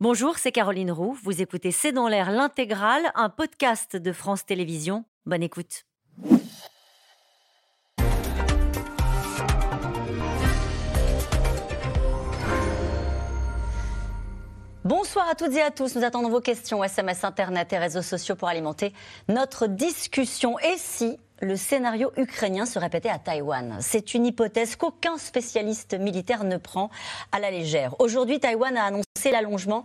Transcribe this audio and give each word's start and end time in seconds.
Bonjour, 0.00 0.38
c'est 0.38 0.52
Caroline 0.52 0.92
Roux. 0.92 1.18
Vous 1.24 1.42
écoutez 1.42 1.72
C'est 1.72 1.90
dans 1.90 2.06
l'air 2.06 2.30
l'intégrale, 2.30 3.10
un 3.16 3.28
podcast 3.28 3.96
de 3.96 4.12
France 4.12 4.46
Télévisions. 4.46 5.04
Bonne 5.26 5.42
écoute. 5.42 5.86
Bonsoir 14.84 15.28
à 15.28 15.34
toutes 15.34 15.54
et 15.54 15.62
à 15.62 15.72
tous. 15.72 15.96
Nous 15.96 16.04
attendons 16.04 16.28
vos 16.28 16.40
questions, 16.40 16.84
SMS, 16.84 17.24
Internet 17.24 17.72
et 17.72 17.78
réseaux 17.78 18.00
sociaux 18.00 18.36
pour 18.36 18.46
alimenter 18.46 18.92
notre 19.28 19.66
discussion. 19.66 20.60
Et 20.60 20.76
si 20.76 21.18
le 21.40 21.56
scénario 21.56 22.10
ukrainien 22.16 22.66
se 22.66 22.78
répétait 22.78 23.08
à 23.08 23.18
Taïwan. 23.18 23.76
C'est 23.80 24.14
une 24.14 24.26
hypothèse 24.26 24.76
qu'aucun 24.76 25.18
spécialiste 25.18 25.98
militaire 25.98 26.44
ne 26.44 26.56
prend 26.56 26.90
à 27.32 27.38
la 27.38 27.50
légère. 27.50 27.94
Aujourd'hui, 28.00 28.40
Taïwan 28.40 28.76
a 28.76 28.84
annoncé 28.84 29.30
l'allongement 29.30 29.84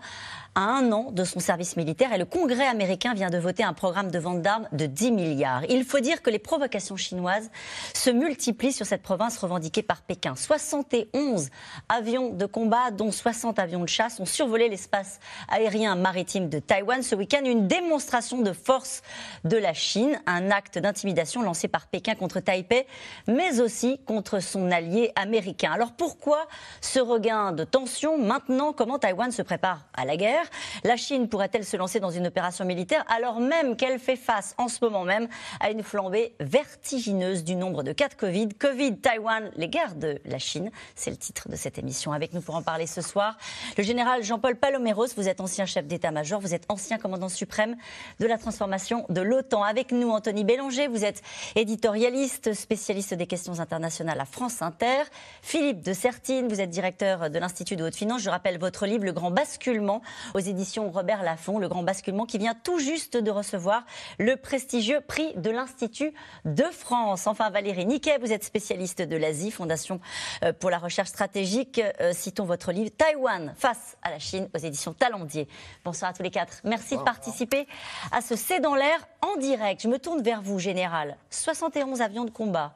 à 0.56 0.62
un 0.62 0.92
an 0.92 1.12
de 1.12 1.24
son 1.24 1.40
service 1.40 1.78
militaire 1.78 2.14
et 2.14 2.18
le 2.18 2.26
Congrès 2.26 2.68
américain 2.68 3.14
vient 3.14 3.30
de 3.30 3.38
voter 3.38 3.64
un 3.64 3.74
programme 3.74 4.12
de 4.12 4.20
vente 4.20 4.42
d'armes 4.42 4.68
de 4.72 4.86
10 4.86 5.12
milliards. 5.12 5.64
Il 5.70 5.84
faut 5.84 6.00
dire 6.00 6.22
que 6.22 6.30
les 6.30 6.40
provocations 6.40 6.96
chinoises 6.96 7.50
se 7.96 8.10
multiplient 8.10 8.72
sur 8.72 8.86
cette 8.86 9.02
province 9.02 9.38
revendiquée 9.38 9.82
par 9.82 10.02
Pékin. 10.02 10.36
71 10.36 11.50
avions 11.90 12.30
de 12.30 12.46
combat, 12.46 12.92
dont 12.92 13.12
60 13.12 13.58
avions 13.58 13.82
de 13.82 13.90
chasse, 13.90 14.20
ont 14.20 14.26
survolé 14.26 14.70
l'espace 14.70 15.20
aérien 15.50 15.96
maritime 15.96 16.50
de 16.50 16.60
Taïwan 16.60 17.02
ce 17.02 17.16
week-end. 17.16 17.44
Une 17.46 17.68
démonstration 17.68 18.42
de 18.42 18.54
force 18.54 19.02
de 19.44 19.58
la 19.58 19.74
Chine, 19.74 20.22
un 20.28 20.52
acte 20.52 20.78
d'intimidation 20.78 21.43
lancé 21.44 21.68
par 21.68 21.88
Pékin 21.88 22.16
contre 22.16 22.40
Taipei, 22.40 22.88
mais 23.28 23.60
aussi 23.60 24.00
contre 24.06 24.40
son 24.40 24.72
allié 24.72 25.12
américain. 25.16 25.72
Alors 25.72 25.92
pourquoi 25.92 26.48
ce 26.82 27.00
regain 27.00 27.52
de 27.52 27.64
tension 27.64 28.18
maintenant? 28.18 28.74
Comment 28.74 29.00
Taïwan 29.00 29.32
se 29.32 29.42
prépare 29.42 29.86
à 29.94 30.06
la 30.06 30.18
guerre? 30.18 30.46
La 30.84 30.98
Chine 30.98 31.30
pourrait-elle 31.30 31.66
se 31.66 31.78
lancer 31.78 32.00
dans 32.00 32.10
une 32.10 32.28
opération 32.28 32.66
militaire 32.66 33.04
alors 33.16 33.40
même 33.40 33.76
qu'elle 33.76 34.00
fait 34.00 34.16
face 34.16 34.56
en 34.58 34.68
ce 34.68 34.84
moment 34.84 35.04
même 35.04 35.28
à 35.60 35.70
une 35.70 35.84
flambée 35.84 36.34
vertigineuse 36.40 37.44
du 37.44 37.56
nombre 37.56 37.84
de 37.84 37.92
cas 37.92 38.10
de 38.10 38.16
Covid? 38.16 38.50
Covid, 38.50 38.98
Taïwan, 38.98 39.52
les 39.56 39.68
guerres 39.68 39.96
de 39.96 40.20
la 40.26 40.40
Chine, 40.40 40.72
c'est 40.96 41.12
le 41.12 41.18
titre 41.18 41.50
de 41.50 41.56
cette 41.56 41.78
émission. 41.78 42.12
Avec 42.12 42.34
nous 42.34 42.42
pour 42.42 42.56
en 42.56 42.62
parler 42.62 42.88
ce 42.88 43.02
soir, 43.02 43.38
le 43.78 43.84
général 43.84 44.24
Jean-Paul 44.24 44.56
Paloméros, 44.56 45.08
vous 45.16 45.28
êtes 45.28 45.42
ancien 45.42 45.66
chef 45.66 45.86
d'état-major, 45.88 46.40
vous 46.40 46.54
êtes 46.54 46.66
ancien 46.70 46.98
commandant 46.98 47.30
suprême 47.30 47.76
de 48.20 48.26
la 48.26 48.38
transformation 48.38 49.06
de 49.10 49.22
l'OTAN. 49.22 49.64
Avec 49.64 49.92
nous, 49.92 50.10
Anthony 50.10 50.44
Bélanger, 50.44 50.88
vous 50.88 51.04
êtes 51.04 51.22
éditorialiste, 51.56 52.54
spécialiste 52.54 53.14
des 53.14 53.28
questions 53.28 53.60
internationales 53.60 54.20
à 54.20 54.26
France 54.26 54.62
Inter. 54.62 55.04
Philippe 55.42 55.82
de 55.82 55.94
Sertine, 55.94 56.48
vous 56.48 56.62
êtes 56.62 56.70
directeur 56.70 57.30
de 57.30 57.40
l'Institut 57.40 57.76
de 57.76 57.84
haute 57.84 57.96
finance. 57.96 58.22
Je 58.22 58.30
rappelle 58.30 58.58
votre 58.58 58.86
livre 58.86 59.06
Le 59.06 59.12
Grand 59.14 59.32
Basculement 59.32 60.02
aux 60.34 60.40
éditions 60.40 60.92
Robert 60.92 61.24
Laffont, 61.24 61.60
le 61.60 61.68
grand 61.68 61.84
basculement 61.84 62.26
qui 62.26 62.38
vient 62.38 62.56
tout 62.56 62.80
juste 62.80 63.18
de 63.18 63.32
recevoir 63.32 63.86
le 64.20 64.36
prestigieux 64.38 65.02
prix 65.02 65.34
de 65.36 65.50
l'Institut 65.50 66.14
de 66.46 66.64
France. 66.64 67.28
Enfin, 67.28 67.50
Valérie 67.50 67.86
Niquet, 67.86 68.18
vous 68.20 68.32
êtes 68.32 68.44
spécialiste 68.44 69.02
de 69.02 69.16
l'Asie, 69.16 69.52
Fondation 69.52 70.00
euh, 70.44 70.54
pour 70.54 70.70
la 70.70 70.78
recherche 70.78 71.10
stratégique. 71.10 71.82
Euh, 72.02 72.14
citons 72.14 72.46
votre 72.46 72.72
livre 72.72 72.92
Taïwan 72.96 73.54
face 73.58 73.98
à 74.02 74.10
la 74.10 74.20
Chine 74.20 74.50
aux 74.54 74.60
éditions 74.60 74.94
Talendier. 74.94 75.48
Bonsoir 75.86 76.12
à 76.12 76.14
tous 76.14 76.24
les 76.24 76.32
quatre. 76.32 76.62
Merci 76.64 76.98
de 76.98 77.04
participer 77.04 77.68
à 78.12 78.22
ce 78.22 78.36
C'est 78.36 78.60
dans 78.60 78.76
l'air 78.76 79.08
en 79.22 79.38
direct. 79.38 79.82
Je 79.82 79.88
me 79.88 80.00
tourne 80.00 80.22
vers 80.22 80.42
vous, 80.42 80.60
Général. 80.60 81.18
71 81.34 82.02
avions 82.02 82.26
de 82.26 82.32
combat. 82.32 82.74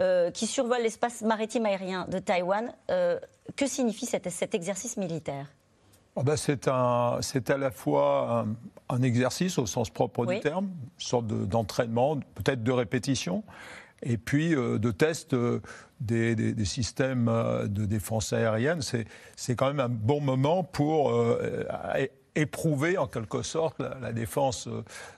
Euh, 0.00 0.32
qui 0.32 0.48
survolent 0.48 0.82
l'espace 0.82 1.22
maritime 1.22 1.66
aérien 1.66 2.04
de 2.08 2.18
Taïwan. 2.18 2.72
que 2.88 3.66
signifie 3.68 4.06
cet 4.06 4.54
exercice 4.54 4.96
militaire? 4.96 5.46
Oh 6.16 6.22
ben, 6.22 6.36
c'est 6.36 6.68
à 6.68 7.20
la 7.58 7.70
fois 7.72 8.46
un, 8.88 9.02
exercice 9.02 9.58
au 9.58 9.66
sens 9.66 9.90
propre 9.90 10.26
du 10.26 10.38
terme, 10.38 10.66
une 10.66 11.04
sorte 11.04 11.26
d'entraînement, 11.26 12.16
peut-être 12.34 12.62
de 12.62 12.70
répétition, 12.70 13.42
et 14.04 14.16
puis 14.16 14.54
euh, 14.54 14.78
de 14.78 14.92
test 14.92 15.34
euh, 15.34 15.60
des, 16.00 16.64
systèmes 16.64 17.28
euh, 17.28 17.66
de 17.66 17.84
défense 17.84 18.32
aérienne. 18.32 18.80
C'est 18.82 19.56
quand 19.56 19.66
même 19.66 19.80
un 19.80 19.88
bon 19.88 20.20
moment 20.20 20.62
pour 20.62 21.12
éprouver 22.36 22.96
en 22.96 23.08
quelque 23.08 23.42
sorte 23.42 23.80
la, 23.80 24.12
défense 24.12 24.68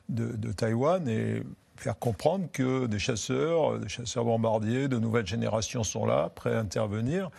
de, 0.08 0.36
de, 0.36 0.52
Taïwan 0.52 1.06
et 1.08 1.42
faire 1.76 1.98
comprendre 1.98 2.46
que 2.52 2.86
des 2.86 2.98
chasseurs, 2.98 3.78
des 3.78 3.88
chasseurs 3.88 4.24
bombardiers 4.24 4.88
de 4.88 4.98
nouvelle 4.98 5.26
génération 5.26 5.84
sont 5.84 6.06
là, 6.06 6.30
prêts 6.34 6.54
à 6.54 6.58
intervenir 6.58 7.30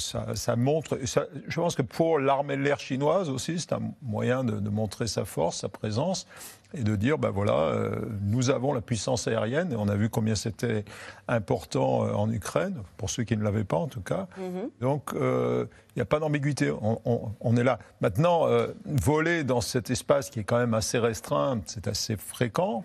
ça, 0.00 0.56
montre. 0.56 0.98
je 1.02 1.60
pense 1.60 1.74
que 1.74 1.82
pour 1.82 2.18
l'armée 2.18 2.56
de 2.56 2.62
l'air 2.62 2.80
chinoise 2.80 3.28
aussi, 3.28 3.58
c'est 3.60 3.72
un 3.72 3.82
moyen 4.02 4.44
de, 4.44 4.70
montrer 4.70 5.06
sa 5.06 5.24
force, 5.24 5.58
sa 5.58 5.68
présence, 5.68 6.26
et 6.72 6.84
de 6.84 6.94
dire 6.94 7.18
ben 7.18 7.30
voilà, 7.30 7.54
euh, 7.54 7.96
nous 8.22 8.50
avons 8.50 8.72
la 8.72 8.80
puissance 8.80 9.26
aérienne, 9.26 9.72
et 9.72 9.76
on 9.76 9.88
a 9.88 9.96
vu 9.96 10.08
combien 10.08 10.36
c'était 10.36 10.84
important 11.26 12.04
euh, 12.04 12.12
en 12.12 12.30
Ukraine, 12.30 12.76
pour 12.96 13.10
ceux 13.10 13.24
qui 13.24 13.36
ne 13.36 13.42
l'avaient 13.42 13.64
pas 13.64 13.76
en 13.76 13.88
tout 13.88 14.02
cas. 14.02 14.28
Mm-hmm. 14.38 14.70
Donc, 14.80 15.12
euh, 15.14 15.66
il 15.96 15.98
n'y 15.98 16.02
a 16.02 16.06
pas 16.06 16.20
d'ambiguïté, 16.20 16.70
on, 16.70 17.56
est 17.56 17.64
là. 17.64 17.80
Maintenant, 18.00 18.46
voler 18.84 19.42
dans 19.42 19.60
cet 19.60 19.90
espace 19.90 20.30
qui 20.30 20.38
est 20.38 20.44
quand 20.44 20.58
même 20.58 20.72
assez 20.72 21.00
restreint, 21.00 21.60
c'est 21.66 21.88
assez 21.88 22.16
fréquent. 22.16 22.84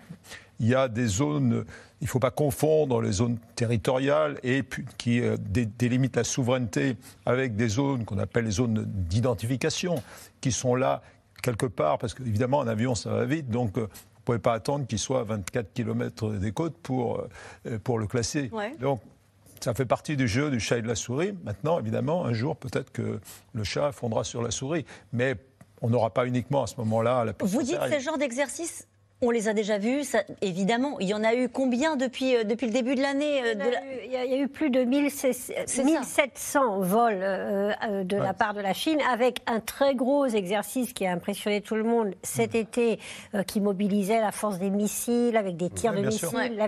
Il 0.60 0.68
y 0.68 0.74
a 0.74 0.88
des 0.88 1.06
zones 1.06 1.64
il 2.00 2.04
ne 2.04 2.08
faut 2.08 2.18
pas 2.18 2.30
confondre 2.30 3.00
les 3.00 3.12
zones 3.12 3.38
territoriales 3.54 4.38
et 4.42 4.62
qui 4.98 5.20
euh, 5.20 5.36
délimitent 5.38 6.16
la 6.16 6.24
souveraineté 6.24 6.96
avec 7.24 7.56
des 7.56 7.68
zones 7.68 8.04
qu'on 8.04 8.18
appelle 8.18 8.44
les 8.44 8.50
zones 8.50 8.84
d'identification, 8.86 10.02
qui 10.40 10.52
sont 10.52 10.74
là 10.74 11.02
quelque 11.42 11.66
part, 11.66 11.98
parce 11.98 12.12
qu'évidemment, 12.12 12.60
un 12.60 12.68
avion, 12.68 12.94
ça 12.94 13.10
va 13.10 13.24
vite, 13.24 13.48
donc 13.48 13.78
euh, 13.78 13.82
vous 13.82 13.86
ne 13.86 14.24
pouvez 14.24 14.38
pas 14.38 14.52
attendre 14.52 14.86
qu'il 14.86 14.98
soit 14.98 15.20
à 15.20 15.24
24 15.24 15.72
km 15.72 16.30
des 16.32 16.52
côtes 16.52 16.76
pour, 16.82 17.26
euh, 17.66 17.78
pour 17.78 17.98
le 17.98 18.06
classer. 18.06 18.50
Donc, 18.80 19.00
ça 19.60 19.72
fait 19.72 19.86
partie 19.86 20.16
du 20.16 20.28
jeu 20.28 20.50
du 20.50 20.60
chat 20.60 20.78
et 20.78 20.82
de 20.82 20.88
la 20.88 20.96
souris. 20.96 21.32
Maintenant, 21.44 21.78
évidemment, 21.78 22.26
un 22.26 22.34
jour, 22.34 22.56
peut-être 22.56 22.92
que 22.92 23.20
le 23.54 23.64
chat 23.64 23.92
fondra 23.92 24.22
sur 24.22 24.42
la 24.42 24.50
souris. 24.50 24.84
Mais 25.12 25.36
on 25.80 25.88
n'aura 25.88 26.10
pas 26.10 26.26
uniquement 26.26 26.64
à 26.64 26.66
ce 26.66 26.76
moment-là 26.78 27.24
la 27.24 27.32
Vous 27.40 27.62
dites 27.62 27.78
que 27.78 27.92
ce 27.92 28.00
genre 28.00 28.18
d'exercice 28.18 28.86
on 29.22 29.30
les 29.30 29.48
a 29.48 29.54
déjà 29.54 29.78
vus, 29.78 30.04
ça, 30.04 30.24
évidemment. 30.42 31.00
Il 31.00 31.08
y 31.08 31.14
en 31.14 31.24
a 31.24 31.34
eu 31.34 31.48
combien 31.48 31.96
depuis, 31.96 32.36
euh, 32.36 32.44
depuis 32.44 32.66
le 32.66 32.72
début 32.72 32.94
de 32.94 33.00
l'année 33.00 33.40
euh, 33.42 33.54
il, 34.04 34.10
y 34.12 34.16
a 34.16 34.36
eu 34.36 34.46
plus 34.46 34.68
de 34.68 34.84
1700 34.84 36.80
vols 36.80 37.20
euh, 37.22 38.04
de 38.04 38.16
la 38.16 38.34
part 38.34 38.52
de 38.52 38.60
la 38.60 38.74
Chine, 38.74 38.98
avec 39.10 39.40
un 39.46 39.60
très 39.60 39.94
gros 39.94 40.26
exercice 40.26 40.92
qui 40.92 41.06
a 41.06 41.12
impressionné 41.12 41.62
tout 41.62 41.76
le 41.76 41.84
monde 41.84 42.14
cet 42.22 42.52
mm. 42.52 42.56
été, 42.56 42.98
qui 43.46 43.62
mobilisait 43.62 44.20
la 44.20 44.32
force 44.32 44.58
des 44.58 44.68
missiles, 44.68 45.38
avec 45.38 45.56
des 45.56 45.70
tirs 45.70 45.94
de 45.94 46.02
missiles. 46.02 46.60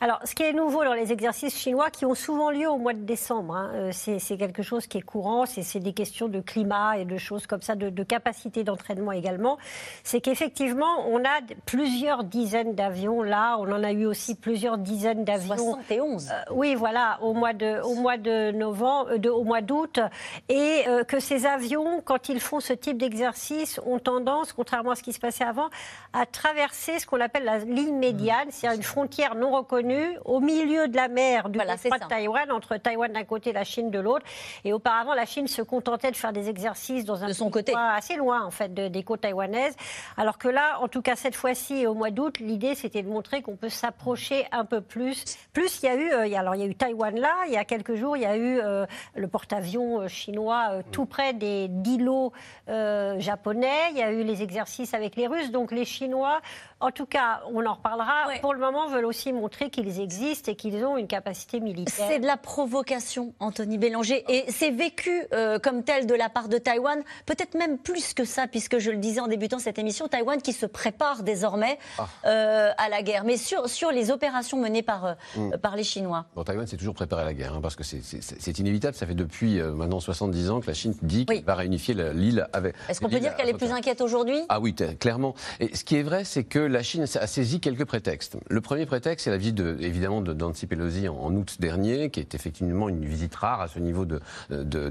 Alors, 0.00 0.18
ce 0.24 0.34
qui 0.34 0.42
est 0.42 0.52
nouveau 0.52 0.82
dans 0.84 0.94
les 0.94 1.12
exercices 1.12 1.56
chinois, 1.56 1.90
qui 1.90 2.06
ont 2.06 2.14
souvent 2.14 2.50
lieu 2.50 2.68
au 2.68 2.78
mois 2.78 2.94
de 2.94 3.04
décembre, 3.04 3.54
hein, 3.54 3.90
c'est 3.92 4.36
quelque 4.36 4.62
chose 4.62 4.88
qui 4.88 4.98
est 4.98 5.02
courant, 5.02 5.44
c'est 5.46 5.78
des 5.78 5.92
questions 5.92 6.26
de 6.28 6.40
climat 6.40 6.98
et 6.98 7.04
de 7.04 7.16
choses 7.18 7.46
comme 7.46 7.62
ça, 7.62 7.76
de, 7.76 7.88
de 7.88 8.02
capacité 8.02 8.64
d'entraînement 8.64 9.12
également, 9.12 9.58
c'est 10.02 10.20
qu'effectivement, 10.20 11.06
on 11.08 11.20
a 11.20 11.40
plus 11.66 11.84
plusieurs 11.94 12.24
dizaines 12.24 12.74
d'avions. 12.74 13.22
Là, 13.22 13.56
on 13.60 13.70
en 13.70 13.84
a 13.84 13.92
eu 13.92 14.04
aussi 14.04 14.34
plusieurs 14.34 14.78
dizaines 14.78 15.22
d'avions. 15.24 15.54
71 15.54 16.28
euh, 16.28 16.42
Oui, 16.50 16.74
voilà, 16.74 17.18
au 17.22 17.34
mois 17.34 17.52
de, 17.52 17.80
au 17.82 17.94
mois 17.94 18.16
de 18.16 18.50
novembre, 18.50 19.12
euh, 19.12 19.18
de, 19.18 19.30
au 19.30 19.44
mois 19.44 19.60
d'août. 19.60 20.00
Et 20.48 20.82
euh, 20.88 21.04
que 21.04 21.20
ces 21.20 21.46
avions, 21.46 22.00
quand 22.04 22.28
ils 22.28 22.40
font 22.40 22.58
ce 22.58 22.72
type 22.72 22.98
d'exercice, 22.98 23.80
ont 23.86 24.00
tendance, 24.00 24.52
contrairement 24.52 24.90
à 24.90 24.94
ce 24.96 25.04
qui 25.04 25.12
se 25.12 25.20
passait 25.20 25.44
avant, 25.44 25.68
à 26.12 26.26
traverser 26.26 26.98
ce 26.98 27.06
qu'on 27.06 27.20
appelle 27.20 27.44
la 27.44 27.58
ligne 27.58 27.96
médiane, 27.96 28.48
c'est-à-dire 28.50 28.76
une 28.76 28.82
frontière 28.82 29.36
non 29.36 29.52
reconnue 29.52 30.18
au 30.24 30.40
milieu 30.40 30.88
de 30.88 30.96
la 30.96 31.06
mer 31.06 31.48
du 31.48 31.58
voilà, 31.60 31.76
de 31.76 32.08
Taïwan, 32.08 32.50
entre 32.50 32.76
Taïwan 32.76 33.12
d'un 33.12 33.22
côté 33.22 33.50
et 33.50 33.52
la 33.52 33.62
Chine 33.62 33.92
de 33.92 34.00
l'autre. 34.00 34.26
Et 34.64 34.72
auparavant, 34.72 35.14
la 35.14 35.26
Chine 35.26 35.46
se 35.46 35.62
contentait 35.62 36.10
de 36.10 36.16
faire 36.16 36.32
des 36.32 36.48
exercices 36.48 37.04
dans 37.04 37.22
un 37.22 37.28
de 37.28 37.32
son 37.32 37.50
côté 37.50 37.72
assez 37.76 38.16
loin, 38.16 38.44
en 38.44 38.50
fait, 38.50 38.74
des 38.74 39.02
côtes 39.04 39.20
taïwanaises. 39.20 39.76
Alors 40.16 40.38
que 40.38 40.48
là, 40.48 40.80
en 40.80 40.88
tout 40.88 41.00
cas 41.00 41.14
cette 41.14 41.36
fois-ci, 41.36 41.73
au 41.86 41.94
mois 41.94 42.10
d'août, 42.10 42.38
l'idée 42.38 42.74
c'était 42.74 43.02
de 43.02 43.08
montrer 43.08 43.42
qu'on 43.42 43.56
peut 43.56 43.68
s'approcher 43.68 44.46
un 44.52 44.64
peu 44.64 44.80
plus. 44.80 45.24
Plus 45.52 45.82
il 45.82 45.86
y 45.86 45.88
a 45.88 45.94
eu, 45.94 46.12
euh, 46.12 46.38
alors 46.38 46.54
il 46.54 46.60
y 46.60 46.64
a 46.64 46.66
eu 46.66 46.74
Taïwan 46.74 47.18
là, 47.18 47.34
il 47.46 47.52
y 47.52 47.56
a 47.56 47.64
quelques 47.64 47.94
jours, 47.94 48.16
il 48.16 48.22
y 48.22 48.26
a 48.26 48.36
eu 48.36 48.60
euh, 48.60 48.86
le 49.14 49.28
porte-avions 49.28 50.02
euh, 50.02 50.08
chinois 50.08 50.82
tout 50.92 51.06
près 51.06 51.32
des 51.32 51.68
d'îlots 51.68 52.32
japonais. 52.66 53.90
Il 53.90 53.98
y 53.98 54.02
a 54.02 54.10
eu 54.12 54.22
les 54.22 54.42
exercices 54.42 54.94
avec 54.94 55.16
les 55.16 55.26
Russes. 55.26 55.50
Donc 55.50 55.72
les 55.72 55.84
Chinois 55.84 56.40
En 56.84 56.90
tout 56.90 57.06
cas, 57.06 57.40
on 57.50 57.64
en 57.64 57.72
reparlera. 57.72 58.26
Pour 58.42 58.52
le 58.52 58.60
moment, 58.60 58.88
veulent 58.88 59.06
aussi 59.06 59.32
montrer 59.32 59.70
qu'ils 59.70 60.00
existent 60.00 60.52
et 60.52 60.54
qu'ils 60.54 60.84
ont 60.84 60.98
une 60.98 61.06
capacité 61.06 61.58
militaire. 61.58 62.08
C'est 62.10 62.18
de 62.18 62.26
la 62.26 62.36
provocation, 62.36 63.32
Anthony 63.40 63.78
Bélanger, 63.78 64.22
et 64.28 64.44
c'est 64.48 64.70
vécu 64.70 65.10
euh, 65.32 65.58
comme 65.58 65.82
tel 65.82 66.06
de 66.06 66.14
la 66.14 66.28
part 66.28 66.48
de 66.48 66.58
Taïwan, 66.58 67.02
peut-être 67.24 67.54
même 67.54 67.78
plus 67.78 68.12
que 68.12 68.26
ça, 68.26 68.46
puisque 68.48 68.76
je 68.80 68.90
le 68.90 68.98
disais 68.98 69.20
en 69.20 69.28
débutant 69.28 69.58
cette 69.58 69.78
émission, 69.78 70.08
Taïwan 70.08 70.42
qui 70.42 70.52
se 70.52 70.66
prépare 70.66 71.22
désormais 71.22 71.78
ah. 71.96 72.06
euh, 72.26 72.70
à 72.76 72.90
la 72.90 73.00
guerre. 73.00 73.24
Mais 73.24 73.38
sur, 73.38 73.66
sur 73.66 73.90
les 73.90 74.10
opérations 74.10 74.58
menées 74.58 74.82
par, 74.82 75.06
euh, 75.06 75.14
mm. 75.36 75.56
par 75.62 75.76
les 75.76 75.84
Chinois. 75.84 76.26
Bon, 76.36 76.44
Taïwan 76.44 76.66
s'est 76.66 76.76
toujours 76.76 76.94
préparé 76.94 77.22
à 77.22 77.24
la 77.24 77.32
guerre, 77.32 77.54
hein, 77.54 77.60
parce 77.62 77.76
que 77.76 77.82
c'est 77.82 78.58
inévitable. 78.58 78.94
Ça 78.94 79.06
fait 79.06 79.14
depuis 79.14 79.58
maintenant 79.58 80.00
70 80.00 80.50
ans 80.50 80.60
que 80.60 80.66
la 80.66 80.74
Chine 80.74 80.94
dit 81.00 81.24
qu'elle 81.24 81.44
va 81.44 81.54
réunifier 81.54 81.94
l'île 82.12 82.46
avec. 82.52 82.74
Est-ce 82.90 83.00
qu'on 83.00 83.08
peut 83.08 83.20
dire 83.20 83.34
qu'elle 83.36 83.48
est 83.48 83.54
plus 83.54 83.72
inquiète 83.72 84.02
aujourd'hui? 84.02 84.42
Ah 84.50 84.60
oui, 84.60 84.74
clairement. 85.00 85.34
Et 85.60 85.74
ce 85.74 85.82
qui 85.82 85.96
est 85.96 86.02
vrai, 86.02 86.24
c'est 86.24 86.44
que 86.44 86.73
la 86.74 86.82
Chine 86.82 87.02
a 87.02 87.26
saisi 87.28 87.60
quelques 87.60 87.84
prétextes. 87.84 88.36
Le 88.50 88.60
premier 88.60 88.84
prétexte, 88.84 89.24
c'est 89.24 89.30
la 89.30 89.36
visite 89.36 89.54
de, 89.54 89.76
évidemment 89.80 90.20
de 90.20 90.34
Nancy 90.34 90.66
Pelosi 90.66 91.08
en, 91.08 91.32
août 91.32 91.56
dernier, 91.60 92.10
qui 92.10 92.18
est 92.18 92.34
effectivement 92.34 92.88
une 92.88 93.04
visite 93.04 93.34
rare 93.36 93.60
à 93.60 93.68
ce 93.68 93.78
niveau 93.78 94.04
de, 94.04 94.20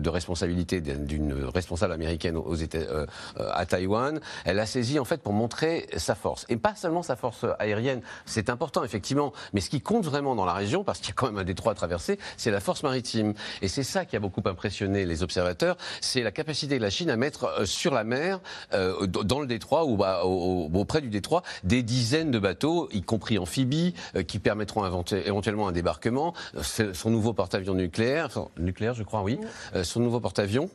responsabilité 0.10 0.80
d'une 0.80 1.34
responsable 1.54 1.92
américaine 1.92 2.38
aux 2.38 2.56
États, 2.56 2.78
euh, 2.78 3.06
à 3.36 3.66
Taïwan. 3.66 4.22
Elle 4.46 4.60
a 4.60 4.66
saisi 4.66 4.98
en 4.98 5.04
fait 5.04 5.22
pour 5.22 5.34
montrer 5.34 5.88
sa 5.98 6.16
force. 6.16 6.46
Et 6.48 6.56
pas 6.56 6.74
seulement 6.76 7.04
sa 7.04 7.18
force 7.18 7.46
aérienne, 7.60 8.02
c'est 8.26 8.50
important 8.50 8.86
effectivement, 8.86 9.34
mais 9.52 9.60
ce 9.60 9.70
qui 9.70 9.82
compte 9.82 10.06
vraiment 10.06 10.36
dans 10.36 10.46
la 10.46 10.54
région, 10.54 10.86
parce 10.86 11.00
qu'il 11.00 11.10
y 11.10 11.12
a 11.12 11.16
quand 11.16 11.26
même 11.26 11.40
un 11.40 11.44
détroit 11.44 11.74
à 11.74 11.76
traverser, 11.76 12.18
c'est 12.38 12.52
la 12.52 12.62
force 12.62 12.84
maritime. 12.84 13.34
Et 13.62 13.68
c'est 13.68 13.84
ça 13.84 14.06
qui 14.06 14.16
a 14.16 14.20
beaucoup 14.22 14.44
impressionné 14.46 15.06
les 15.06 15.22
observateurs, 15.22 15.76
c'est 16.00 16.24
la 16.24 16.32
capacité 16.32 16.78
de 16.78 16.82
la 16.82 16.90
Chine 16.90 17.10
à 17.10 17.18
mettre 17.18 17.46
euh, 17.46 17.66
sur 17.66 17.94
la 17.94 18.06
mer, 18.06 18.40
euh, 18.74 19.06
dans 19.06 19.42
le 19.42 19.48
détroit 19.48 19.84
ou 19.84 19.98
bah, 19.98 20.24
auprès 20.24 21.02
du 21.02 21.10
détroit, 21.10 21.44
dizaines 21.82 22.30
de 22.30 22.40
bateaux, 22.40 22.90
y 22.92 23.02
compris 23.02 23.40
amphibies, 23.40 23.94
qui 24.28 24.40
permettront 24.40 24.86
éventuellement 25.12 25.68
un 25.68 25.72
débarquement. 25.72 26.34
Son 26.62 27.10
nouveau 27.10 27.34
porte-avions 27.34 27.74
nucléaire, 27.74 28.30
nucléaire 28.58 28.94
je 28.94 29.04
crois, 29.04 29.24
oui, 29.24 29.40
son 29.84 30.02
nouveau 30.02 30.20
porte-avions, 30.20 30.70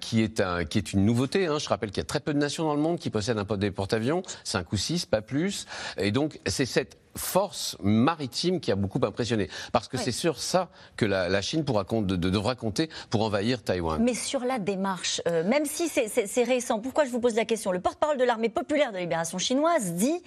qui, 0.00 0.22
est 0.22 0.40
un, 0.40 0.64
qui 0.64 0.78
est 0.78 0.92
une 0.92 1.04
nouveauté. 1.04 1.46
Hein. 1.46 1.58
Je 1.58 1.68
rappelle 1.68 1.90
qu'il 1.90 1.98
y 1.98 2.02
a 2.02 2.04
très 2.04 2.20
peu 2.20 2.34
de 2.34 2.38
nations 2.38 2.64
dans 2.64 2.74
le 2.74 2.80
monde 2.80 2.98
qui 2.98 3.10
possèdent 3.10 3.38
un 3.38 3.44
porte-avions, 3.44 4.22
5 4.44 4.72
ou 4.72 4.76
6, 4.76 5.06
pas 5.06 5.22
plus. 5.22 5.66
Et 5.96 6.12
donc, 6.12 6.38
c'est 6.46 6.66
cette 6.66 6.98
force 7.16 7.76
maritime 7.82 8.60
qui 8.60 8.70
a 8.70 8.76
beaucoup 8.76 9.00
impressionné. 9.02 9.48
Parce 9.72 9.88
que 9.88 9.96
c'est 9.96 10.12
sur 10.12 10.38
ça 10.38 10.68
que 10.96 11.04
la, 11.04 11.42
Chine 11.42 11.64
pourra, 11.64 11.84
de, 11.84 12.16
devra 12.16 12.54
compter 12.54 12.88
pour 13.10 13.22
envahir 13.22 13.62
Taïwan. 13.62 14.02
Mais 14.02 14.14
sur 14.14 14.44
la 14.44 14.58
démarche, 14.58 15.20
euh, 15.26 15.44
même 15.44 15.64
si 15.66 15.88
c'est 15.88 16.44
récent, 16.44 16.78
pourquoi 16.78 17.04
je 17.04 17.10
vous 17.10 17.20
pose 17.20 17.34
la 17.34 17.44
question? 17.44 17.72
Le 17.72 17.80
porte-parole 17.80 18.16
de 18.16 18.24
l'armée 18.24 18.48
populaire 18.48 18.92
de 18.92 18.98
libération 18.98 19.38
chinoise 19.38 19.92
dit, 19.92 20.22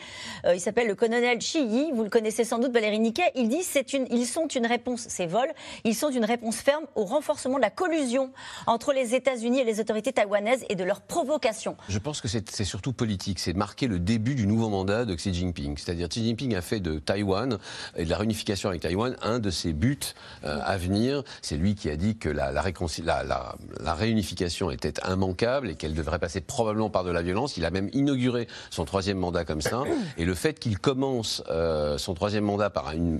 euh, 0.45 0.55
il 0.55 0.59
s'appelle 0.59 0.87
le 0.87 0.95
colonel 0.95 1.41
Chi 1.41 1.65
Yi, 1.65 1.91
vous 1.93 2.03
le 2.03 2.09
connaissez 2.09 2.43
sans 2.43 2.59
doute, 2.59 2.71
Valérie 2.71 2.99
Niquet, 2.99 3.31
il 3.35 3.49
dit 3.49 3.63
une, 3.93 4.07
ils 4.11 4.25
sont 4.25 4.47
une 4.47 4.65
réponse, 4.65 5.05
ces 5.07 5.27
vols, 5.27 5.51
ils 5.83 5.95
sont 5.95 6.09
une 6.09 6.25
réponse 6.25 6.57
ferme 6.57 6.85
au 6.95 7.05
renforcement 7.05 7.57
de 7.57 7.61
la 7.61 7.69
collusion 7.69 8.31
entre 8.67 8.93
les 8.93 9.15
États-Unis 9.15 9.59
et 9.59 9.63
les 9.63 9.79
autorités 9.79 10.13
taïwanaises 10.13 10.65
et 10.69 10.75
de 10.75 10.83
leur 10.83 11.01
provocation. 11.01 11.77
Je 11.89 11.99
pense 11.99 12.21
que 12.21 12.27
c'est 12.27 12.63
surtout 12.63 12.93
politique, 12.93 13.39
c'est 13.39 13.53
marquer 13.53 13.87
le 13.87 13.99
début 13.99 14.35
du 14.35 14.47
nouveau 14.47 14.69
mandat 14.69 15.05
de 15.05 15.15
Xi 15.15 15.33
Jinping. 15.33 15.77
C'est-à-dire 15.77 16.09
Xi 16.09 16.25
Jinping 16.25 16.55
a 16.55 16.61
fait 16.61 16.74
de 16.79 16.99
Taïwan 16.99 17.57
et 17.95 18.05
de 18.05 18.09
la 18.09 18.17
réunification 18.17 18.69
avec 18.69 18.81
Taïwan 18.81 19.15
un 19.21 19.39
de 19.39 19.49
ses 19.49 19.73
buts 19.73 19.97
euh, 20.43 20.59
à 20.63 20.77
venir. 20.77 21.23
C'est 21.41 21.57
lui 21.57 21.75
qui 21.75 21.89
a 21.89 21.95
dit 21.95 22.17
que 22.17 22.29
la, 22.29 22.51
la, 22.51 23.93
réunification 23.93 24.71
était 24.71 24.93
immanquable 25.07 25.69
et 25.69 25.75
qu'elle 25.75 25.93
devrait 25.93 26.19
passer 26.19 26.41
probablement 26.41 26.89
par 26.89 27.03
de 27.03 27.11
la 27.11 27.21
violence. 27.21 27.57
Il 27.57 27.65
a 27.65 27.71
même 27.71 27.89
inauguré 27.93 28.47
son 28.69 28.85
troisième 28.85 29.17
mandat 29.17 29.45
comme 29.45 29.61
ça. 29.61 29.83
Et 30.17 30.25
le 30.25 30.33
fait 30.33 30.59
qu'il 30.59 30.79
commence 30.79 31.43
euh, 31.49 31.97
son 31.97 32.13
troisième 32.13 32.45
mandat 32.45 32.69
par 32.69 32.91
une, 32.91 33.19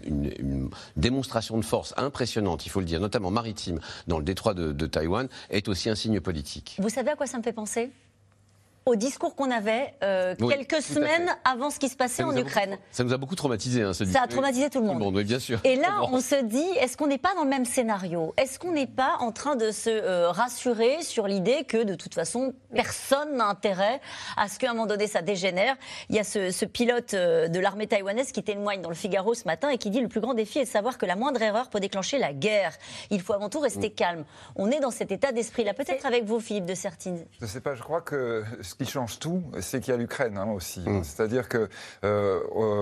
démonstration 0.96 1.58
de 1.58 1.66
force 1.66 1.94
impressionnante, 1.98 2.66
il 2.66 2.70
faut 2.70 2.80
le 2.80 2.86
dire, 2.86 3.00
notamment 3.00 3.32
maritime, 3.32 3.80
dans 4.08 4.18
le 4.18 4.24
détroit 4.24 4.54
de, 4.54 4.72
de 4.72 4.86
Taïwan, 4.86 5.28
est 5.50 5.68
aussi 5.68 5.90
un 5.90 5.96
signe 5.96 6.20
politique. 6.20 6.78
Vous 6.80 6.90
savez 6.90 7.12
à 7.12 7.16
quoi 7.16 7.28
ça 7.28 7.38
me 7.38 7.44
fait 7.44 7.54
penser? 7.54 7.92
Au 8.86 8.96
discours 8.96 9.36
qu'on 9.36 9.50
avait 9.50 9.96
euh, 10.04 10.36
quelques 10.36 10.82
semaines 10.82 11.36
avant 11.44 11.72
ce 11.72 11.80
qui 11.80 11.90
se 11.90 11.96
passait 11.96 12.24
en 12.24 12.36
Ukraine. 12.38 12.78
ça 12.92 13.04
nous 13.04 13.14
a 13.14 13.18
beaucoup 13.18 13.36
traumatisé, 13.36 13.82
hein, 13.82 13.94
ce 13.94 14.04
discours. 14.04 14.22
Ça 14.22 14.26
a 14.26 14.28
traumatisé 14.28 14.70
tout 14.70 14.80
le 14.80 14.86
monde. 14.86 15.16
oui, 15.16 15.24
bien 15.24 15.40
sûr. 15.40 15.60
Et 15.64 15.76
là, 15.76 16.02
on 16.12 16.22
se 16.22 16.44
dit, 16.44 16.68
est-ce 16.80 16.96
qu'on 16.96 17.08
n'est 17.08 17.18
pas 17.18 17.34
dans 17.34 17.44
le 17.44 17.50
même 17.50 17.66
scénario? 17.66 18.34
Est-ce 18.38 18.60
qu'on 18.60 18.74
n'est 18.74 18.86
pas 18.86 19.18
en 19.22 19.32
train 19.32 19.56
de 19.56 19.72
se 19.72 19.90
euh, 19.90 20.30
rassurer 20.30 21.02
sur 21.02 21.28
l'idée 21.28 21.64
que, 21.64 21.84
de 21.84 21.96
toute 21.96 22.14
façon, 22.14 22.54
personne 22.76 23.38
n'a 23.38 23.48
intérêt 23.48 24.02
à 24.38 24.48
ce 24.48 24.60
qu'à 24.60 24.70
un 24.70 24.74
moment 24.74 24.86
donné, 24.86 25.08
ça 25.08 25.24
dégénère? 25.24 25.76
Il 26.10 26.16
y 26.16 26.20
a 26.20 26.24
ce, 26.24 26.66
pilote 26.66 27.16
euh, 27.16 27.48
de 27.48 27.60
l'armée 27.60 27.88
taïwanaise 27.88 28.32
qui 28.32 28.44
témoigne 28.44 28.82
dans 28.82 28.90
le 28.90 28.96
Figaro 28.96 29.34
ce 29.34 29.46
matin 29.46 29.70
et 29.70 29.80
qui 29.80 29.90
dit 29.90 30.02
le 30.02 30.10
plus 30.10 30.22
grand 30.22 30.36
défi 30.36 30.60
est 30.60 30.66
de 30.66 30.70
savoir 30.70 31.00
que 31.00 31.08
la 31.08 31.16
moindre 31.16 31.42
erreur 31.42 31.70
peut 31.70 31.80
déclencher 31.80 32.20
la 32.20 32.34
guerre. 32.34 32.74
Il 33.10 33.22
faut 33.22 33.34
avant 33.34 33.50
tout 33.50 33.60
rester 33.60 33.90
mm. 33.90 33.96
calme. 33.96 34.26
On 34.56 34.70
est 34.70 34.80
dans 34.80 34.92
cet 34.92 35.12
état 35.12 35.32
d'esprit-là. 35.32 35.74
Peut-être 35.74 36.06
avec 36.06 36.26
vous, 36.26 36.40
Philippe 36.40 36.66
de 36.66 36.76
Sertine. 36.76 37.26
Je 37.40 37.46
ne 37.46 37.50
sais 37.50 37.62
pas, 37.62 37.74
je 37.74 37.82
crois 37.82 38.02
que 38.02 38.44
ce 38.62 38.75
qui 38.76 38.86
change 38.86 39.20
tout, 39.20 39.44
c'est 39.60 39.80
qu'il 39.80 39.92
y 39.92 39.94
a 39.94 39.98
l'Ukraine 39.98 40.38
hein, 40.38 40.52
aussi. 40.52 40.82
Mm. 40.82 41.04
C'est-à-dire 41.04 41.50
que 41.50 41.70
euh, 42.04 42.40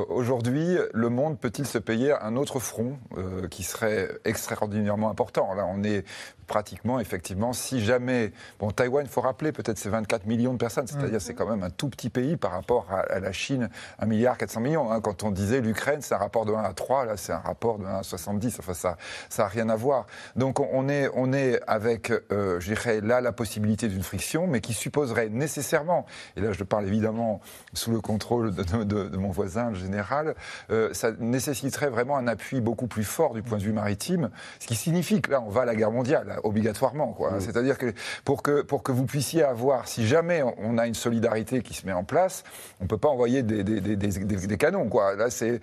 aujourd'hui, 0.10 0.78
le 0.94 1.10
monde 1.10 1.40
peut-il 1.40 1.66
se 1.66 1.78
payer 1.78 2.13
un 2.13 2.36
autre 2.36 2.60
front 2.60 2.98
euh, 3.18 3.48
qui 3.48 3.63
serait 3.63 4.10
extraordinairement 4.25 5.10
important? 5.10 5.54
Là, 5.54 5.66
on 5.68 5.84
est 5.84 6.06
pratiquement, 6.48 7.00
effectivement, 7.00 7.54
si 7.54 7.84
jamais. 7.84 8.31
Bon, 8.60 8.72
Taïwan, 8.72 9.06
il 9.06 9.10
faut 9.10 9.22
rappeler, 9.22 9.51
peut-être 9.51 9.78
c'est 9.78 9.90
24 9.90 10.25
millions 10.25 10.54
de 10.54 10.57
personnes, 10.57 10.88
c'est-à-dire 10.88 11.18
mm. 11.18 11.22
c'est 11.22 11.34
quand 11.34 11.50
même 11.50 11.63
un 11.63 11.69
tout 11.69 11.90
petit 11.90 12.10
pays 12.10 12.38
par 12.38 12.51
rapport 12.51 12.88
à, 12.92 13.19
la 13.19 13.31
Chine, 13.31 13.69
1 14.00 14.06
milliard 14.06 14.38
400 14.38 14.60
millions. 14.62 14.92
Hein. 14.92 15.01
Quand 15.01 15.24
on 15.24 15.31
disait 15.31 15.62
l'Ukraine, 15.62 16.01
c'est 16.01 16.13
un 16.13 16.18
rapport 16.18 16.45
de 16.45 16.54
1 16.54 16.63
à 16.63 16.74
3, 16.74 17.06
là 17.06 17.18
c'est 17.18 17.34
un 17.34 17.40
rapport 17.40 17.80
de 17.80 17.86
1 17.86 18.00
à 18.00 18.04
70, 18.04 18.60
enfin 18.60 18.74
ça 18.74 18.98
n'a 19.38 19.48
rien 19.48 19.69
à 19.69 19.75
voir. 19.75 20.06
Donc 20.36 20.60
on 20.60 20.90
est, 20.90 21.10
on 21.16 21.34
est 21.34 21.60
avec, 21.68 22.12
euh, 22.31 22.60
je 22.60 22.74
dirais, 22.74 23.01
là 23.01 23.22
la 23.22 23.31
possibilité 23.31 23.88
d'une 23.88 24.04
friction, 24.04 24.48
mais 24.48 24.62
qui 24.62 24.74
supposerait 24.74 25.30
nécessairement, 25.30 26.06
et 26.36 26.42
là 26.42 26.51
je 26.54 26.63
parle 26.63 26.86
évidemment 26.86 27.42
sous 27.74 27.92
le 27.92 28.01
contrôle 28.01 28.54
de, 28.54 29.18
mon 29.18 29.31
voisin, 29.31 29.69
le 29.69 29.75
général, 29.75 30.36
euh, 30.72 30.94
ça 30.94 31.12
nécessiterait 31.19 31.90
vraiment 31.90 32.18
un 32.18 32.28
appui 32.28 32.62
beaucoup 32.62 32.88
plus 32.88 33.04
fort 33.04 33.34
du 33.34 33.42
point 33.42 33.57
de 33.57 33.63
vue 33.63 33.74
maritime, 33.74 34.30
ce 34.60 34.68
qui 34.68 34.75
signifie 34.75 35.22
que 35.22 35.31
là 35.31 35.42
on 35.42 35.50
va 35.50 35.62
à 35.62 35.66
la 35.66 35.75
guerre 35.75 35.92
mondiale 35.92 36.32
obligatoirement. 36.44 37.13
Quoi. 37.13 37.31
Mm. 37.31 37.41
C'est-à-dire 37.41 37.77
que 37.77 37.94
pour, 38.25 38.44
que 38.44 38.62
pour 38.62 38.83
que 38.83 38.91
vous 38.91 39.06
puissiez 39.06 39.44
avoir, 39.44 39.88
si 39.88 40.06
jamais 40.07 40.44
on 40.57 40.77
a 40.77 40.88
une 40.88 40.94
solidarité 40.94 41.62
qui 41.62 41.74
se 41.74 41.85
met 41.85 41.94
en 41.94 42.03
place, 42.03 42.44
on 42.80 42.83
ne 42.83 42.89
peut 42.89 42.97
pas 42.97 43.09
envoyer 43.09 43.44
des, 43.44 43.63
des, 43.63 43.80
des, 43.80 43.97
des 43.97 44.57
canons. 44.57 44.89
Quoi. 44.89 45.15
Là, 45.15 45.30
c'est... 45.30 45.59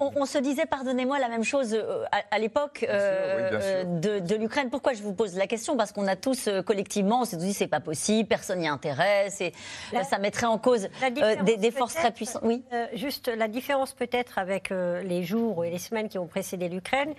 On, 0.00 0.26
se 0.26 0.38
disait, 0.38 0.66
pardonnez-moi, 0.66 1.18
la 1.18 1.28
même 1.28 1.44
chose 1.44 1.74
euh, 1.74 2.04
à, 2.30 2.38
l'époque 2.38 2.84
euh, 2.88 3.84
de, 3.84 4.18
de 4.18 4.34
l'Ukraine. 4.36 4.70
Pourquoi 4.70 4.92
je 4.92 5.02
vous 5.02 5.12
pose 5.12 5.36
la 5.36 5.46
question? 5.46 5.76
Parce 5.76 5.92
qu'on 5.92 6.06
a 6.06 6.16
tous 6.16 6.48
euh, 6.48 6.62
collectivement, 6.62 7.22
on 7.22 7.24
s'est 7.24 7.36
dit 7.36 7.52
c'est 7.52 7.66
pas 7.66 7.80
possible, 7.80 8.28
personne 8.28 8.60
n'y 8.60 8.68
intéresse, 8.68 9.40
et 9.40 9.52
ça 10.08 10.18
mettrait 10.18 10.46
en 10.46 10.58
cause 10.58 10.88
des, 11.10 11.70
forces 11.70 11.94
très 11.94 12.10
puissantes. 12.10 12.42
Oui. 12.44 12.62
juste 12.94 13.28
la 13.28 13.48
différence 13.48 13.92
peut-être 13.92 14.38
avec 14.38 14.70
les 14.70 15.22
jours 15.22 15.64
et 15.64 15.70
les 15.70 15.78
semaines 15.78 16.08
qui 16.08 16.18
ont 16.18 16.26
précédé 16.26 16.68
l'Ukraine, 16.68 17.14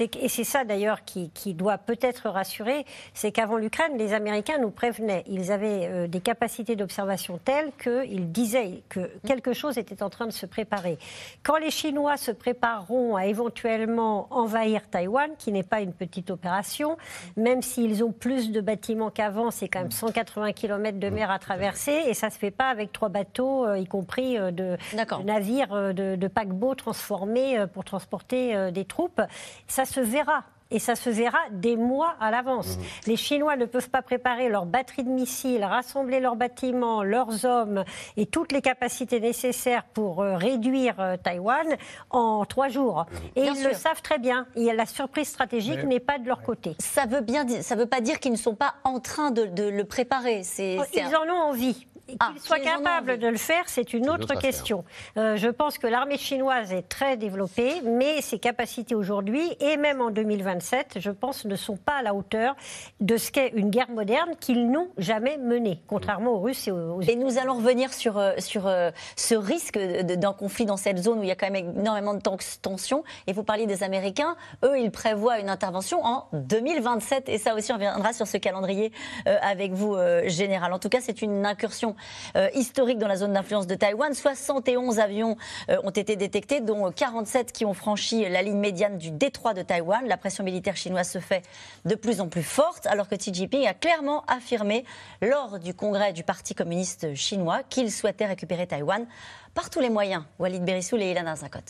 et 0.00 0.28
c'est 0.28 0.44
ça 0.44 0.64
d'ailleurs 0.64 1.04
qui, 1.04 1.30
doit 1.54 1.78
peut-être 1.78 2.28
rassurer, 2.28 2.86
c'est 3.14 3.32
qu'avant 3.32 3.56
l'Ukraine, 3.56 3.98
les 3.98 4.14
Américains 4.14 4.58
nous 4.58 4.70
prévenaient. 4.70 5.24
Ils 5.26 5.52
avaient 5.52 5.88
euh, 5.90 6.06
des 6.06 6.20
capacités 6.20 6.76
d'observation 6.76 7.38
telles 7.44 7.72
qu'ils 7.82 8.32
disaient 8.32 8.82
que 8.88 9.10
quelque 9.26 9.52
chose 9.52 9.76
était 9.76 10.02
en 10.02 10.10
train 10.10 10.26
de 10.26 10.32
se 10.32 10.46
préparer. 10.46 10.98
Quand 11.42 11.56
les 11.56 11.70
Chinois 11.70 12.16
se 12.16 12.30
prépareront 12.30 13.16
à 13.16 13.26
éventuellement 13.26 14.28
envahir 14.30 14.88
Taïwan, 14.88 15.30
qui 15.38 15.52
n'est 15.52 15.62
pas 15.62 15.80
une 15.80 15.92
petite 15.92 16.30
opération, 16.30 16.96
même 17.36 17.62
s'ils 17.62 18.02
ont 18.02 18.12
plus 18.12 18.50
de 18.50 18.60
bâtiments 18.60 19.10
qu'avant, 19.10 19.50
c'est 19.50 19.68
quand 19.68 19.80
même 19.80 19.90
180 19.90 20.52
km 20.52 20.98
de 20.98 21.08
mer 21.10 21.30
à 21.30 21.38
traverser, 21.38 22.02
et 22.06 22.14
ça 22.14 22.28
ne 22.28 22.32
se 22.32 22.38
fait 22.38 22.50
pas 22.50 22.68
avec 22.68 22.92
trois 22.92 23.08
bateaux, 23.08 23.66
euh, 23.66 23.78
y 23.78 23.86
compris 23.86 24.38
euh, 24.38 24.50
de, 24.50 24.76
navires, 25.24 25.92
de, 25.92 26.16
de 26.16 26.28
paquebots 26.28 26.74
transformés 26.74 27.64
pour 27.72 27.84
transporter 27.84 28.70
des 28.72 28.84
troupes. 28.84 29.20
Ça 29.66 29.81
ça 29.84 29.94
se 29.94 30.00
verra 30.00 30.44
et 30.70 30.78
ça 30.78 30.94
se 30.94 31.10
verra 31.10 31.38
des 31.50 31.76
mois 31.76 32.14
à 32.18 32.30
l'avance. 32.30 32.76
Mmh. 32.76 32.80
Les 33.08 33.16
Chinois 33.16 33.56
ne 33.56 33.66
peuvent 33.66 33.90
pas 33.90 34.00
préparer 34.00 34.48
leurs 34.48 34.64
batteries 34.64 35.04
de 35.04 35.10
missiles, 35.10 35.64
rassembler 35.64 36.18
leurs 36.18 36.36
bâtiments, 36.36 37.02
leurs 37.02 37.44
hommes 37.44 37.84
et 38.16 38.26
toutes 38.26 38.52
les 38.52 38.62
capacités 38.62 39.20
nécessaires 39.20 39.84
pour 39.84 40.22
euh, 40.22 40.36
réduire 40.36 40.94
euh, 40.98 41.16
Taïwan 41.16 41.66
en 42.10 42.44
trois 42.46 42.68
jours. 42.68 43.04
Mmh. 43.10 43.38
Et 43.40 43.46
ils 43.46 43.64
le 43.64 43.74
savent 43.74 44.02
très 44.02 44.18
bien. 44.18 44.46
Et 44.56 44.72
la 44.72 44.86
surprise 44.86 45.28
stratégique 45.28 45.84
n'est 45.84 46.00
pas 46.00 46.18
de 46.18 46.26
leur 46.26 46.42
côté. 46.42 46.74
Ça 46.78 47.06
veut 47.06 47.20
bien, 47.20 47.46
ça 47.60 47.74
veut 47.74 47.86
pas 47.86 48.00
dire 48.00 48.18
qu'ils 48.18 48.32
ne 48.32 48.36
sont 48.36 48.54
pas 48.54 48.74
en 48.84 49.00
train 49.00 49.30
de, 49.30 49.42
le 49.42 49.84
préparer. 49.84 50.42
Oh, 50.58 50.82
ils 50.94 51.16
en 51.16 51.30
ont 51.30 51.50
envie 51.50 51.86
ah, 52.18 52.30
qu'il 52.32 52.42
soit 52.42 52.58
capable 52.58 53.18
de 53.18 53.28
le 53.28 53.36
faire, 53.36 53.64
c'est 53.66 53.92
une 53.92 54.10
autre 54.10 54.34
question. 54.38 54.84
Euh, 55.16 55.36
je 55.36 55.48
pense 55.48 55.78
que 55.78 55.86
l'armée 55.86 56.18
chinoise 56.18 56.72
est 56.72 56.88
très 56.88 57.16
développée, 57.16 57.80
mais 57.82 58.20
ses 58.20 58.38
capacités 58.38 58.94
aujourd'hui, 58.94 59.42
et 59.60 59.76
même 59.76 60.00
en 60.00 60.10
2027, 60.10 60.98
je 60.98 61.10
pense, 61.10 61.44
ne 61.44 61.54
sont 61.56 61.76
pas 61.76 61.96
à 61.98 62.02
la 62.02 62.14
hauteur 62.14 62.56
de 63.00 63.16
ce 63.16 63.30
qu'est 63.30 63.52
une 63.54 63.70
guerre 63.70 63.90
moderne 63.90 64.30
qu'ils 64.40 64.70
n'ont 64.70 64.88
jamais 64.98 65.38
menée, 65.38 65.80
contrairement 65.86 66.32
aux 66.32 66.40
Russes 66.40 66.66
et 66.68 66.72
aux... 66.72 67.00
Et 67.02 67.16
nous 67.16 67.38
allons 67.38 67.54
revenir 67.54 67.92
sur, 67.92 68.18
euh, 68.18 68.32
sur 68.38 68.66
euh, 68.66 68.90
ce 69.16 69.34
risque 69.34 69.78
d'un 69.78 70.32
conflit 70.32 70.66
dans 70.66 70.76
cette 70.76 70.98
zone 70.98 71.20
où 71.20 71.22
il 71.22 71.28
y 71.28 71.32
a 71.32 71.36
quand 71.36 71.50
même 71.50 71.74
énormément 71.78 72.14
de 72.14 72.20
tensions. 72.60 73.04
Et 73.26 73.32
vous 73.32 73.44
parliez 73.44 73.66
des 73.66 73.82
Américains, 73.84 74.36
eux, 74.64 74.78
ils 74.78 74.90
prévoient 74.90 75.38
une 75.38 75.48
intervention 75.48 76.04
en 76.04 76.26
2027. 76.32 77.28
Et 77.28 77.38
ça 77.38 77.54
aussi, 77.54 77.70
on 77.70 77.76
reviendra 77.76 78.12
sur 78.12 78.26
ce 78.26 78.36
calendrier 78.36 78.92
avec 79.24 79.72
vous, 79.72 79.96
Général. 80.26 80.72
En 80.72 80.78
tout 80.78 80.88
cas, 80.88 81.00
c'est 81.00 81.22
une 81.22 81.46
incursion 81.46 81.91
euh, 82.36 82.48
historique 82.54 82.98
dans 82.98 83.08
la 83.08 83.16
zone 83.16 83.32
d'influence 83.32 83.66
de 83.66 83.74
Taïwan. 83.74 84.14
71 84.14 84.98
avions 84.98 85.36
euh, 85.70 85.76
ont 85.84 85.90
été 85.90 86.16
détectés, 86.16 86.60
dont 86.60 86.90
47 86.90 87.52
qui 87.52 87.64
ont 87.64 87.74
franchi 87.74 88.28
la 88.28 88.42
ligne 88.42 88.58
médiane 88.58 88.98
du 88.98 89.10
détroit 89.10 89.54
de 89.54 89.62
Taïwan. 89.62 90.06
La 90.06 90.16
pression 90.16 90.44
militaire 90.44 90.76
chinoise 90.76 91.10
se 91.10 91.18
fait 91.18 91.42
de 91.84 91.94
plus 91.94 92.20
en 92.20 92.28
plus 92.28 92.42
forte, 92.42 92.86
alors 92.86 93.08
que 93.08 93.14
Xi 93.14 93.32
Jinping 93.32 93.66
a 93.66 93.74
clairement 93.74 94.24
affirmé 94.26 94.84
lors 95.20 95.58
du 95.58 95.74
congrès 95.74 96.12
du 96.12 96.22
Parti 96.22 96.54
communiste 96.54 97.14
chinois 97.14 97.62
qu'il 97.68 97.90
souhaitait 97.90 98.26
récupérer 98.26 98.66
Taïwan 98.66 99.06
par 99.54 99.70
tous 99.70 99.80
les 99.80 99.90
moyens. 99.90 100.24
Walid 100.38 100.64
Berissoul 100.64 101.02
et 101.02 101.10
Ilana 101.10 101.36
Zakot. 101.36 101.60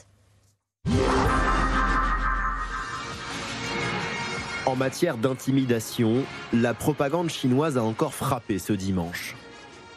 En 4.65 4.77
matière 4.77 5.17
d'intimidation, 5.17 6.25
la 6.53 6.73
propagande 6.73 7.31
chinoise 7.31 7.77
a 7.77 7.83
encore 7.83 8.15
frappé 8.15 8.61
ce 8.61 8.73
dimanche 8.73 9.35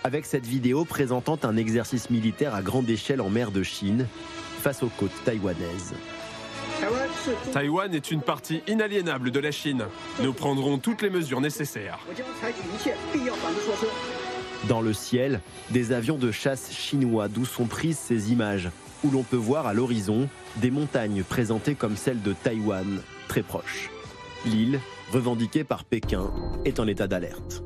avec 0.05 0.27
cette 0.27 0.45
vidéo 0.45 0.85
présentant 0.85 1.39
un 1.41 1.57
exercice 1.57 2.11
militaire 2.11 2.53
à 2.53 2.61
grande 2.61 2.87
échelle 2.87 3.21
en 3.21 3.31
mer 3.31 3.49
de 3.49 3.63
Chine 3.63 4.05
face 4.61 4.83
aux 4.83 4.91
côtes 4.99 5.09
taïwanaises. 5.25 5.95
Taïwan 7.51 7.91
est 7.91 8.11
une 8.11 8.21
partie 8.21 8.61
inaliénable 8.67 9.31
de 9.31 9.39
la 9.39 9.49
Chine. 9.49 9.85
Nous 10.21 10.31
prendrons 10.31 10.77
toutes 10.77 11.01
les 11.01 11.09
mesures 11.09 11.41
nécessaires. 11.41 11.97
Dans 14.67 14.81
le 14.81 14.93
ciel, 14.93 15.41
des 15.71 15.91
avions 15.91 16.19
de 16.19 16.31
chasse 16.31 16.71
chinois 16.71 17.27
d'où 17.27 17.43
sont 17.43 17.65
prises 17.65 17.97
ces 17.97 18.31
images, 18.31 18.69
où 19.03 19.09
l'on 19.09 19.23
peut 19.23 19.35
voir 19.35 19.65
à 19.65 19.73
l'horizon 19.73 20.29
des 20.57 20.69
montagnes 20.69 21.23
présentées 21.23 21.73
comme 21.73 21.97
celles 21.97 22.21
de 22.21 22.33
Taïwan, 22.33 23.01
très 23.27 23.41
proches. 23.41 23.89
L'île, 24.45 24.79
revendiquée 25.11 25.63
par 25.63 25.83
Pékin, 25.83 26.31
est 26.63 26.79
en 26.79 26.85
état 26.85 27.07
d'alerte. 27.07 27.63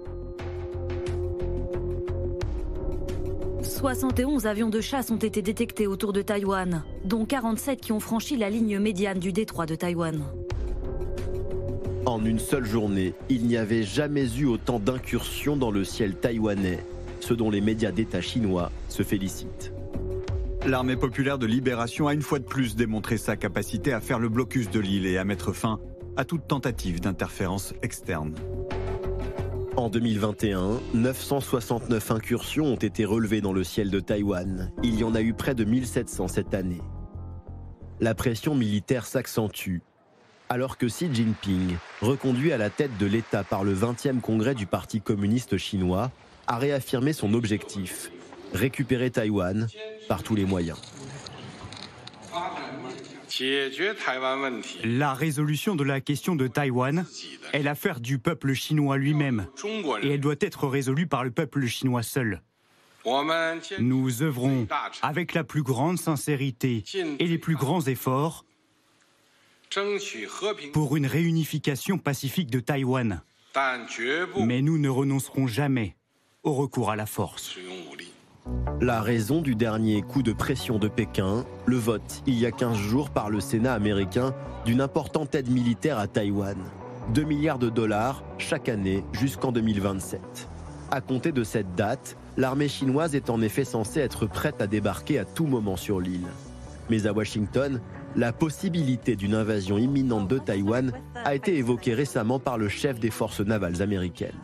71 3.69 4.47
avions 4.47 4.69
de 4.69 4.81
chasse 4.81 5.11
ont 5.11 5.17
été 5.17 5.41
détectés 5.43 5.85
autour 5.85 6.11
de 6.11 6.23
Taïwan, 6.23 6.83
dont 7.05 7.25
47 7.25 7.79
qui 7.79 7.91
ont 7.91 7.99
franchi 7.99 8.35
la 8.35 8.49
ligne 8.49 8.79
médiane 8.79 9.19
du 9.19 9.31
détroit 9.31 9.67
de 9.67 9.75
Taïwan. 9.75 10.23
En 12.05 12.25
une 12.25 12.39
seule 12.39 12.65
journée, 12.65 13.13
il 13.29 13.45
n'y 13.45 13.57
avait 13.57 13.83
jamais 13.83 14.25
eu 14.37 14.45
autant 14.45 14.79
d'incursions 14.79 15.55
dans 15.55 15.69
le 15.69 15.83
ciel 15.83 16.15
taïwanais, 16.15 16.83
ce 17.19 17.35
dont 17.35 17.51
les 17.51 17.61
médias 17.61 17.91
d'État 17.91 18.21
chinois 18.21 18.71
se 18.89 19.03
félicitent. 19.03 19.71
L'armée 20.65 20.95
populaire 20.95 21.37
de 21.37 21.45
libération 21.45 22.07
a 22.07 22.13
une 22.13 22.23
fois 22.23 22.39
de 22.39 22.45
plus 22.45 22.75
démontré 22.75 23.17
sa 23.17 23.37
capacité 23.37 23.93
à 23.93 24.01
faire 24.01 24.19
le 24.19 24.29
blocus 24.29 24.71
de 24.71 24.79
l'île 24.79 25.05
et 25.05 25.17
à 25.19 25.23
mettre 25.23 25.53
fin 25.53 25.79
à 26.17 26.25
toute 26.25 26.47
tentative 26.47 26.99
d'interférence 26.99 27.73
externe. 27.83 28.33
En 29.79 29.87
2021, 29.87 30.81
969 30.93 32.11
incursions 32.11 32.65
ont 32.65 32.75
été 32.75 33.05
relevées 33.05 33.39
dans 33.39 33.53
le 33.53 33.63
ciel 33.63 33.89
de 33.89 34.01
Taïwan. 34.01 34.73
Il 34.83 34.99
y 34.99 35.05
en 35.05 35.15
a 35.15 35.21
eu 35.21 35.33
près 35.33 35.55
de 35.55 35.63
1700 35.63 36.27
cette 36.27 36.53
année. 36.53 36.81
La 38.01 38.13
pression 38.13 38.55
militaire 38.55 39.05
s'accentue 39.05 39.77
alors 40.49 40.77
que 40.77 40.87
Xi 40.87 41.07
Jinping, 41.13 41.77
reconduit 42.01 42.51
à 42.51 42.57
la 42.57 42.69
tête 42.69 42.97
de 42.97 43.05
l'État 43.05 43.45
par 43.45 43.63
le 43.63 43.73
20e 43.73 44.19
congrès 44.19 44.53
du 44.53 44.65
Parti 44.65 44.99
communiste 44.99 45.55
chinois, 45.55 46.11
a 46.47 46.57
réaffirmé 46.57 47.13
son 47.13 47.33
objectif, 47.33 48.11
récupérer 48.53 49.11
Taïwan 49.11 49.67
par 50.09 50.23
tous 50.23 50.35
les 50.35 50.45
moyens. 50.45 50.77
La 54.83 55.13
résolution 55.13 55.75
de 55.75 55.83
la 55.83 56.01
question 56.01 56.35
de 56.35 56.47
Taïwan 56.47 57.05
est 57.53 57.63
l'affaire 57.63 57.99
du 57.99 58.19
peuple 58.19 58.53
chinois 58.53 58.97
lui-même 58.97 59.47
et 60.01 60.09
elle 60.09 60.21
doit 60.21 60.35
être 60.39 60.67
résolue 60.67 61.07
par 61.07 61.23
le 61.23 61.31
peuple 61.31 61.65
chinois 61.67 62.03
seul. 62.03 62.41
Nous 63.79 64.23
œuvrons 64.23 64.67
avec 65.01 65.33
la 65.33 65.43
plus 65.43 65.63
grande 65.63 65.97
sincérité 65.97 66.83
et 67.19 67.27
les 67.27 67.37
plus 67.37 67.55
grands 67.55 67.81
efforts 67.81 68.45
pour 70.73 70.97
une 70.97 71.05
réunification 71.05 71.97
pacifique 71.97 72.49
de 72.49 72.59
Taïwan. 72.59 73.21
Mais 74.37 74.61
nous 74.61 74.77
ne 74.77 74.89
renoncerons 74.89 75.47
jamais 75.47 75.95
au 76.43 76.53
recours 76.53 76.91
à 76.91 76.95
la 76.95 77.05
force. 77.05 77.55
La 78.81 79.01
raison 79.01 79.41
du 79.41 79.55
dernier 79.55 80.01
coup 80.01 80.23
de 80.23 80.31
pression 80.31 80.79
de 80.79 80.87
Pékin, 80.87 81.43
le 81.65 81.75
vote 81.75 82.23
il 82.25 82.39
y 82.39 82.45
a 82.45 82.51
15 82.51 82.77
jours 82.77 83.09
par 83.09 83.29
le 83.29 83.41
Sénat 83.41 83.73
américain 83.73 84.33
d'une 84.63 84.79
importante 84.79 85.35
aide 85.35 85.49
militaire 85.51 85.99
à 85.99 86.07
Taïwan. 86.07 86.55
2 87.13 87.23
milliards 87.23 87.59
de 87.59 87.69
dollars 87.69 88.23
chaque 88.37 88.69
année 88.69 89.03
jusqu'en 89.11 89.51
2027. 89.51 90.21
À 90.91 91.01
compter 91.01 91.33
de 91.33 91.43
cette 91.43 91.75
date, 91.75 92.15
l'armée 92.37 92.69
chinoise 92.69 93.15
est 93.15 93.29
en 93.29 93.41
effet 93.41 93.65
censée 93.65 93.99
être 93.99 94.27
prête 94.27 94.61
à 94.61 94.67
débarquer 94.67 95.19
à 95.19 95.25
tout 95.25 95.45
moment 95.45 95.75
sur 95.75 95.99
l'île. 95.99 96.27
Mais 96.89 97.05
à 97.05 97.11
Washington, 97.11 97.81
la 98.15 98.31
possibilité 98.31 99.17
d'une 99.17 99.35
invasion 99.35 99.77
imminente 99.77 100.29
de 100.29 100.37
Taïwan 100.37 100.93
a 101.25 101.35
été 101.35 101.57
évoquée 101.57 101.95
récemment 101.95 102.39
par 102.39 102.57
le 102.57 102.69
chef 102.69 102.97
des 102.97 103.11
forces 103.11 103.41
navales 103.41 103.81
américaines. 103.81 104.39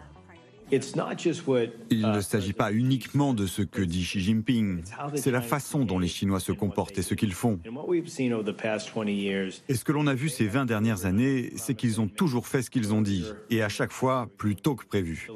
Il 0.72 2.01
ne 2.01 2.17
uh, 2.17 2.22
s'agit 2.22 2.53
pas 2.53 2.72
uniquement 2.72 3.34
de 3.34 3.45
ce 3.45 3.62
que 3.62 3.81
dit 3.81 4.01
Xi 4.01 4.19
Jinping, 4.19 4.81
c'est 5.15 5.31
la 5.31 5.41
façon 5.41 5.86
dont 5.86 6.00
les 6.00 6.07
Chinois 6.07 6.39
se 6.39 6.51
comportent 6.51 6.98
et 6.98 7.01
ce 7.03 7.13
qu'ils 7.13 7.34
font. 7.34 7.60
Et 9.69 9.75
ce 9.75 9.84
que 9.84 9.91
l'on 9.91 10.07
a 10.07 10.15
vu 10.15 10.29
ces 10.29 10.48
20 10.48 10.65
dernières 10.65 11.05
années, 11.05 11.51
c'est 11.55 11.75
qu'ils 11.75 12.01
ont 12.01 12.07
toujours 12.07 12.48
fait 12.48 12.63
ce 12.63 12.69
qu'ils 12.69 12.93
ont 12.93 13.01
dit, 13.01 13.25
et 13.50 13.62
à 13.62 13.69
chaque 13.69 13.91
fois 13.91 14.27
plus 14.38 14.55
tôt 14.55 14.75
que 14.75 14.86
prévu. 14.86 15.29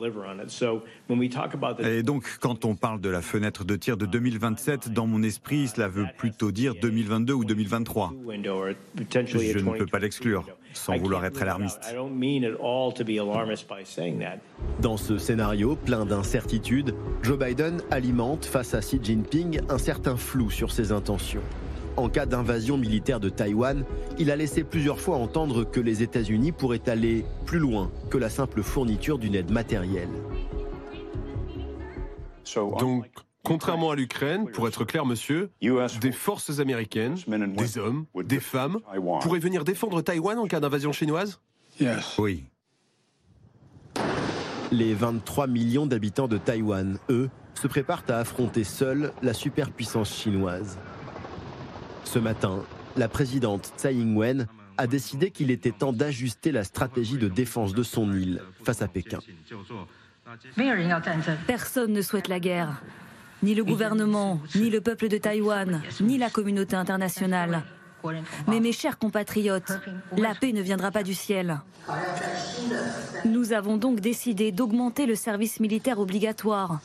Et 1.80 2.04
donc, 2.04 2.38
quand 2.40 2.66
on 2.66 2.76
parle 2.76 3.02
de 3.02 3.10
la 3.10 3.22
fenêtre 3.22 3.66
de 3.66 3.76
tir 3.76 3.98
de 3.98 4.06
2027, 4.06 4.92
dans 4.92 5.08
mon 5.08 5.22
esprit, 5.22 5.68
cela 5.68 5.88
veut 5.88 6.08
plutôt 6.18 6.52
dire 6.52 6.74
2022 6.82 7.34
ou 7.34 7.46
2023. 7.46 8.14
Je 8.16 9.60
ne 9.60 9.78
peux 9.78 9.86
pas 9.86 10.00
l'exclure 10.00 10.46
sans 10.74 10.98
vouloir 10.98 11.26
être 11.26 11.42
alarmiste. 11.42 11.82
Dans 14.82 14.98
ce 14.98 15.18
scénario 15.18 15.76
plein 15.76 16.06
d'incertitudes, 16.06 16.96
Joe 17.24 17.38
Biden 17.38 17.82
alimente 17.92 18.46
face 18.46 18.74
à 18.74 18.80
Xi 18.80 19.00
Jinping 19.02 19.62
un 19.70 19.78
certain 19.78 20.18
flou 20.18 20.50
sur 20.50 20.72
ses 20.72 20.92
intentions. 20.92 21.42
En 21.98 22.08
cas 22.08 22.26
d'invasion 22.26 22.78
militaire 22.78 23.20
de 23.20 23.28
Taïwan, 23.28 23.84
il 24.18 24.32
a 24.32 24.36
laissé 24.36 24.64
plusieurs 24.64 25.00
fois 25.00 25.18
entendre 25.18 25.66
que 25.66 25.82
les 25.82 26.02
États-Unis 26.02 26.54
pourraient 26.54 26.88
aller 26.88 27.26
plus 27.46 27.60
loin 27.60 27.92
que 28.10 28.18
la 28.18 28.30
simple 28.30 28.62
fourniture 28.62 29.18
d'une 29.18 29.36
aide 29.36 29.52
matérielle. 29.52 30.08
Donc, 32.56 33.06
Contrairement 33.44 33.92
à 33.92 33.96
l'Ukraine, 33.96 34.50
pour 34.52 34.68
être 34.68 34.84
clair, 34.84 35.06
monsieur, 35.06 35.50
des 35.62 36.12
forces 36.12 36.60
américaines, 36.60 37.16
des 37.56 37.78
hommes, 37.78 38.06
des 38.16 38.40
femmes, 38.40 38.80
pourraient 39.22 39.40
venir 39.40 39.64
défendre 39.64 40.02
Taïwan 40.02 40.38
en 40.38 40.48
cas 40.48 40.60
d'invasion 40.60 40.92
chinoise? 40.92 41.40
Oui. 42.18 42.44
Les 44.72 44.94
23 44.94 45.48
millions 45.48 45.88
d'habitants 45.88 46.28
de 46.28 46.38
Taïwan, 46.38 47.00
eux, 47.10 47.30
se 47.56 47.68
préparent 47.68 48.04
à 48.10 48.18
affronter 48.18 48.64
seuls 48.64 49.12
la 49.24 49.34
superpuissance 49.34 50.14
chinoise. 50.14 50.78
Ce 52.04 52.20
matin, 52.20 52.64
la 52.96 53.08
présidente 53.08 53.74
Tsai 53.78 53.96
Ing-wen 53.96 54.48
a 54.78 54.88
décidé 54.88 55.32
qu'il 55.32 55.52
était 55.52 55.72
temps 55.72 55.92
d'ajuster 55.94 56.52
la 56.52 56.64
stratégie 56.64 57.18
de 57.18 57.28
défense 57.28 57.74
de 57.74 57.84
son 57.84 58.14
île 58.14 58.42
face 58.64 58.82
à 58.82 58.88
Pékin. 58.88 59.20
Personne 61.48 61.94
ne 61.94 62.02
souhaite 62.02 62.28
la 62.28 62.40
guerre 62.40 62.82
ni 63.44 63.56
le 63.56 63.64
gouvernement, 63.64 64.40
ni 64.56 64.70
le 64.70 64.82
peuple 64.82 65.08
de 65.08 65.18
Taïwan, 65.18 65.82
ni 66.02 66.18
la 66.18 66.30
communauté 66.30 66.76
internationale. 66.76 67.64
Mais 68.48 68.60
mes 68.60 68.72
chers 68.72 68.98
compatriotes, 68.98 69.72
la 70.18 70.34
paix 70.36 70.54
ne 70.54 70.62
viendra 70.62 70.92
pas 70.92 71.04
du 71.04 71.14
ciel. 71.14 71.60
Nous 73.26 73.52
avons 73.52 73.78
donc 73.78 74.00
décidé 74.00 74.52
d'augmenter 74.52 75.06
le 75.06 75.16
service 75.16 75.60
militaire 75.60 76.00
obligatoire 76.00 76.80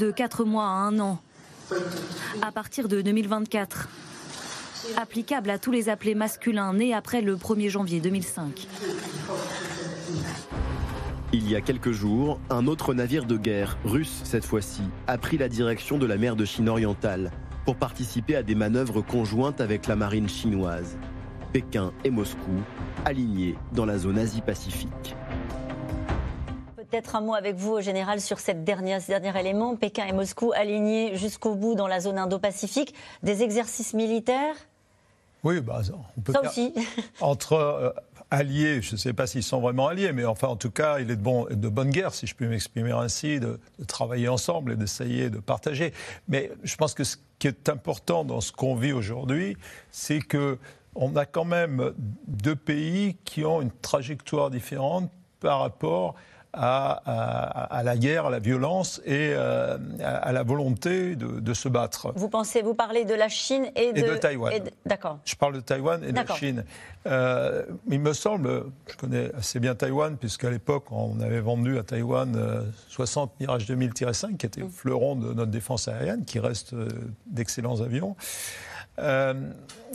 de 0.00 0.10
4 0.10 0.44
mois 0.44 0.64
à 0.66 0.88
1 0.88 0.98
an 0.98 1.20
à 2.42 2.50
partir 2.50 2.88
de 2.88 3.02
2024, 3.02 3.88
applicable 4.96 5.50
à 5.50 5.58
tous 5.58 5.70
les 5.70 5.88
appelés 5.88 6.14
masculins 6.14 6.72
nés 6.72 6.94
après 6.94 7.20
le 7.20 7.36
1er 7.36 7.68
janvier 7.68 8.00
2005. 8.00 8.66
Il 11.30 11.46
y 11.50 11.56
a 11.56 11.60
quelques 11.60 11.92
jours, 11.92 12.40
un 12.48 12.66
autre 12.66 12.94
navire 12.94 13.26
de 13.26 13.36
guerre, 13.36 13.76
russe 13.84 14.22
cette 14.24 14.46
fois-ci, 14.46 14.80
a 15.06 15.18
pris 15.18 15.36
la 15.36 15.50
direction 15.50 15.98
de 15.98 16.06
la 16.06 16.16
mer 16.16 16.36
de 16.36 16.46
Chine 16.46 16.70
orientale 16.70 17.32
pour 17.66 17.76
participer 17.76 18.34
à 18.34 18.42
des 18.42 18.54
manœuvres 18.54 19.02
conjointes 19.02 19.60
avec 19.60 19.86
la 19.86 19.94
marine 19.94 20.26
chinoise. 20.26 20.96
Pékin 21.52 21.92
et 22.02 22.08
Moscou 22.08 22.62
alignés 23.04 23.56
dans 23.72 23.84
la 23.84 23.98
zone 23.98 24.18
Asie-Pacifique. 24.18 25.16
Peut-être 26.76 27.14
un 27.14 27.20
mot 27.20 27.34
avec 27.34 27.56
vous, 27.56 27.72
au 27.72 27.80
général, 27.82 28.22
sur 28.22 28.38
cette 28.38 28.64
dernière, 28.64 29.02
ce 29.02 29.08
dernier 29.08 29.38
élément. 29.38 29.76
Pékin 29.76 30.06
et 30.06 30.12
Moscou 30.14 30.52
alignés 30.54 31.14
jusqu'au 31.14 31.54
bout 31.56 31.74
dans 31.74 31.88
la 31.88 32.00
zone 32.00 32.16
Indo-Pacifique. 32.16 32.94
Des 33.22 33.42
exercices 33.42 33.92
militaires? 33.92 34.56
Oui, 35.44 35.60
bah, 35.60 35.82
on 36.16 36.20
peut 36.20 36.32
Ça 36.32 36.40
aussi. 36.40 36.72
Entre 37.20 37.52
euh, 37.52 37.90
alliés, 38.30 38.82
je 38.82 38.92
ne 38.92 38.96
sais 38.96 39.12
pas 39.12 39.26
s'ils 39.26 39.42
sont 39.42 39.60
vraiment 39.60 39.88
alliés, 39.88 40.12
mais 40.12 40.24
enfin, 40.24 40.48
en 40.48 40.56
tout 40.56 40.70
cas, 40.70 40.98
il 40.98 41.10
est 41.10 41.16
de, 41.16 41.22
bon, 41.22 41.46
de 41.50 41.68
bonne 41.68 41.90
guerre, 41.90 42.14
si 42.14 42.26
je 42.26 42.34
puis 42.34 42.46
m'exprimer 42.46 42.92
ainsi, 42.92 43.40
de, 43.40 43.58
travailler 43.86 44.28
ensemble 44.28 44.72
et 44.72 44.76
d'essayer 44.76 45.30
de 45.30 45.38
partager. 45.38 45.92
Mais 46.28 46.50
je 46.62 46.76
pense 46.76 46.94
que 46.94 47.04
ce 47.04 47.16
qui 47.38 47.48
est 47.48 47.68
important 47.68 48.24
dans 48.24 48.40
ce 48.40 48.52
qu'on 48.52 48.74
vit 48.74 48.92
aujourd'hui, 48.92 49.56
c'est 49.90 50.20
que 50.20 50.58
on 50.94 51.14
a 51.16 51.26
quand 51.26 51.44
même 51.44 51.92
deux 52.26 52.56
pays 52.56 53.16
qui 53.24 53.44
ont 53.44 53.62
une 53.62 53.70
trajectoire 53.70 54.50
différente 54.50 55.10
par 55.38 55.60
rapport 55.60 56.16
la 56.54 57.96
guerre, 57.96 58.26
à 58.26 58.30
la 58.30 58.38
violence 58.38 59.00
et 59.04 59.32
euh, 59.32 59.78
à, 60.02 60.32
la 60.32 60.42
volonté 60.42 61.16
de, 61.16 61.54
se 61.54 61.68
battre. 61.68 62.12
Vous 62.16 62.28
pensez, 62.28 62.62
vous 62.62 62.74
parlez 62.74 63.04
de 63.04 63.14
la 63.14 63.28
Chine 63.28 63.70
et 63.76 63.92
de, 63.92 63.98
et 63.98 64.02
de 64.02 64.16
Taïwan. 64.16 64.52
D'accord. 64.86 65.18
Je 65.24 65.34
parle 65.34 65.54
de 65.54 65.60
Taïwan 65.60 66.02
et 66.04 66.12
de 66.12 66.16
la 66.16 66.34
Chine. 66.34 66.64
Euh, 67.06 67.64
il 67.88 68.00
me 68.00 68.12
semble, 68.12 68.64
je 68.90 68.96
connais 68.96 69.34
assez 69.34 69.60
bien 69.60 69.74
Taïwan, 69.74 70.16
puisqu'à 70.16 70.50
l'époque, 70.50 70.90
on 70.90 71.20
avait 71.20 71.40
vendu 71.40 71.78
à 71.78 71.82
Taïwan 71.82 72.64
60 72.88 73.30
euh, 73.30 73.34
Mirage 73.40 73.66
2000-5, 73.66 74.36
qui 74.36 74.46
étaient 74.46 74.62
mm. 74.62 74.70
fleurons 74.70 75.16
de 75.16 75.32
notre 75.32 75.50
défense 75.50 75.88
aérienne, 75.88 76.24
qui 76.24 76.38
restent 76.38 76.74
d'excellents 77.26 77.80
avions. 77.80 78.16
Euh, 78.98 79.34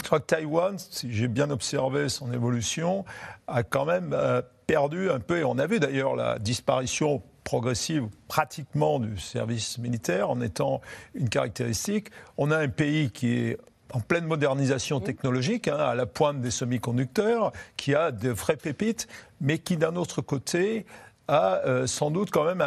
je 0.02 0.08
crois 0.08 0.20
que 0.20 0.26
Taïwan, 0.26 0.78
si 0.78 1.14
j'ai 1.14 1.28
bien 1.28 1.50
observé 1.50 2.10
son 2.10 2.32
évolution, 2.34 3.06
a 3.48 3.64
quand 3.64 3.86
même 3.86 4.12
euh, 4.14 4.42
perdu 4.68 5.10
un 5.10 5.20
peu, 5.20 5.40
et 5.40 5.44
on 5.44 5.58
a 5.58 5.68
vu 5.68 5.80
d'ailleurs 5.80 6.16
la 6.16 6.40
disparition 6.40 7.22
progressive 7.44 8.08
pratiquement 8.28 9.00
du 9.00 9.18
service 9.18 9.78
militaire 9.78 10.30
en 10.30 10.42
étant 10.42 10.82
une 11.14 11.30
caractéristique. 11.30 12.10
On 12.38 12.52
a 12.52 12.58
un 12.58 12.70
pays 12.70 13.12
qui 13.12 13.34
est 13.34 13.58
en 13.94 14.00
pleine 14.00 14.26
modernisation 14.26 15.00
technologique, 15.00 15.68
hein, 15.68 15.78
à 15.78 15.94
la 15.94 16.06
pointe 16.06 16.42
des 16.42 16.52
semi-conducteurs, 16.52 17.52
qui 17.78 17.94
a 17.94 18.12
de 18.12 18.30
vraies 18.30 18.58
pépites, 18.58 19.08
mais 19.40 19.60
qui 19.60 19.78
d'un 19.78 19.96
autre 19.96 20.22
côté 20.22 20.86
a 21.28 21.62
euh, 21.66 21.88
sans 21.88 22.12
doute 22.12 22.32
quand 22.32 22.44
même 22.44 22.62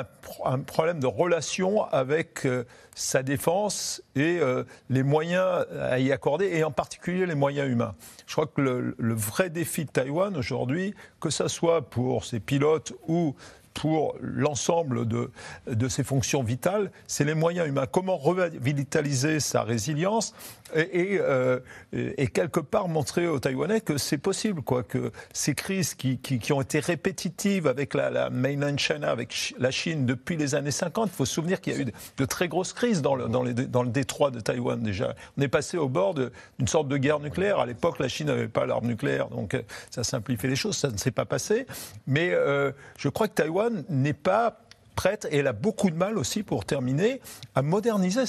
un, 0.45 0.59
problème 0.61 0.99
de 0.99 1.07
relation 1.07 1.85
avec 1.85 2.47
euh, 2.47 2.65
sa 2.95 3.23
défense 3.23 4.03
et 4.15 4.39
euh, 4.41 4.65
les 4.89 5.03
moyens 5.03 5.67
à 5.81 5.99
y 5.99 6.13
accorder, 6.13 6.47
et 6.47 6.65
en 6.65 6.71
particulier 6.71 7.27
les 7.27 7.35
moyens 7.35 7.69
humains. 7.69 7.95
Je 8.27 8.33
crois 8.33 8.47
que 8.47 8.61
le, 8.61 8.95
le 8.99 9.15
vrai 9.15 9.51
défi 9.51 9.85
de 9.85 9.91
Taïwan 9.91 10.37
aujourd'hui, 10.37 10.95
que 11.21 11.31
ce 11.31 11.49
soit 11.49 11.83
pour 11.83 12.25
ses 12.25 12.41
pilotes 12.41 12.93
ou 13.09 13.35
pour 13.77 14.17
l'ensemble 14.21 15.07
de, 15.07 15.31
de 15.67 15.89
ses 15.89 16.03
fonctions 16.03 16.43
vitales, 16.43 16.91
c'est 17.07 17.25
les 17.25 17.35
moyens 17.35 17.69
humains. 17.69 17.85
Comment 17.87 18.17
revitaliser 18.17 19.39
sa 19.39 19.63
résilience 19.63 20.35
et, 20.75 21.19
euh, 21.21 21.61
et, 21.93 22.27
quelque 22.27 22.59
part 22.59 22.89
montrer 22.89 23.29
aux 23.29 23.39
Taïwanais 23.39 23.81
que 23.81 23.99
c'est 23.99 24.19
possible, 24.19 24.63
quoi, 24.63 24.83
que 24.83 25.13
ces 25.33 25.55
crises 25.55 25.95
qui, 25.95 26.19
qui, 26.19 26.53
ont 26.53 26.61
été 26.61 26.81
répétitives 26.81 27.69
avec 27.69 27.95
la, 27.95 28.11
la, 28.11 28.31
mainland 28.31 28.77
China, 28.77 29.11
avec 29.11 29.55
la 29.59 29.71
Chine 29.71 30.07
depuis 30.07 30.37
les 30.37 30.55
années 30.55 30.73
50, 30.73 31.11
il 31.13 31.17
faut 31.17 31.25
se 31.25 31.35
souvenir 31.35 31.61
qu'il 31.61 31.73
y 31.73 31.77
a 31.77 31.81
eu 31.81 31.85
de, 31.85 32.25
très 32.25 32.49
grosses 32.49 32.73
crises 32.73 33.01
dans 33.01 33.15
le, 33.15 33.29
dans, 33.29 33.45
les, 33.45 33.55
dans 33.55 33.85
le 33.85 33.91
détroit 33.91 34.31
de 34.31 34.41
Taïwan 34.41 34.83
déjà. 34.83 35.15
On 35.39 35.43
est 35.43 35.49
passé 35.49 35.77
au 35.79 35.89
bord 35.89 36.15
d'une 36.15 36.69
sorte 36.69 36.89
de 36.89 36.97
guerre 36.97 37.21
nucléaire. 37.21 37.61
À 37.61 37.67
l'époque, 37.67 38.01
la 38.01 38.09
Chine 38.09 38.27
n'avait 38.27 38.49
pas 38.49 38.67
l'arme 38.67 38.87
nucléaire, 38.87 39.29
donc 39.29 39.55
euh, 39.55 39.63
ça 39.91 40.03
simplifiait 40.03 40.49
les 40.49 40.57
choses, 40.57 40.77
ça 40.77 40.89
ne 40.89 40.97
s'est 40.97 41.13
pas 41.13 41.27
passé. 41.27 41.67
Mais 42.09 42.31
euh, 42.33 42.73
je 42.99 43.09
crois 43.09 43.29
que 43.29 43.35
Taïwan 43.35 43.66
n'est 43.89 44.13
pas 44.13 44.61
prête, 44.95 45.29
et 45.31 45.37
elle 45.37 45.47
a 45.47 45.53
beaucoup 45.53 45.91
de 45.91 45.97
mal 45.97 46.17
aussi, 46.17 46.43
pour 46.43 46.65
terminer, 46.65 47.21
à 47.55 47.61
moderniser, 47.61 48.23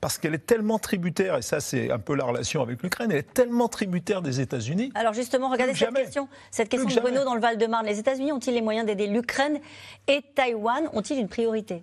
parce 0.00 0.18
qu'elle 0.18 0.34
est 0.34 0.46
tellement 0.46 0.78
tributaire, 0.78 1.38
et 1.38 1.42
ça 1.42 1.58
c'est 1.58 1.90
un 1.90 1.98
peu 1.98 2.14
la 2.14 2.24
relation 2.24 2.60
avec 2.60 2.82
l'Ukraine, 2.82 3.10
elle 3.10 3.20
est 3.20 3.32
tellement 3.32 3.68
tributaire 3.68 4.20
des 4.20 4.42
États-Unis. 4.42 4.92
Alors 4.94 5.14
justement, 5.14 5.48
regardez 5.48 5.74
cette 5.74 5.94
question, 5.94 6.28
cette 6.50 6.68
question 6.68 6.88
de 6.88 7.00
Bruno 7.00 7.24
dans 7.24 7.34
le 7.34 7.40
Val-de-Marne. 7.40 7.86
Les 7.86 7.98
États-Unis 7.98 8.30
ont-ils 8.30 8.52
les 8.52 8.60
moyens 8.60 8.86
d'aider 8.86 9.06
l'Ukraine 9.06 9.58
et 10.06 10.20
Taïwan 10.34 10.90
ont-ils 10.92 11.18
une 11.18 11.28
priorité? 11.28 11.82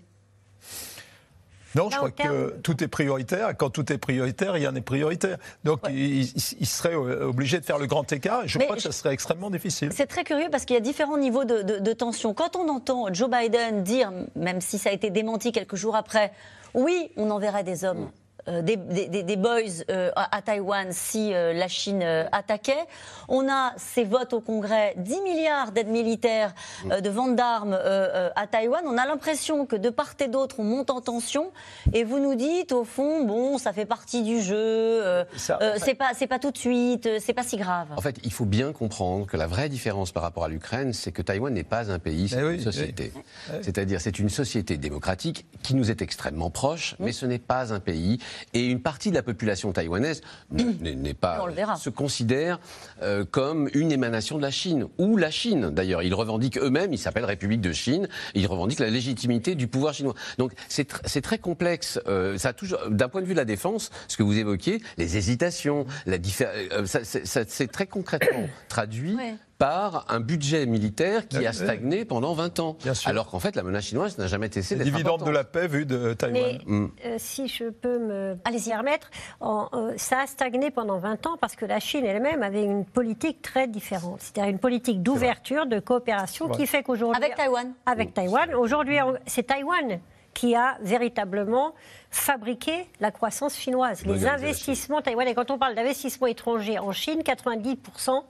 Non, 1.75 1.89
je 1.89 1.97
crois 1.97 2.11
que 2.11 2.55
tout 2.61 2.83
est 2.83 2.87
prioritaire. 2.87 3.49
Et 3.49 3.55
quand 3.55 3.69
tout 3.69 3.91
est 3.91 3.97
prioritaire, 3.97 4.53
rien 4.53 4.71
n'est 4.71 4.81
prioritaire. 4.81 5.37
Donc, 5.63 5.81
il, 5.89 6.25
serait 6.65 6.93
euh, 6.93 7.27
obligé 7.27 7.59
de 7.59 7.65
faire 7.65 7.79
le 7.79 7.87
grand 7.87 8.09
écart. 8.11 8.43
Et 8.43 8.47
je 8.47 8.59
crois 8.59 8.75
que 8.75 8.81
ça 8.81 8.91
serait 8.91 9.13
extrêmement 9.13 9.49
difficile. 9.49 9.89
C'est 9.93 10.07
très 10.07 10.23
curieux 10.23 10.47
parce 10.51 10.65
qu'il 10.65 10.75
y 10.75 10.77
a 10.77 10.81
différents 10.81 11.17
niveaux 11.17 11.45
de, 11.45 11.93
tension. 11.93 12.33
Quand 12.33 12.55
on 12.55 12.69
entend 12.69 13.13
Joe 13.13 13.29
Biden 13.29 13.83
dire, 13.83 14.11
même 14.35 14.61
si 14.61 14.77
ça 14.77 14.89
a 14.89 14.93
été 14.93 15.09
démenti 15.09 15.51
quelques 15.51 15.75
jours 15.75 15.95
après, 15.95 16.31
oui, 16.73 17.11
on 17.17 17.29
enverrait 17.29 17.63
des 17.63 17.85
hommes. 17.85 18.09
Euh, 18.49 18.61
des, 18.61 18.75
des, 18.75 19.35
boys 19.37 19.61
euh, 19.89 20.11
à, 20.15 20.41
Taïwan 20.41 20.89
si 20.91 21.33
euh, 21.33 21.53
la 21.53 21.69
Chine 21.69 22.03
attaquait. 22.31 22.85
On 23.29 23.49
a 23.49 23.73
ces 23.77 24.03
votes 24.03 24.33
au 24.33 24.41
Congrès, 24.41 24.95
10 24.97 25.21
milliards 25.21 25.71
d'aides 25.71 25.87
militaires, 25.87 26.53
de 26.85 27.09
vente 27.09 27.35
d'armes 27.35 27.73
à 27.73 28.47
Taïwan. 28.47 28.83
On 28.85 28.97
a 28.97 29.05
l'impression 29.05 29.65
que 29.65 29.75
de 29.75 29.89
part 29.89 30.13
et 30.19 30.27
d'autre, 30.27 30.57
on 30.59 30.63
monte 30.63 30.89
en 30.89 31.01
tension. 31.01 31.51
Et 31.93 32.03
vous 32.03 32.19
nous 32.19 32.35
dites, 32.35 32.71
au 32.71 32.83
fond, 32.83 33.23
bon, 33.23 33.57
ça 33.57 33.71
fait 33.71 33.85
partie 33.85 34.23
du 34.23 34.41
jeu, 34.41 35.25
c'est 35.37 35.95
pas, 35.95 36.11
pas 36.29 36.39
tout 36.39 36.51
de 36.51 36.57
suite, 36.57 37.09
c'est 37.19 37.33
pas 37.33 37.43
si 37.43 37.57
grave. 37.57 37.87
En 37.95 38.01
fait, 38.01 38.17
il 38.23 38.31
faut 38.31 38.45
bien 38.45 38.73
comprendre 38.73 39.25
que 39.25 39.37
la 39.37 39.47
vraie 39.47 39.69
différence 39.69 40.11
par 40.11 40.23
rapport 40.23 40.43
à 40.43 40.49
l'Ukraine, 40.49 40.93
c'est 40.93 41.11
que 41.11 41.21
Taïwan 41.21 41.53
n'est 41.53 41.63
pas 41.63 41.91
un 41.91 41.99
pays, 41.99 42.29
c'est 42.29 42.39
eh 42.39 42.53
une 42.55 42.59
société. 42.59 43.13
C'est-à-dire, 43.61 44.01
c'est 44.01 44.19
une 44.19 44.29
société 44.29 44.77
démocratique 44.77 45.45
qui 45.63 45.75
nous 45.75 45.89
est 45.89 46.01
extrêmement 46.01 46.49
proche, 46.49 46.95
mais 46.99 47.11
ce 47.11 47.25
n'est 47.25 47.39
pas 47.39 47.73
un 47.73 47.79
pays 47.79 48.19
et 48.53 48.65
une 48.65 48.81
partie 48.81 49.09
de 49.09 49.15
la 49.15 49.23
population 49.23 49.71
taïwanaise 49.71 50.21
n'est 50.51 51.13
pas 51.13 51.45
se 51.77 51.89
considère 51.89 52.59
euh, 53.01 53.25
comme 53.29 53.69
une 53.73 53.91
émanation 53.91 54.37
de 54.37 54.41
la 54.41 54.51
Chine 54.51 54.87
ou 54.97 55.17
la 55.17 55.31
Chine. 55.31 55.69
D'ailleurs, 55.69 56.03
ils 56.03 56.13
revendiquent 56.13 56.57
eux-mêmes, 56.57 56.93
ils 56.93 56.97
s'appellent 56.97 57.25
République 57.25 57.61
de 57.61 57.71
Chine, 57.71 58.07
et 58.33 58.39
ils 58.39 58.47
revendiquent 58.47 58.79
la 58.79 58.89
légitimité 58.89 59.55
du 59.55 59.67
pouvoir 59.67 59.93
chinois. 59.93 60.13
Donc 60.37 60.53
c'est 60.69 61.21
très 61.21 61.37
complexe. 61.37 61.99
Euh, 62.07 62.37
ça 62.37 62.53
toujours, 62.53 62.79
d'un 62.89 63.09
point 63.09 63.21
de 63.21 63.25
vue 63.25 63.33
de 63.33 63.39
la 63.39 63.45
défense, 63.45 63.89
ce 64.07 64.17
que 64.17 64.23
vous 64.23 64.37
évoquiez, 64.37 64.81
les 64.97 65.17
hésitations, 65.17 65.85
la 66.05 66.17
euh, 66.41 66.85
c'est 66.85 67.71
très 67.71 67.87
concrètement 67.87 68.47
traduit 68.67 69.17
par 69.57 70.05
un 70.09 70.19
budget 70.19 70.65
militaire 70.65 71.27
qui 71.27 71.45
a 71.45 71.53
stagné 71.53 72.05
pendant 72.05 72.33
20 72.33 72.59
ans. 72.59 72.77
Alors 73.05 73.29
qu'en 73.29 73.39
fait, 73.39 73.55
la 73.55 73.63
menace 73.63 73.85
chinoise 73.85 74.17
n'a 74.17 74.27
jamais 74.27 74.51
cessé 74.51 74.75
d'être 74.75 74.85
Dividende 74.85 75.23
de 75.23 75.31
la 75.31 75.43
paix 75.43 75.67
vue 75.67 75.85
de 75.85 76.13
Taïwan. 76.13 76.59
Mais, 76.65 76.73
mm. 76.73 76.91
euh, 77.05 77.15
si 77.17 77.47
je 77.47 77.69
peux 77.69 77.99
me 77.99 78.37
permettre, 78.65 79.09
euh, 79.41 79.93
ça 79.97 80.21
a 80.21 80.27
stagné 80.27 80.71
pendant 80.71 80.97
20 80.97 81.25
ans 81.27 81.37
parce 81.39 81.55
que 81.55 81.65
la 81.65 81.79
Chine 81.79 82.05
elle-même 82.05 82.43
avait 82.43 82.63
une 82.63 82.85
politique 82.85 83.41
très 83.41 83.67
différente. 83.67 84.21
C'est-à-dire 84.21 84.51
une 84.51 84.59
politique 84.59 85.01
d'ouverture, 85.01 85.65
de 85.65 85.79
coopération 85.79 86.49
qui 86.49 86.67
fait 86.67 86.83
qu'aujourd'hui... 86.83 87.23
Avec 87.23 87.35
Taïwan 87.35 87.73
Avec 87.85 88.09
mm. 88.09 88.13
Taïwan. 88.13 88.53
Aujourd'hui, 88.55 88.97
c'est 89.25 89.43
Taïwan 89.43 89.99
qui 90.33 90.55
a 90.55 90.77
véritablement 90.81 91.73
fabriqué 92.13 92.87
la 92.99 93.11
croissance 93.11 93.57
chinoise. 93.57 94.05
Les 94.05 94.25
investissements 94.27 95.01
taïwanais, 95.01 95.33
quand 95.33 95.51
on 95.51 95.57
parle 95.57 95.75
d'investissements 95.75 96.27
étrangers 96.27 96.79
en 96.79 96.91
Chine, 96.91 97.21
90% 97.21 98.23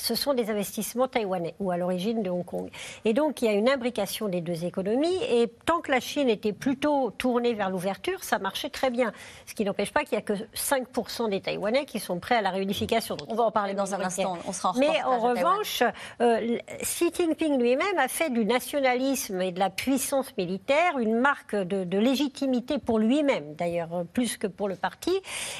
ce 0.00 0.14
sont 0.14 0.32
des 0.32 0.48
investissements 0.48 1.08
taïwanais 1.08 1.56
ou 1.58 1.72
à 1.72 1.76
l'origine 1.76 2.22
de 2.22 2.30
Hong 2.30 2.44
Kong. 2.44 2.70
Et 3.04 3.14
donc 3.14 3.42
il 3.42 3.46
y 3.46 3.48
a 3.48 3.52
une 3.52 3.68
imbrication 3.68 4.28
des 4.28 4.40
deux 4.40 4.64
économies 4.64 5.18
et 5.28 5.48
tant 5.66 5.80
que 5.80 5.90
la 5.90 5.98
Chine 5.98 6.28
était 6.28 6.52
plutôt 6.52 7.10
tournée 7.10 7.52
vers 7.54 7.68
l'ouverture, 7.68 8.22
ça 8.22 8.38
marchait 8.38 8.70
très 8.70 8.90
bien. 8.90 9.12
Ce 9.46 9.54
qui 9.54 9.64
n'empêche 9.64 9.92
pas 9.92 10.04
qu'il 10.04 10.16
n'y 10.16 10.22
a 10.22 10.22
que 10.22 10.34
5% 10.54 11.30
des 11.30 11.40
Taïwanais 11.40 11.84
qui 11.84 11.98
sont 11.98 12.20
prêts 12.20 12.36
à 12.36 12.42
la 12.42 12.50
réunification. 12.50 13.16
on 13.28 13.34
va 13.34 13.44
en 13.44 13.50
parler 13.50 13.74
dans 13.74 13.94
un 13.94 14.00
instant, 14.00 14.38
on 14.46 14.52
sera 14.52 14.70
en 14.70 14.78
Mais 14.78 15.02
en 15.02 15.18
revanche, 15.18 15.82
euh, 16.20 16.58
Xi 16.82 17.10
Jinping 17.12 17.58
lui-même 17.58 17.98
a 17.98 18.08
fait 18.08 18.30
du 18.30 18.44
nationalisme 18.44 19.40
et 19.42 19.50
de 19.50 19.58
la 19.58 19.70
puissance 19.70 20.36
militaire 20.36 20.98
une 20.98 21.16
marque 21.16 21.28
marque 21.28 21.54
de, 21.54 21.98
légitimité 21.98 22.78
pour 22.78 22.98
lui-même, 22.98 23.27
d'ailleurs, 23.56 24.04
plus 24.12 24.36
que 24.36 24.46
pour 24.46 24.68
le 24.68 24.76
parti. 24.76 25.12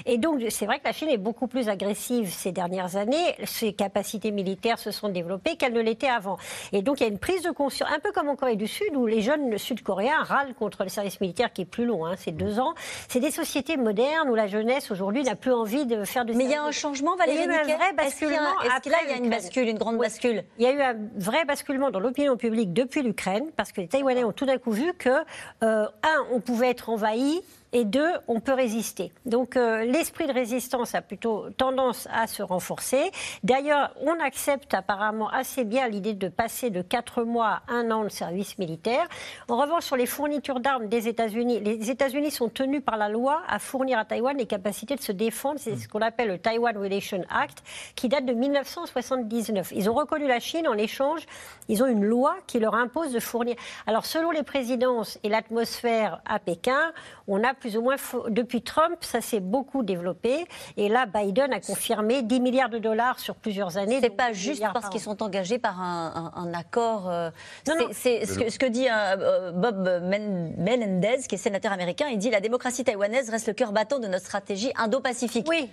Et 0.07 0.19
donc, 0.19 0.43
c'est 0.51 0.67
vrai 0.67 0.79
que 0.79 0.85
la 0.85 0.93
Chine 0.93 1.09
est 1.09 1.19
beaucoup 1.19 1.47
plus 1.47 1.69
agressive 1.69 2.33
ces 2.33 2.53
dernières 2.53 2.97
années. 2.97 3.35
Ses 3.45 3.73
capacités 3.73 4.31
militaires 4.31 4.79
se 4.79 4.91
sont 4.91 5.09
développées 5.09 5.57
qu'elle 5.57 5.73
ne 5.73 5.81
l'était 5.81 6.09
avant. 6.09 6.39
Et 6.73 6.83
donc, 6.83 7.01
il 7.01 7.05
y 7.05 7.07
a 7.07 7.11
une 7.11 7.19
prise 7.19 7.43
de 7.43 7.51
conscience, 7.51 7.89
un 7.95 8.01
peu 8.01 8.13
comme 8.13 8.29
en 8.29 8.37
Corée 8.37 8.57
du 8.57 8.67
Sud, 8.67 8.95
où 8.97 9.07
les 9.07 9.21
jeunes 9.21 9.57
sud-coréens 9.59 10.23
râlent 10.23 10.55
contre 10.55 10.83
le 10.83 10.89
service 10.89 11.21
militaire 11.21 11.53
qui 11.53 11.63
est 11.63 11.67
plus 11.67 11.85
long, 11.85 12.07
hein, 12.07 12.15
c'est 12.17 12.33
deux 12.33 12.59
ans. 12.61 12.75
C'est 13.09 13.21
des 13.21 13.31
sociétés 13.31 13.77
modernes 13.77 14.29
où 14.29 14.35
la 14.35 14.47
jeunesse 14.47 14.91
aujourd'hui 14.91 15.23
n'a 15.23 15.35
plus 15.35 15.53
envie 15.53 15.87
de 15.87 16.05
faire 16.05 16.25
de. 16.25 16.33
Mais 16.33 16.45
il 16.45 16.51
y 16.51 16.55
a 16.55 16.63
un 16.63 16.73
changement, 16.73 17.17
Valérie. 17.17 17.45
Il 17.45 17.51
y 17.51 17.55
a 17.55 17.69
eu 17.69 17.73
un 17.73 17.77
vrai 17.77 17.93
basculement. 17.95 18.61
Est-ce 18.63 18.81
qu'il 18.83 18.93
y 18.93 19.13
a 19.13 19.17
une 19.17 19.31
bascule, 19.31 19.69
une 19.69 19.79
grande 19.79 19.99
bascule 19.99 20.45
Il 20.59 20.65
y 20.65 20.67
a 20.67 20.73
eu 20.73 20.81
un 20.81 20.97
vrai 21.17 21.45
basculement 21.45 21.91
dans 21.91 22.01
l'opinion 22.01 22.37
publique 22.37 22.73
depuis 22.73 23.03
l'Ukraine, 23.03 23.51
parce 23.57 23.73
que 23.73 23.81
les 23.81 23.89
Taïwanais 23.89 24.25
ont 24.25 24.33
tout 24.33 24.47
d'un 24.47 24.59
coup 24.59 24.73
vu 24.73 24.93
que, 24.95 25.11
euh, 25.63 25.87
un, 26.03 26.27
on 26.33 26.41
pouvait 26.41 26.71
être 26.71 26.89
envahi 26.89 27.43
et 27.73 27.85
deux, 27.85 28.13
on 28.29 28.41
peut 28.41 28.55
résister. 28.55 29.13
Donc 29.27 29.57
euh, 29.57 29.85
l'esprit 29.85 30.27
de 30.27 30.33
résistance 30.33 30.95
a 30.95 31.03
plutôt 31.03 31.51
tendance 31.51 32.09
à 32.13 32.27
se 32.27 32.43
renforcer. 32.43 33.11
D'ailleurs, 33.43 33.95
on 34.01 34.19
accepte 34.21 34.73
apparemment 34.75 35.29
assez 35.29 35.65
bien 35.65 35.89
l'idée 35.89 36.15
de 36.15 36.29
passer 36.29 36.71
de 36.71 36.83
4 36.83 37.25
mois 37.25 37.63
à 37.69 37.75
1 37.75 37.91
an 37.91 38.05
de 38.05 38.09
service 38.09 38.59
militaire. 38.59 39.07
En 39.49 39.59
revanche, 39.59 39.85
sur 39.85 39.97
les 39.97 40.07
fournitures 40.07 40.61
d'armes 40.61 40.89
des 40.89 41.09
États-Unis, 41.09 41.61
les 41.61 41.91
États-Unis 41.91 42.31
sont 42.31 42.49
tenus 42.49 42.83
par 42.83 42.97
la 42.97 43.09
loi 43.09 43.43
à 43.49 43.59
fournir 43.59 43.99
à 43.99 44.05
Taïwan 44.05 44.37
les 44.37 44.47
capacités 44.47 44.97
de 44.97 45.03
se 45.03 45.13
défendre. 45.13 45.61
C'est 45.61 45.77
ce 45.77 45.89
qu'on 45.89 46.01
appelle 46.01 46.29
le 46.29 46.39
Taiwan 46.39 46.77
Relation 46.77 47.23
Act, 47.29 47.63
qui 47.95 48.09
date 48.09 48.25
de 48.25 48.33
1979. 48.33 49.73
Ils 49.75 49.91
ont 49.91 49.95
reconnu 49.95 50.27
la 50.27 50.41
Chine 50.41 50.67
en 50.69 50.79
échange. 50.79 51.27
Ils 51.69 51.83
ont 51.83 51.87
une 51.87 52.05
loi 52.05 52.37
qui 52.47 52.59
leur 52.59 52.75
impose 52.75 53.13
de 53.13 53.21
fournir. 53.21 53.57
Alors, 53.87 54.07
selon 54.07 54.31
les 54.31 54.43
présidences 54.43 55.19
et 55.23 55.29
l'atmosphère 55.29 56.23
à 56.25 56.39
Pékin, 56.39 56.93
on 57.27 57.45
a 57.45 57.55
plus 57.59 57.77
ou 57.77 57.83
moins, 57.83 57.97
depuis 58.29 58.63
Trump, 58.63 58.97
ça 59.01 59.21
s'est 59.21 59.41
beaucoup 59.41 59.83
développé. 59.83 60.47
Et 60.77 60.89
là, 60.89 61.07
Biden 61.07 61.53
a 61.53 61.61
confirmé 61.61 62.23
10 62.23 62.41
milliards 62.41 62.69
de 62.69 62.79
dollars 62.79 63.19
sur 63.19 63.35
plusieurs 63.35 63.77
années. 63.77 63.99
C'est 64.01 64.11
pas 64.11 64.33
juste 64.33 64.63
parce 64.73 64.89
qu'ils 64.89 65.01
sont 65.01 65.23
engagés 65.23 65.59
par 65.59 65.81
un, 65.81 66.53
accord. 66.55 67.09
Euh, 67.11 67.31
c'est 67.93 68.27
ce, 68.27 68.59
que 68.59 68.67
dit 68.67 68.89
euh, 68.89 69.17
euh, 69.19 69.53
Bob 69.53 69.89
Menendez, 70.03 71.19
qui 71.29 71.35
est 71.35 71.39
sénateur 71.39 71.73
américain. 71.73 72.07
Il 72.11 72.19
dit 72.19 72.31
la 72.31 72.41
démocratie 72.41 72.85
taïwanaise 72.85 73.31
reste 73.31 73.49
le 73.49 73.55
cœur 73.55 73.73
battant 73.73 73.99
de 73.99 74.07
notre 74.07 74.25
stratégie 74.25 74.73
indo-pacifique. 74.77 75.47
Oui. 75.49 75.69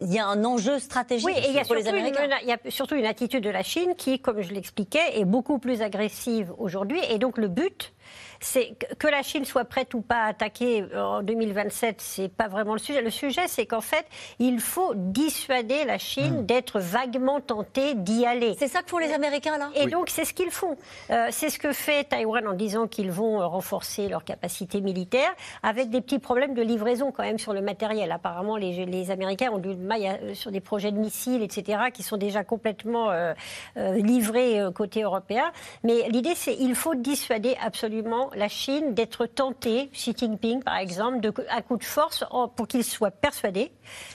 Il 0.00 0.12
y 0.12 0.18
a 0.18 0.26
un 0.26 0.44
enjeu 0.44 0.78
stratégique 0.78 1.26
oui, 1.26 1.34
et 1.36 1.48
il 1.48 1.54
y 1.54 1.58
a 1.58 1.64
pour 1.64 1.74
les 1.74 1.86
Américains. 1.86 2.26
il 2.42 2.48
y 2.48 2.52
a 2.52 2.58
surtout 2.68 2.96
une 2.96 3.06
attitude 3.06 3.44
de 3.44 3.50
la 3.50 3.62
Chine 3.62 3.94
qui, 3.96 4.18
comme 4.18 4.40
je 4.40 4.52
l'expliquais, 4.52 5.18
est 5.20 5.24
beaucoup 5.24 5.58
plus 5.58 5.82
agressive 5.82 6.52
aujourd'hui. 6.58 7.00
Et 7.08 7.18
donc 7.18 7.38
le 7.38 7.48
but, 7.48 7.92
c'est 8.42 8.74
que 8.98 9.06
la 9.06 9.22
Chine 9.22 9.44
soit 9.44 9.64
prête 9.64 9.94
ou 9.94 10.00
pas 10.00 10.24
à 10.24 10.26
attaquer 10.28 10.84
en 10.96 11.22
2027, 11.22 12.00
c'est 12.00 12.28
pas 12.28 12.48
vraiment 12.48 12.72
le 12.72 12.78
sujet. 12.78 13.00
Le 13.00 13.10
sujet, 13.10 13.46
c'est 13.46 13.66
qu'en 13.66 13.80
fait, 13.80 14.04
il 14.38 14.60
faut 14.60 14.94
dissuader 14.94 15.84
la 15.84 15.98
Chine 15.98 16.40
hmm. 16.40 16.46
d'être 16.46 16.80
vaguement 16.80 17.40
tentée 17.40 17.94
d'y 17.94 18.26
aller. 18.26 18.56
C'est 18.58 18.68
ça 18.68 18.82
que 18.82 18.90
font 18.90 18.98
les 18.98 19.12
Américains 19.12 19.58
là? 19.58 19.70
Et 19.74 19.86
donc 19.86 20.10
c'est 20.10 20.24
ce 20.24 20.34
qu'ils 20.34 20.50
font. 20.50 20.76
Euh, 21.10 21.28
c'est 21.30 21.50
ce 21.50 21.58
que 21.58 21.72
fait 21.72 22.04
Taïwan 22.04 22.46
en 22.48 22.54
disant 22.54 22.88
qu'ils 22.88 23.10
vont 23.10 23.48
renforcer 23.48 24.08
leur 24.08 24.24
capacité 24.24 24.80
militaire, 24.80 25.30
avec 25.62 25.90
des 25.90 26.00
petits 26.00 26.18
problèmes 26.18 26.54
de 26.54 26.62
livraison 26.62 27.12
quand 27.12 27.22
même 27.22 27.38
sur 27.38 27.52
le 27.52 27.62
matériel. 27.62 28.10
Apparemment, 28.10 28.56
les, 28.56 29.10
Américains 29.10 29.50
ont 29.52 29.58
du 29.58 29.74
mal 29.76 30.00
euh, 30.02 30.34
sur 30.34 30.50
des 30.50 30.60
projets 30.60 30.90
de 30.90 30.98
missiles, 30.98 31.42
etc., 31.42 31.84
qui 31.94 32.02
sont 32.02 32.16
déjà 32.16 32.44
complètement 32.44 33.10
euh, 33.10 33.34
livrés 33.76 34.60
côté 34.74 35.02
européen. 35.02 35.52
Mais 35.84 36.08
l'idée, 36.08 36.34
c'est 36.34 36.56
qu'il 36.56 36.74
faut 36.74 36.94
dissuader 36.94 37.56
absolument 37.62 38.30
la 38.34 38.48
Chine 38.48 38.94
d'être 38.94 39.26
tentée, 39.26 39.88
Xi 39.92 40.14
Jinping 40.16 40.62
par 40.62 40.76
exemple, 40.76 41.20
de, 41.20 41.32
à 41.48 41.62
coup 41.62 41.76
de 41.76 41.84
force 41.84 42.24
pour 42.56 42.68
qu'il 42.68 42.84
soit 42.84 43.10
persuadé, 43.10 43.72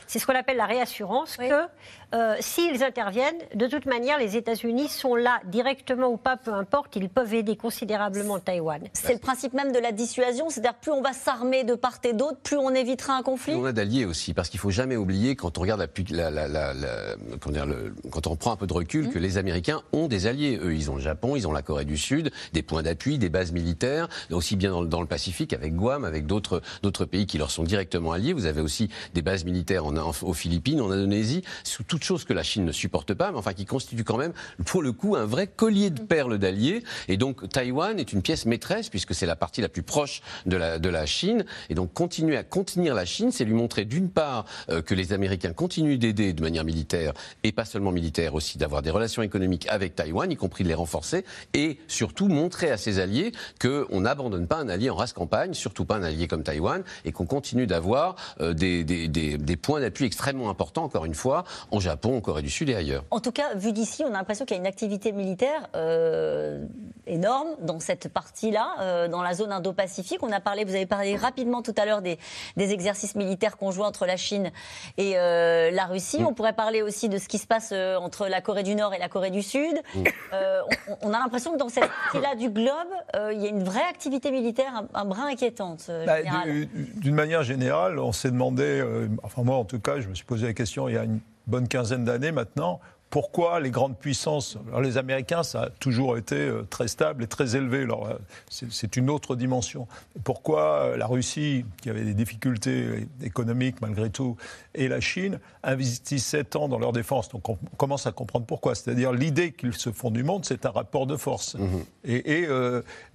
c'est 0.07 0.19
ce 0.19 0.25
qu'on 0.25 0.35
appelle 0.35 0.57
la 0.57 0.65
réassurance, 0.65 1.37
que 1.37 1.67
euh, 2.13 2.35
s'ils 2.39 2.83
interviennent, 2.83 3.37
de 3.53 3.67
toute 3.67 3.85
manière, 3.85 4.17
les 4.17 4.37
États-Unis 4.37 4.87
sont 4.87 5.15
là, 5.15 5.41
directement 5.45 6.07
ou 6.07 6.17
pas, 6.17 6.37
peu 6.37 6.53
importe, 6.53 6.95
ils 6.95 7.09
peuvent 7.09 7.33
aider 7.33 7.55
considérablement 7.57 8.39
Taïwan. 8.39 8.81
C'est 8.93 9.13
le 9.13 9.19
principe 9.19 9.53
même 9.53 9.71
de 9.71 9.79
la 9.79 9.91
dissuasion, 9.91 10.49
c'est-à-dire 10.49 10.75
plus 10.75 10.91
on 10.91 11.01
va 11.01 11.13
s'armer 11.13 11.63
de 11.63 11.75
part 11.75 11.99
et 12.03 12.13
d'autre, 12.13 12.37
plus 12.43 12.57
on 12.57 12.69
évitera 12.73 13.15
un 13.15 13.23
conflit. 13.23 13.55
on 13.55 13.65
a 13.65 13.71
d'alliés 13.71 14.05
aussi, 14.05 14.33
parce 14.33 14.49
qu'il 14.49 14.59
faut 14.59 14.69
jamais 14.69 14.95
oublier, 14.95 15.35
quand 15.35 15.57
on 15.57 15.61
regarde 15.61 15.87
la, 16.09 16.29
la, 16.31 16.47
la, 16.47 16.73
dire, 17.47 17.65
le, 17.65 17.95
quand 18.11 18.27
on 18.27 18.35
prend 18.35 18.51
un 18.51 18.55
peu 18.55 18.67
de 18.67 18.73
recul, 18.73 19.07
mmh. 19.07 19.11
que 19.11 19.19
les 19.19 19.37
Américains 19.37 19.81
ont 19.91 20.07
des 20.07 20.27
alliés. 20.27 20.59
Eux, 20.61 20.75
ils 20.75 20.89
ont 20.91 20.95
le 20.95 21.01
Japon, 21.01 21.35
ils 21.35 21.47
ont 21.47 21.51
la 21.51 21.61
Corée 21.61 21.85
du 21.85 21.97
Sud, 21.97 22.31
des 22.53 22.61
points 22.61 22.83
d'appui, 22.83 23.17
des 23.17 23.29
bases 23.29 23.51
militaires, 23.51 24.07
aussi 24.31 24.55
bien 24.55 24.71
dans, 24.71 24.83
dans 24.83 25.01
le 25.01 25.07
Pacifique, 25.07 25.53
avec 25.53 25.75
Guam, 25.75 26.05
avec 26.05 26.25
d'autres 26.25 26.61
pays 27.05 27.25
qui 27.25 27.37
leur 27.37 27.51
sont 27.51 27.63
directement 27.63 28.11
alliés. 28.11 28.33
Vous 28.33 28.45
avez 28.45 28.61
aussi 28.61 28.89
des 29.13 29.21
bases 29.21 29.43
militaires 29.43 29.85
en, 29.85 29.95
aux 29.97 30.33
Philippines, 30.33 30.79
en 30.81 30.91
Indonésie, 30.91 31.43
sous 31.63 31.83
toute 31.97 32.03
chose 32.03 32.25
que 32.25 32.33
la 32.33 32.43
Chine 32.43 32.63
ne 32.63 32.71
supporte 32.71 33.15
pas, 33.15 33.31
mais 33.31 33.39
enfin 33.39 33.53
qui 33.53 33.65
constitue 33.65 34.03
quand 34.03 34.17
même, 34.17 34.33
pour 34.67 34.83
le 34.83 34.91
coup, 34.91 35.15
un 35.15 35.25
vrai 35.25 35.47
collier 35.47 35.89
de 35.89 35.99
perles 35.99 36.37
d'alliés. 36.37 36.83
Et 37.07 37.17
donc 37.17 37.49
Taïwan 37.49 37.99
est 37.99 38.13
une 38.13 38.21
pièce 38.21 38.45
maîtresse, 38.45 38.89
puisque 38.89 39.15
c'est 39.15 39.25
la 39.25 39.35
partie 39.35 39.61
la 39.61 39.67
plus 39.67 39.81
proche 39.81 40.21
de 40.45 40.57
la, 40.57 41.05
Chine. 41.07 41.43
Et 41.71 41.73
donc 41.73 41.93
continuer 41.93 42.37
à 42.37 42.43
contenir 42.43 42.93
la 42.93 43.05
Chine, 43.05 43.31
c'est 43.31 43.45
lui 43.45 43.55
montrer 43.55 43.85
d'une 43.85 44.09
part 44.09 44.45
euh, 44.69 44.83
que 44.83 44.93
les 44.93 45.11
Américains 45.11 45.53
continuent 45.53 45.97
d'aider 45.97 46.33
de 46.33 46.41
manière 46.43 46.63
militaire, 46.63 47.13
et 47.43 47.51
pas 47.51 47.65
seulement 47.65 47.91
militaire 47.91 48.35
aussi, 48.35 48.59
d'avoir 48.59 48.83
des 48.83 48.91
relations 48.91 49.23
économiques 49.23 49.65
avec 49.67 49.95
Taïwan, 49.95 50.31
y 50.31 50.35
compris 50.35 50.63
de 50.63 50.69
les 50.69 50.75
renforcer, 50.75 51.25
et 51.55 51.79
surtout 51.87 52.27
montrer 52.27 52.69
à 52.69 52.77
ses 52.77 52.99
alliés 52.99 53.31
qu'on 53.59 54.01
n'abandonne 54.01 54.45
pas 54.45 54.57
un 54.57 54.69
allié 54.69 54.91
en 54.91 54.95
race 54.95 55.13
campagne, 55.13 55.55
surtout 55.55 55.85
pas 55.85 55.95
un 55.95 56.03
allié 56.03 56.27
comme 56.27 56.43
Taïwan, 56.43 56.83
et 57.05 57.11
qu'on 57.11 57.25
continue 57.25 57.65
d'avoir 57.65 58.15
euh, 58.39 58.53
des 58.53 59.57
points 59.59 59.79
d'appui 59.79 60.05
extrêmement 60.05 60.51
importants, 60.51 60.83
encore 60.83 61.05
une 61.05 61.15
fois, 61.15 61.43
en 61.71 61.79
Japon, 61.87 62.17
en 62.17 62.21
Corée 62.21 62.41
du 62.41 62.49
Sud 62.49 62.67
et 62.67 62.75
ailleurs. 62.75 63.05
En 63.11 63.21
tout 63.21 63.31
cas, 63.31 63.55
vu 63.55 63.71
d'ici, 63.71 64.03
on 64.03 64.09
a 64.09 64.17
l'impression 64.17 64.43
qu'il 64.43 64.55
y 64.55 64.59
a 64.59 64.61
une 64.61 64.67
activité 64.67 65.13
militaire 65.13 65.69
euh, 65.73 66.65
énorme 67.05 67.47
dans 67.61 67.79
cette 67.79 68.09
partie-là, 68.09 68.75
euh, 68.81 69.07
dans 69.07 69.21
la 69.21 69.33
zone 69.33 69.53
Indo-Pacifique. 69.53 70.21
On 70.21 70.31
a 70.33 70.41
parlé, 70.41 70.65
vous 70.65 70.75
avez 70.75 70.85
parlé 70.85 71.15
rapidement 71.15 71.61
tout 71.61 71.73
à 71.77 71.85
l'heure 71.85 72.01
des, 72.01 72.17
exercices 72.57 73.15
militaires 73.15 73.55
conjoints 73.55 73.87
entre 73.87 74.05
la 74.05 74.17
Chine 74.17 74.51
et 74.97 75.17
euh, 75.17 75.71
la 75.71 75.85
Russie. 75.85 76.21
Mm. 76.21 76.27
On 76.27 76.33
pourrait 76.33 76.51
parler 76.51 76.81
aussi 76.81 77.07
de 77.07 77.17
ce 77.17 77.29
qui 77.29 77.37
se 77.37 77.47
passe 77.47 77.71
entre 77.71 78.27
la 78.27 78.41
Corée 78.41 78.63
du 78.63 78.75
Nord 78.75 78.93
et 78.93 78.99
la 78.99 79.07
Corée 79.07 79.31
du 79.31 79.41
Sud. 79.41 79.81
Mm. 79.95 80.03
On, 81.01 81.13
a 81.13 81.19
l'impresation 81.19 81.53
que 81.53 81.57
dans 81.57 81.69
cette 81.69 81.87
partie-là 81.87 82.35
du 82.35 82.49
globe, 82.49 82.91
il 83.31 83.41
y 83.41 83.45
a 83.45 83.49
une 83.49 83.63
vraie 83.63 83.87
activité 83.89 84.31
militaire, 84.31 84.83
un, 84.93 85.05
brin 85.05 85.27
inquiétante. 85.27 85.89
Bah, 86.05 86.17
d'une 86.95 87.15
manière 87.15 87.43
générale, 87.43 87.97
on 87.97 88.11
s'est 88.11 88.31
demandé, 88.31 88.83
enfin 89.23 89.43
moi 89.43 89.55
en 89.55 89.63
tout 89.63 89.79
cas, 89.79 90.01
je 90.01 90.09
me 90.09 90.15
suis 90.15 90.25
posé 90.25 90.47
la 90.47 90.53
question 90.53 90.89
il 90.89 90.95
y 90.95 90.97
a 90.97 91.03
une 91.05 91.21
bonne 91.47 91.67
quinzaine 91.67 92.03
d'années 92.03 92.31
maintenant, 92.31 92.79
pourquoi 93.09 93.61
les 93.61 93.71
grandes 93.71 93.97
puissances 93.97 94.57
Alors 94.67 94.81
les 94.81 94.97
Américains, 94.97 95.43
ça 95.43 95.63
a 95.63 95.69
toujours 95.69 96.17
été 96.17 96.35
euh, 96.35 96.67
très 96.69 96.89
stable 96.89 97.23
et 97.23 97.27
très 97.27 97.55
élevé. 97.55 97.83
Alors, 97.83 98.07
euh, 98.07 98.15
c'est 98.49 98.97
une 98.97 99.09
autre 99.09 99.37
dimension. 99.37 99.87
Pourquoi 100.25 100.81
euh, 100.81 100.97
la 100.97 101.07
Russie, 101.07 101.63
qui 101.81 101.89
avait 101.89 102.03
des 102.03 102.13
difficultés 102.13 103.07
économiques 103.23 103.79
malgré 103.81 104.09
tout, 104.09 104.35
et 104.75 104.89
la 104.89 104.99
Chine 104.99 105.39
investissent 105.63 106.25
7 106.25 106.57
ans 106.57 106.67
dans 106.67 106.79
leur 106.79 106.91
défense? 106.91 107.29
Donc 107.29 107.47
on 107.47 107.57
commence 107.77 108.07
à 108.07 108.11
comprendre 108.11 108.45
pourquoi. 108.45 108.75
C'est-à-dire 108.75 109.13
l'idée 109.13 109.53
qu'ils 109.53 109.73
se 109.73 109.91
font 109.91 110.11
du 110.11 110.23
monde, 110.23 110.43
c'est 110.43 110.65
un 110.65 110.71
rapport 110.71 111.07
de 111.07 111.15
force. 111.15 111.55
Mhm. 111.55 111.83
Et, 112.03 112.47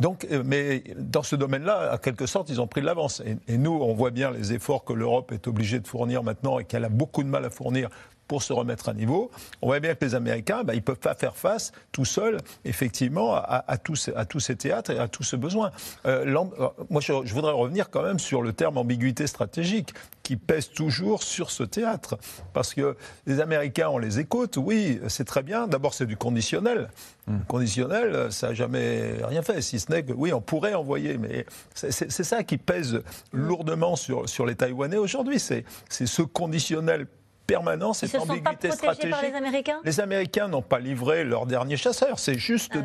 donc, 0.01 0.27
mais 0.45 0.85
dans 0.99 1.23
ce 1.23 1.37
domaine-là, 1.37 1.93
à 1.93 1.99
quelque 1.99 2.27
sorte, 2.27 2.49
ils 2.51 2.61
ont 2.61 2.67
pris 2.67 2.81
de 2.81 2.87
l'avance. 2.87 3.23
Et, 3.25 3.37
et 3.47 3.59
nous, 3.59 3.73
on 3.73 3.95
voit 3.95 4.11
bien 4.11 4.31
les 4.31 4.53
efforts 4.53 4.85
que 4.85 4.93
l'Europe 4.93 5.33
est 5.33 5.47
obligée 5.47 5.81
de 5.81 5.87
fournir 5.87 6.23
maintenant 6.23 6.59
et 6.59 6.65
qu'elle 6.65 6.85
a 6.85 6.91
beaucoup 6.91 7.23
de 7.23 7.29
mal 7.29 7.45
à 7.45 7.51
fournir 7.51 7.89
pour 8.29 8.43
se 8.43 8.53
remettre 8.53 8.89
à 8.89 8.95
niveau. 8.95 9.31
On 9.61 9.67
voit 9.67 9.81
bien 9.81 9.95
que 9.95 10.05
les 10.05 10.15
Américains, 10.15 10.65
ben, 10.65 10.73
ils 10.73 10.77
ne 10.77 10.83
peuvent 10.83 10.97
pas 10.97 11.15
faire 11.15 11.37
face 11.37 11.73
tout 11.93 12.05
seuls, 12.05 12.39
effectivement, 12.65 13.35
à, 13.35 13.77
tous, 13.79 14.11
à 14.17 14.25
tous 14.25 14.41
ces 14.41 14.57
théâtres 14.57 14.91
et 14.91 14.99
à 14.99 15.09
tout 15.09 15.23
ce 15.23 15.37
besoin. 15.37 15.71
Euh, 16.07 16.25
euh, 16.27 16.69
moi, 16.91 17.01
je, 17.01 17.13
voudrais 17.13 17.53
revenir 17.53 17.91
quand 17.91 18.03
même 18.03 18.19
sur 18.19 18.43
le 18.43 18.53
terme 18.53 18.79
ambiguïté 18.79 19.27
stratégique 19.27 19.93
qui 20.23 20.37
pèse 20.37 20.71
toujours 20.71 21.23
sur 21.23 21.51
ce 21.51 21.63
théâtre. 21.63 22.19
Parce 22.53 22.75
que 22.75 22.97
les 23.27 23.41
Américains, 23.41 23.89
on 23.89 23.99
les 23.99 24.19
écoute, 24.19 24.57
oui, 24.57 25.01
c'est 25.09 25.25
très 25.25 25.43
bien. 25.43 25.67
D'abord, 25.67 25.95
c'est 25.95 26.07
du 26.07 26.17
conditionnel. 26.17 26.89
Hmm. 27.27 27.41
Conditionnel, 27.49 28.33
ça 28.33 28.49
n'a 28.49 28.55
jamais 28.55 29.15
rien 29.25 29.43
fait, 29.43 29.61
si 29.61 29.79
ce 29.79 29.91
n'est 29.93 30.05
que, 30.05 30.13
oui, 30.13 30.33
on 30.33 30.41
pourrait 30.41 30.75
envoyer, 30.75 31.19
mais 31.19 31.47
c'est 31.75 32.09
ça 32.09 32.43
qui 32.43 32.57
pèse 32.57 33.03
lourdement 33.33 33.97
sur, 33.97 34.29
sur 34.29 34.47
les 34.47 34.55
Taïwanais 34.55 34.97
aujourd'hui. 34.97 35.39
C'est 35.39 35.65
ce 35.91 36.23
conditionnel 36.23 37.07
permanent, 37.53 37.93
cette 37.93 38.15
ambiguïté 38.15 38.71
stratégique. 38.71 39.11
Par 39.11 39.23
les 39.23 39.35
Américains? 39.35 39.81
Les 39.85 40.01
Américains 40.01 40.49
n'ont 40.49 40.63
pas 40.63 40.79
livré 40.79 41.25
leur 41.25 41.47
dernier 41.47 41.77
chasseur. 41.77 42.19
C'est 42.19 42.39
juste 42.39 42.73
ah 42.77 42.81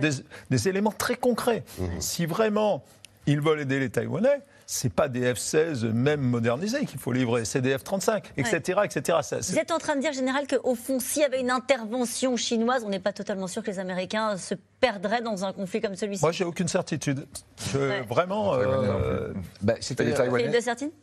des, 0.50 0.68
éléments 0.68 0.92
très 0.92 1.16
concrets. 1.16 1.64
Mhm. 1.80 2.02
Si 2.02 2.26
vraiment 2.26 2.84
ils 3.28 3.42
veulent 3.42 3.62
aider 3.62 3.80
les 3.80 3.90
Taïwanais, 3.90 4.42
c'est 4.66 4.92
pas 4.92 5.08
des 5.08 5.34
F-16 5.34 5.92
même 5.92 6.22
modernisés 6.22 6.86
qu'il 6.86 7.00
faut 7.00 7.14
livrer, 7.14 7.46
c'est 7.46 7.62
des 7.62 7.78
F-35, 7.78 8.24
etc., 8.36 8.82
etc. 8.84 9.18
Vous 9.50 9.58
êtes 9.58 9.72
en 9.72 9.78
train 9.78 9.96
de 9.96 10.02
dire, 10.02 10.12
général, 10.12 10.46
qu'au 10.46 10.76
fond, 10.76 11.00
s'il 11.00 11.22
y 11.22 11.26
avait 11.26 11.40
une 11.40 11.52
intervention 11.52 12.36
chinoise, 12.36 12.84
on 12.86 12.90
n'est 12.90 13.00
pas 13.00 13.14
totalement 13.14 13.48
sûr 13.48 13.64
que 13.64 13.72
les 13.72 13.80
Américains 13.80 14.36
se 14.38 14.56
perdrait 14.80 15.22
dans 15.22 15.46
un 15.46 15.54
conflit 15.54 15.82
comme 15.82 15.96
celui-ci 15.96 16.24
Moi, 16.24 16.32
j'ai 16.32 16.44
aucune 16.44 16.68
certitude. 16.68 17.26
Vraiment. 18.08 18.54
Euh, 18.54 19.34
bah, 19.62 19.74
et, 19.76 20.04
les 20.04 20.14
Taïwanais, 20.14 20.52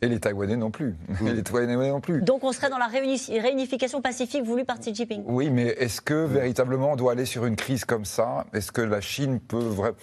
et 0.01 0.07
les 0.07 0.19
Taïwanais 0.19 0.55
non 0.55 0.71
plus. 0.71 0.95
Et 1.25 1.33
les 1.33 1.43
Taïwanais 1.43 1.89
non 1.89 1.99
plus. 1.99 2.21
Donc 2.21 2.43
on 2.43 2.51
serait 2.51 2.69
dans 2.69 2.77
la 2.77 2.87
réunification 2.87 4.01
pacifique 4.01 4.43
voulue 4.43 4.65
par 4.65 4.79
Xi 4.79 4.95
Jinping. 4.95 5.23
Oui, 5.25 5.49
mais 5.49 5.67
est-ce 5.67 6.01
que 6.01 6.25
véritablement 6.25 6.93
on 6.93 6.95
doit 6.95 7.11
aller 7.11 7.25
sur 7.25 7.45
une 7.45 7.55
crise 7.55 7.83
comme 7.85 8.05
ça? 8.05 8.45
Est-ce 8.53 8.71
que 8.71 8.81
la 8.81 9.01
Chine 9.01 9.39
peut 9.39 9.57
vraiment. 9.57 9.97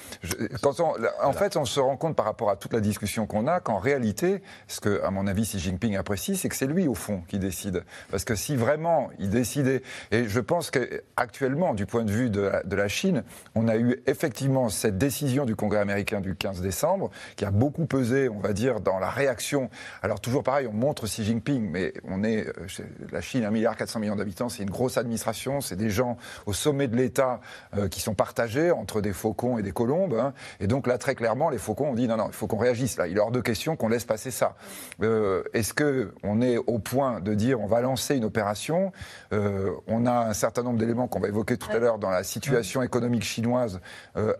Quand 0.60 0.74
En 1.22 1.32
fait, 1.32 1.56
on 1.56 1.64
se 1.64 1.80
rend 1.80 1.96
compte 1.96 2.16
par 2.16 2.26
rapport 2.26 2.50
à 2.50 2.56
toute 2.56 2.72
la 2.72 2.80
discussion 2.80 3.26
qu'on 3.26 3.46
a 3.46 3.60
qu'en 3.60 3.78
réalité, 3.78 4.42
ce 4.68 4.80
que, 4.80 5.02
à 5.02 5.10
mon 5.10 5.26
avis, 5.26 5.42
Xi 5.42 5.58
Jinping 5.58 5.96
apprécie, 5.96 6.36
c'est 6.36 6.48
que 6.48 6.56
c'est 6.56 6.66
lui, 6.66 6.86
au 6.88 6.94
fond, 6.94 7.22
qui 7.28 7.38
décide. 7.38 7.84
Parce 8.10 8.24
que 8.24 8.34
si 8.34 8.56
vraiment 8.56 9.10
il 9.18 9.30
décidait. 9.30 9.82
Et 10.10 10.28
je 10.28 10.40
pense 10.40 10.70
qu'actuellement, 10.70 11.74
du 11.74 11.86
point 11.86 12.04
de 12.04 12.10
vue 12.10 12.30
de 12.30 12.42
la, 12.42 12.62
de 12.62 12.76
la 12.76 12.88
Chine, 12.88 13.24
on 13.54 13.61
a 13.68 13.76
eu 13.76 14.02
effectivement 14.06 14.68
cette 14.68 14.98
décision 14.98 15.44
du 15.44 15.56
Congrès 15.56 15.80
américain 15.80 16.20
du 16.20 16.34
15 16.34 16.60
décembre, 16.60 17.10
qui 17.36 17.44
a 17.44 17.50
beaucoup 17.50 17.86
pesé, 17.86 18.28
on 18.28 18.40
va 18.40 18.52
dire, 18.52 18.80
dans 18.80 18.98
la 18.98 19.10
réaction. 19.10 19.70
Alors 20.02 20.20
toujours 20.20 20.42
pareil, 20.42 20.66
on 20.66 20.72
montre 20.72 21.06
Xi 21.06 21.24
Jinping, 21.24 21.70
mais 21.70 21.94
on 22.08 22.24
est, 22.24 22.46
euh, 22.46 22.66
la 23.10 23.20
Chine, 23.20 23.44
1,4 23.44 23.98
milliard 23.98 24.16
d'habitants, 24.16 24.48
c'est 24.48 24.62
une 24.62 24.70
grosse 24.70 24.96
administration, 24.96 25.60
c'est 25.60 25.76
des 25.76 25.90
gens 25.90 26.16
au 26.46 26.52
sommet 26.52 26.88
de 26.88 26.96
l'État 26.96 27.40
euh, 27.76 27.88
qui 27.88 28.00
sont 28.00 28.14
partagés 28.14 28.70
entre 28.70 29.00
des 29.00 29.12
faucons 29.12 29.58
et 29.58 29.62
des 29.62 29.72
colombes. 29.72 30.14
Hein. 30.18 30.32
Et 30.60 30.66
donc 30.66 30.86
là, 30.86 30.98
très 30.98 31.14
clairement, 31.14 31.50
les 31.50 31.58
faucons 31.58 31.90
ont 31.90 31.94
dit 31.94 32.08
non, 32.08 32.16
non, 32.16 32.26
il 32.28 32.34
faut 32.34 32.46
qu'on 32.46 32.58
réagisse 32.58 32.96
là. 32.96 33.06
Il 33.06 33.16
est 33.16 33.20
hors 33.20 33.30
de 33.30 33.40
question 33.40 33.76
qu'on 33.76 33.88
laisse 33.88 34.04
passer 34.04 34.30
ça. 34.30 34.56
Euh, 35.02 35.42
est-ce 35.52 35.74
que 35.74 36.14
on 36.22 36.40
est 36.40 36.56
au 36.56 36.78
point 36.78 37.20
de 37.20 37.34
dire 37.34 37.60
on 37.60 37.66
va 37.66 37.80
lancer 37.80 38.16
une 38.16 38.24
opération? 38.24 38.92
On 39.30 40.06
a 40.06 40.28
un 40.28 40.32
certain 40.34 40.62
nombre 40.62 40.78
d'éléments 40.78 41.08
qu'on 41.08 41.20
va 41.20 41.28
évoquer 41.28 41.56
tout 41.56 41.70
à 41.70 41.78
l'heure 41.78 41.98
dans 41.98 42.10
la 42.10 42.22
situation 42.22 42.82
économique 42.82 43.24
chinoise 43.24 43.51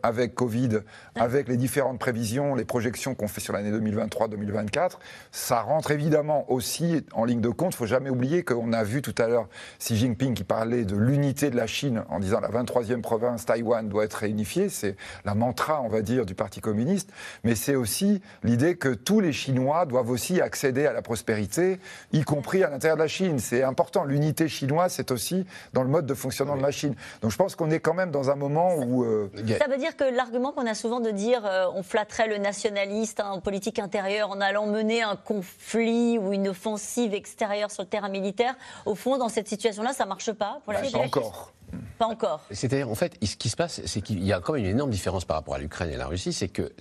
avec 0.03 0.35
Covid, 0.35 0.81
avec 1.15 1.49
les 1.49 1.57
différentes 1.57 1.99
prévisions, 1.99 2.55
les 2.55 2.65
projections 2.65 3.15
qu'on 3.15 3.29
fait 3.29 3.41
sur 3.41 3.53
l'année 3.53 3.73
2023-2024, 3.73 4.93
ça 5.31 5.61
rentre 5.61 5.91
évidemment 5.91 6.51
aussi 6.51 7.05
en 7.13 7.25
ligne 7.25 7.41
de 7.41 7.49
compte. 7.49 7.73
Il 7.73 7.77
ne 7.77 7.79
faut 7.79 7.87
jamais 7.87 8.11
oublier 8.11 8.43
qu'on 8.43 8.73
a 8.73 8.85
vu 8.85 9.03
tout 9.03 9.15
à 9.19 9.29
l'heure 9.29 9.49
Xi 9.79 9.97
Jinping 9.97 10.35
qui 10.35 10.45
parlait 10.45 10.85
de 10.85 10.97
l'unité 10.97 11.51
de 11.51 11.57
la 11.57 11.67
Chine 11.67 12.05
en 12.09 12.21
disant 12.21 12.41
la 12.41 12.49
23e 12.49 13.01
province, 13.01 13.47
Taïwan, 13.47 13.89
doit 13.89 14.05
être 14.05 14.15
réunifiée. 14.15 14.69
C'est 14.69 14.97
la 15.25 15.35
mantra, 15.35 15.81
on 15.83 15.89
va 15.89 16.03
dire, 16.03 16.27
du 16.27 16.35
Parti 16.35 16.61
communiste. 16.61 17.11
Mais 17.45 17.55
c'est 17.55 17.77
aussi 17.77 18.21
l'idée 18.43 18.77
que 18.77 18.89
tous 18.89 19.21
les 19.21 19.33
Chinois 19.33 19.87
doivent 19.87 20.11
aussi 20.11 20.41
accéder 20.41 20.87
à 20.87 20.93
la 20.93 21.03
prospérité, 21.03 21.81
y 22.13 22.23
compris 22.23 22.63
à 22.63 22.71
l'intérieur 22.71 22.97
de 22.97 23.03
la 23.03 23.09
Chine. 23.09 23.39
C'est 23.39 23.63
important. 23.63 24.05
L'unité 24.05 24.49
chinoise, 24.49 24.93
c'est 24.93 25.11
aussi 25.11 25.47
dans 25.73 25.83
le 25.83 25.89
mode 25.89 26.07
de 26.07 26.15
fonctionnement 26.15 26.57
de 26.57 26.63
la 26.63 26.71
Chine. 26.71 26.95
Donc 27.21 27.31
je 27.31 27.37
pense 27.37 27.57
qu'on 27.57 27.71
est 27.71 27.81
quand 27.81 27.95
même 27.95 28.11
dans 28.11 28.31
un 28.31 28.37
moment 28.37 28.75
où... 28.77 29.02
Euh, 29.03 29.29
ça 29.59 29.69
veut 29.69 29.77
dire 29.77 29.97
que 29.97 30.05
l'argument 30.05 30.53
qu'on 30.53 30.67
a 30.67 30.75
souvent 30.75 31.01
de 31.01 31.11
dire 31.11 31.45
euh, 31.45 31.67
on 31.75 31.83
flatterait 31.83 32.29
le 32.29 32.39
nationaliste 32.39 33.21
en 33.21 33.41
politique 33.41 33.79
intérieure 33.79 34.31
en 34.31 34.41
allant 34.41 34.67
mener 34.67 35.03
un 35.03 35.17
conflit 35.17 36.19
ou 36.19 36.33
une 36.33 36.49
offensive 36.49 37.15
extérieure 37.15 37.71
sur 37.71 37.83
le 37.83 37.89
terrain 37.89 38.09
militaire. 38.09 38.55
Au 38.87 38.95
fond, 38.95 39.19
dans 39.19 39.29
cette 39.29 39.49
situation-là, 39.49 39.93
ça 39.93 40.07
marche 40.07 40.33
pas 40.33 40.61
pour 40.65 40.73
la 40.73 40.83
bah, 40.83 40.89
encore. 40.99 41.53
Pas 41.99 42.07
encore. 42.07 42.45
C'est-à-dire, 42.51 42.91
en 42.91 42.95
fait, 42.95 43.17
ce 43.23 43.37
qui 43.37 43.49
se 43.49 43.57
passe, 43.57 43.81
c'est 43.85 44.01
qu'il 44.01 44.23
y 44.25 44.33
a 44.33 44.41
quand 44.41 44.53
même 44.55 44.65
une 44.65 44.71
énorme 44.71 44.91
différence 44.91 45.25
par 45.25 45.37
rapport 45.37 45.55
à 45.55 45.59
l'Ukraine 45.59 45.91
et 45.91 45.97
la 45.97 46.07
Russie, 46.07 46.33
c'est 46.33 46.49
que, 46.49 46.73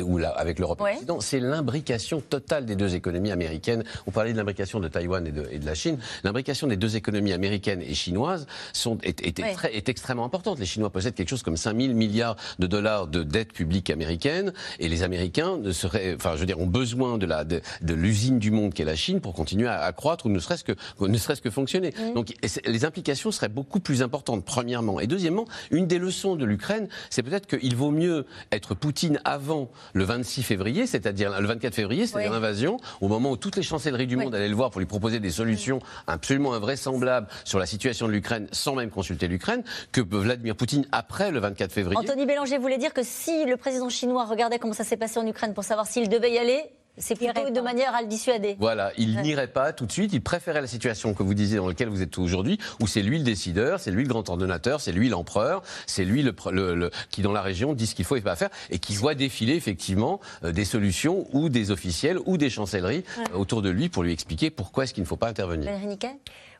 ou 0.00 0.18
là, 0.18 0.30
avec 0.30 0.58
l'Europe 0.58 0.80
l'Occident, 0.80 1.20
c'est 1.20 1.40
l'imbrication 1.40 2.20
totale 2.20 2.64
des 2.64 2.76
deux 2.76 2.94
économies 2.94 3.30
américaines. 3.30 3.84
On 4.06 4.10
parlait 4.10 4.32
de 4.32 4.36
l'imbrication 4.36 4.80
de 4.80 4.88
Taïwan 4.88 5.26
et 5.26 5.32
de, 5.32 5.66
la 5.66 5.74
Chine. 5.74 5.98
L'imbrication 6.24 6.66
des 6.66 6.76
deux 6.76 6.96
économies 6.96 7.32
américaines 7.32 7.82
et 7.82 7.94
chinoises 7.94 8.46
sont, 8.72 8.98
est, 9.02 9.20
est, 9.26 9.88
extrêmement 9.88 10.24
importante. 10.24 10.58
Les 10.58 10.66
Chinois 10.66 10.90
possèdent 10.90 11.14
quelque 11.14 11.28
chose 11.28 11.42
comme 11.42 11.56
5 11.56 11.76
000 11.78 11.94
milliards 11.94 12.36
de 12.58 12.66
dollars 12.66 13.06
de 13.06 13.22
dette 13.22 13.52
publique 13.52 13.90
américaine, 13.90 14.52
et 14.78 14.88
les 14.88 15.02
Américains 15.02 15.56
ne 15.58 15.72
seraient, 15.72 16.14
enfin, 16.14 16.32
je 16.34 16.40
veux 16.40 16.46
dire, 16.46 16.60
ont 16.60 16.66
besoin 16.66 17.18
de 17.18 17.26
la 17.26 17.44
de, 17.44 17.60
l'usine 17.88 18.38
du 18.38 18.50
monde 18.50 18.74
qu'est 18.74 18.84
la 18.84 18.96
Chine 18.96 19.20
pour 19.20 19.34
continuer 19.34 19.68
à, 19.68 19.90
croître 19.92 20.26
ou 20.26 20.28
ne 20.28 20.38
serait-ce 20.38 20.64
que 20.64 20.72
ne 21.00 21.18
serait-ce 21.18 21.42
que 21.42 21.50
fonctionner. 21.50 21.92
Donc, 22.14 22.34
les 22.64 22.84
implications 22.84 23.30
seraient 23.30 23.48
beaucoup 23.48 23.80
plus 23.80 24.02
importantes 24.02 24.37
premièrement. 24.40 25.00
Et 25.00 25.06
deuxièmement, 25.06 25.46
une 25.70 25.86
des 25.86 25.98
leçons 25.98 26.36
de 26.36 26.44
l'Ukraine, 26.44 26.88
c'est 27.10 27.22
peut-être 27.22 27.46
qu'il 27.46 27.76
vaut 27.76 27.90
mieux 27.90 28.26
être 28.52 28.74
Poutine 28.74 29.20
avant 29.24 29.70
le 29.92 30.04
26 30.04 30.42
février, 30.42 30.86
c'est-à-dire 30.86 31.40
le 31.40 31.46
24 31.46 31.74
février, 31.74 32.06
c'est-à-dire 32.06 32.32
l'invasion, 32.32 32.78
au 33.00 33.08
moment 33.08 33.32
où 33.32 33.36
toutes 33.36 33.56
les 33.56 33.62
chancelleries 33.62 34.06
du 34.06 34.16
monde 34.16 34.34
allaient 34.34 34.48
le 34.48 34.54
voir 34.54 34.70
pour 34.70 34.80
lui 34.80 34.86
proposer 34.86 35.20
des 35.20 35.30
solutions 35.30 35.80
absolument 36.06 36.54
invraisemblables 36.54 37.26
sur 37.44 37.58
la 37.58 37.66
situation 37.66 38.06
de 38.06 38.12
l'Ukraine 38.12 38.48
sans 38.52 38.74
même 38.74 38.90
consulter 38.90 39.28
l'Ukraine, 39.28 39.62
que 39.92 40.00
Vladimir 40.00 40.56
Poutine 40.56 40.86
après 40.92 41.30
le 41.30 41.40
24 41.40 41.72
février. 41.72 41.98
Anthony 41.98 42.26
Bélanger 42.26 42.58
voulait 42.58 42.78
dire 42.78 42.92
que 42.92 43.02
si 43.02 43.44
le 43.44 43.56
président 43.56 43.88
chinois 43.88 44.24
regardait 44.24 44.58
comment 44.58 44.72
ça 44.72 44.84
s'est 44.84 44.96
passé 44.96 45.18
en 45.18 45.26
Ukraine 45.26 45.54
pour 45.54 45.64
savoir 45.64 45.86
s'il 45.86 46.08
devait 46.08 46.32
y 46.32 46.38
aller, 46.38 46.62
c'est 46.98 47.16
plutôt 47.16 47.50
de 47.50 47.60
manière 47.60 47.94
à 47.94 48.02
le 48.02 48.08
dissuader. 48.08 48.56
Voilà, 48.58 48.92
il 48.96 49.20
n'irait 49.20 49.48
pas 49.48 49.72
tout 49.72 49.86
de 49.86 49.92
suite. 49.92 50.12
Il 50.12 50.22
préférait 50.22 50.60
la 50.60 50.66
situation 50.66 51.14
que 51.14 51.22
vous 51.22 51.34
disiez 51.34 51.58
dans 51.58 51.68
laquelle 51.68 51.88
vous 51.88 52.02
êtes 52.02 52.18
aujourd'hui, 52.18 52.58
où 52.80 52.86
c'est 52.86 53.02
lui 53.02 53.18
le 53.18 53.24
décideur, 53.24 53.80
c'est 53.80 53.90
lui 53.90 54.02
le 54.02 54.08
grand 54.08 54.28
ordonnateur, 54.28 54.80
c'est 54.80 54.92
lui 54.92 55.08
l'empereur, 55.08 55.62
c'est 55.86 56.04
lui 56.04 56.22
le, 56.22 56.90
qui 57.10 57.22
dans 57.22 57.32
la 57.32 57.42
région 57.42 57.74
dit 57.74 57.86
ce 57.86 57.94
qu'il 57.94 58.04
faut 58.04 58.16
et 58.16 58.20
pas 58.20 58.36
faire, 58.36 58.50
et 58.70 58.78
qui 58.78 58.94
voit 58.94 59.14
défiler 59.14 59.54
effectivement 59.54 60.20
euh, 60.44 60.52
des 60.52 60.64
solutions 60.64 61.26
ou 61.32 61.48
des 61.48 61.70
officiels 61.70 62.18
ou 62.26 62.36
des 62.36 62.50
chancelleries 62.50 63.04
euh, 63.18 63.36
autour 63.36 63.62
de 63.62 63.70
lui 63.70 63.88
pour 63.88 64.02
lui 64.02 64.12
expliquer 64.12 64.50
pourquoi 64.50 64.84
est-ce 64.84 64.94
qu'il 64.94 65.02
ne 65.02 65.08
faut 65.08 65.16
pas 65.16 65.28
intervenir. 65.28 65.70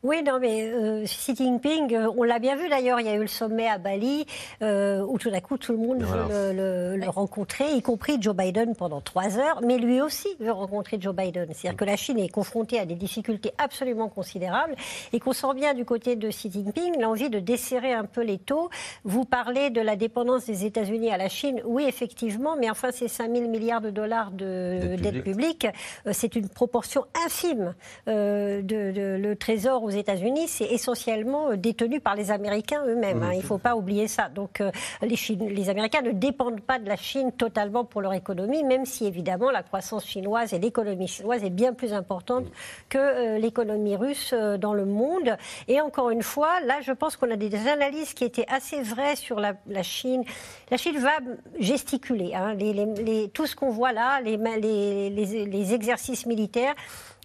Oui, 0.04 0.22
non, 0.22 0.38
mais 0.38 0.70
euh, 0.70 1.04
Xi 1.04 1.34
Jinping, 1.34 1.92
euh, 1.92 2.08
on 2.16 2.22
l'a 2.22 2.38
bien 2.38 2.54
vu 2.54 2.68
d'ailleurs, 2.68 3.00
il 3.00 3.06
y 3.06 3.10
a 3.10 3.14
eu 3.14 3.20
le 3.22 3.26
sommet 3.26 3.66
à 3.66 3.78
Bali, 3.78 4.26
euh, 4.62 5.00
où 5.00 5.18
tout 5.18 5.28
d'un 5.28 5.40
coup 5.40 5.58
tout 5.58 5.72
le 5.72 5.78
monde 5.78 6.02
veut 6.02 6.52
le, 6.52 7.08
rencontrer, 7.08 7.72
y 7.72 7.82
compris 7.82 8.16
Joe 8.20 8.36
Biden 8.36 8.76
pendant 8.76 9.00
trois 9.00 9.38
heures, 9.38 9.60
mais 9.64 9.76
lui 9.76 10.00
aussi 10.00 10.28
veut 10.38 10.52
rencontrer 10.52 10.98
Joe 11.00 11.14
Biden. 11.14 11.48
C'est-à-dire 11.52 11.76
que 11.76 11.84
la 11.84 11.96
Chine 11.96 12.18
est 12.20 12.28
confrontée 12.28 12.78
à 12.78 12.86
des 12.86 12.94
difficultés 12.94 13.52
absolument 13.58 14.08
considérables 14.08 14.76
et 15.12 15.18
qu'on 15.18 15.32
sent 15.32 15.54
bien 15.56 15.74
du 15.74 15.84
côté 15.84 16.14
de 16.14 16.28
Xi 16.28 16.48
Jinping 16.52 17.00
l'envie 17.00 17.28
de 17.28 17.40
desserrer 17.40 17.92
un 17.92 18.04
peu 18.04 18.22
les 18.22 18.38
taux. 18.38 18.70
Vous 19.02 19.24
parlez 19.24 19.70
de 19.70 19.80
la 19.80 19.96
dépendance 19.96 20.46
des 20.46 20.64
États-Unis 20.64 21.10
à 21.10 21.16
la 21.16 21.28
Chine, 21.28 21.60
oui, 21.64 21.86
effectivement, 21.88 22.56
mais 22.56 22.70
enfin, 22.70 22.92
ces 22.92 23.08
5 23.08 23.34
000 23.34 23.48
milliards 23.50 23.80
de 23.80 23.90
dollars 23.90 24.30
de 24.30 24.94
dette 24.96 25.24
publique, 25.24 25.66
c'est 26.12 26.36
une 26.36 26.48
proportion 26.48 27.04
infime 27.26 27.74
de, 28.06 28.62
de, 28.62 29.16
le 29.20 29.34
Trésor 29.34 29.87
aux 29.88 29.90
États-Unis, 29.90 30.48
c'est 30.48 30.66
essentiellement 30.66 31.50
euh, 31.50 31.56
détenu 31.56 31.98
par 31.98 32.14
les 32.14 32.30
Américains 32.30 32.82
eux-mêmes. 32.86 33.22
Hein. 33.22 33.30
il 33.32 33.38
ne 33.38 33.42
faut 33.42 33.58
pas 33.58 33.74
oublier 33.74 34.06
ça. 34.06 34.28
Donc 34.28 34.60
euh, 34.60 34.70
les, 35.02 35.16
les, 35.48 35.70
Américains 35.70 36.02
ne 36.02 36.12
dépendent 36.12 36.60
pas 36.60 36.78
de 36.78 36.86
la 36.86 36.96
Chine 36.96 37.32
totalement 37.32 37.84
pour 37.84 38.02
leur 38.02 38.12
économie, 38.12 38.62
même 38.64 38.84
si 38.84 39.06
évidemment 39.06 39.50
la 39.50 39.62
croissance 39.62 40.06
chinoise 40.06 40.52
et 40.52 40.58
l'économie 40.58 41.08
chinoise 41.08 41.42
est 41.42 41.50
bien 41.50 41.72
plus 41.72 41.92
importante 41.92 42.46
que 42.88 42.98
euh, 42.98 43.38
l'économie 43.38 43.96
russe 43.96 44.34
dans 44.58 44.74
le 44.74 44.84
monde. 44.84 45.36
Et 45.68 45.80
encore 45.80 46.10
une 46.10 46.22
fois, 46.22 46.60
là, 46.60 46.80
je 46.82 46.92
pense 46.92 47.16
qu'on 47.16 47.30
a 47.30 47.36
des 47.36 47.68
analyses 47.68 48.12
qui 48.12 48.24
étaient 48.24 48.46
assez 48.48 48.82
vraies 48.82 49.16
sur 49.16 49.40
la, 49.40 49.54
Chine. 49.82 50.22
La 50.70 50.76
Chine 50.76 50.98
va 50.98 51.18
gesticuler. 51.58 52.34
Hein. 52.34 52.54
Les, 52.54 53.30
tout 53.32 53.46
ce 53.46 53.56
qu'on 53.56 53.70
voit 53.70 53.92
là, 53.92 54.20
les 54.20 55.74
exercices 55.74 56.26
militaires, 56.26 56.74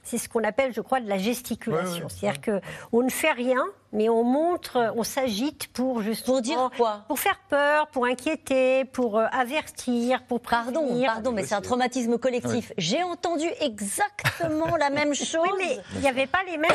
c'est 0.03 0.17
ce 0.17 0.29
qu'on 0.29 0.43
appelle, 0.43 0.73
je 0.73 0.81
crois, 0.81 0.99
de 0.99 1.09
la 1.09 1.17
gesticulation. 1.17 2.07
C'est-à-dire 2.09 2.59
qu'on 2.91 3.01
ne 3.01 3.09
fait 3.09 3.31
rien, 3.31 3.63
mais 3.93 4.09
on 4.09 4.23
montre, 4.23 4.93
on 4.95 5.03
s'agite 5.03 5.67
pour 5.67 6.01
justement... 6.01 6.35
Pour 6.37 6.41
dire 6.41 6.69
quoi? 6.75 7.03
Pour 7.07 7.19
faire 7.19 7.39
peur, 7.49 7.87
pour 7.87 8.05
inquiéter, 8.05 8.85
pour 8.85 9.19
euh, 9.19 9.25
avertir, 9.31 10.23
pour 10.23 10.41
prévenir. 10.41 10.73
Pardon, 10.73 11.03
pardon, 11.05 11.31
mais 11.31 11.45
c'est 11.45 11.55
un 11.55 11.61
traumatisme 11.61 12.17
collectif. 12.17 12.73
J'ai 12.77 13.03
entendu 13.03 13.47
exactement 13.61 14.75
la 14.77 14.89
même 14.89 15.13
chose. 15.13 15.41
Oui, 15.43 15.49
mais 15.57 15.77
il 15.95 16.01
n'y 16.01 16.07
avait 16.07 16.25
pas 16.25 16.39
les 16.49 16.57
mêmes... 16.57 16.71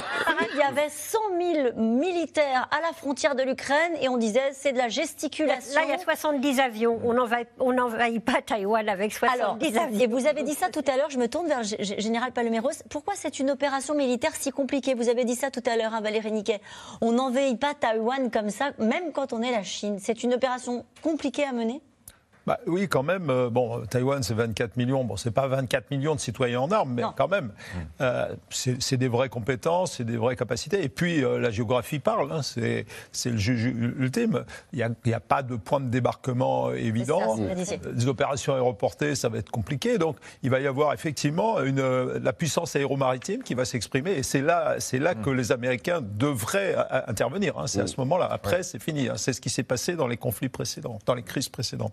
il 0.53 0.59
y 0.59 0.63
avait 0.63 0.91
100 0.91 1.19
000 1.41 1.77
militaires 1.77 2.69
à 2.71 2.81
la 2.83 2.93
frontière 2.93 3.35
de 3.35 3.43
l'Ukraine 3.43 3.93
et 4.01 4.09
on 4.09 4.19
disait 4.19 4.51
c'est 4.53 4.73
de 4.73 4.79
la 4.79 4.89
gesticulation. 4.89 5.75
Là, 5.75 5.85
il 5.85 5.91
y 5.91 5.95
a 5.95 5.99
70 5.99 6.61
avions. 6.61 7.01
On 7.05 7.73
n'envahit 7.73 8.25
pas 8.25 8.43
Taïwan 8.43 8.89
avec 8.89 9.13
70 9.13 9.79
avions. 9.79 10.01
Et 10.01 10.07
vous 10.07 10.27
avez 10.27 10.43
dit 10.43 10.55
ça 10.55 10.69
tout 10.69 10.85
à 10.87 10.97
l'heure, 10.97 11.11
je 11.11 11.19
me 11.19 11.29
tourne 11.29 11.49
vers 11.49 11.63
Général 11.63 12.33
Paloméros. 12.33 12.71
Pourquoi 12.91 13.15
c'est 13.17 13.39
une 13.39 13.51
opération 13.51 13.95
militaire 13.95 14.33
si 14.39 14.51
compliquée? 14.51 14.95
Vous 14.95 15.09
avez 15.09 15.25
dit 15.25 15.35
ça 15.35 15.51
tout 15.51 15.63
à 15.67 15.77
l'heure, 15.77 15.95
hein, 15.95 16.01
Valérie 16.01 16.33
Niquet. 16.33 16.61
On 17.01 17.08
n'envahit 17.13 17.59
pas 17.59 17.75
Taïwan 17.75 18.31
comme 18.31 18.51
ça, 18.51 18.73
même 18.79 19.13
quand 19.13 19.33
on 19.33 19.43
est 19.43 19.51
la 19.51 19.63
Chine. 19.63 19.99
C'est 20.01 20.23
une 20.23 20.35
opération 20.35 20.85
compliquée 21.03 21.45
à 21.45 21.53
mener 21.53 21.81
bah, 22.49 22.59
Oui, 22.67 22.89
quand 22.89 23.03
même. 23.03 23.29
Euh, 23.29 23.51
bon, 23.51 23.85
Taïwan, 23.87 24.23
c'est 24.23 24.35
24 24.35 24.77
millions. 24.77 25.05
Bon, 25.05 25.17
c'est 25.17 25.31
pas 25.31 25.47
24 25.47 25.91
millions 25.91 26.15
de 26.15 26.21
citoyens 26.21 26.61
en 26.61 26.71
armes, 26.71 26.95
mais 26.95 27.03
quand 27.15 27.29
même. 27.29 27.47
Mmh. 27.47 27.79
Euh, 28.01 28.35
c'est 28.51 28.97
des 28.97 29.09
vraies 29.09 29.29
compétences, 29.29 29.97
c'est 29.97 30.05
des 30.05 30.17
vraies 30.17 30.35
capacités. 30.35 30.83
Et 30.83 30.89
puis, 30.89 31.23
euh, 31.23 31.39
la 31.39 31.51
géographie 31.51 31.99
parle. 31.99 32.33
Hein, 32.33 32.41
c'est 32.43 32.87
le 33.31 33.37
juge 33.37 33.67
ultime. 33.67 34.45
Il 34.73 34.79
n'y 34.79 35.13
a, 35.13 35.17
a, 35.17 35.21
pas 35.21 35.43
de 35.43 35.57
point 35.57 35.81
de 35.81 35.89
débarquement 35.89 36.73
évident. 36.73 37.37
des 37.37 38.07
opérations 38.07 38.55
aéroportées, 38.55 39.15
ça 39.15 39.29
va 39.29 39.39
être 39.39 39.51
compliqué. 39.51 39.99
Donc, 39.99 40.17
il 40.43 40.51
va 40.51 40.61
y 40.61 40.67
avoir 40.67 40.95
effectivement 40.95 41.61
une, 41.63 41.83
la 41.83 42.33
puissance 42.33 42.75
aéromaritime 42.77 43.43
qui 43.43 43.55
va 43.55 43.67
s'exprimer. 43.67 44.13
Et 44.13 44.23
c'est 44.23 44.41
là, 44.41 44.77
là 44.93 45.15
mmh. 45.15 45.23
que 45.23 45.31
les 45.31 45.53
Américains 45.53 46.01
devraient 46.01 46.77
intervenir. 47.07 47.59
Hein. 47.59 47.67
C'est 47.67 47.81
à 47.81 47.85
mmh. 47.85 47.89
ce 47.89 48.01
moment-là. 48.01 48.29
Après, 48.31 48.63
c'est 48.63 48.83
fini. 48.83 49.09
Hein. 49.09 49.15
C'est 49.17 49.35
ce 49.35 49.41
qui 49.43 49.51
s'est 49.51 49.63
passé 49.63 49.97
dans 49.97 50.07
les 50.07 50.17
conflits 50.17 50.49
précédents, 50.49 50.99
dans 51.05 51.15
les 51.15 51.23
crises 51.23 51.51
précédentes. 51.51 51.93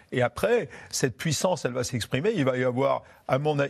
Et 0.11 0.21
après, 0.21 0.69
cette 0.89 1.17
puissance, 1.17 1.65
elle 1.65 1.73
va 1.73 1.83
s'exprimer. 1.83 2.31
Il 2.35 2.45
va 2.45 2.57
y 2.57 2.63
avoir 2.63 3.03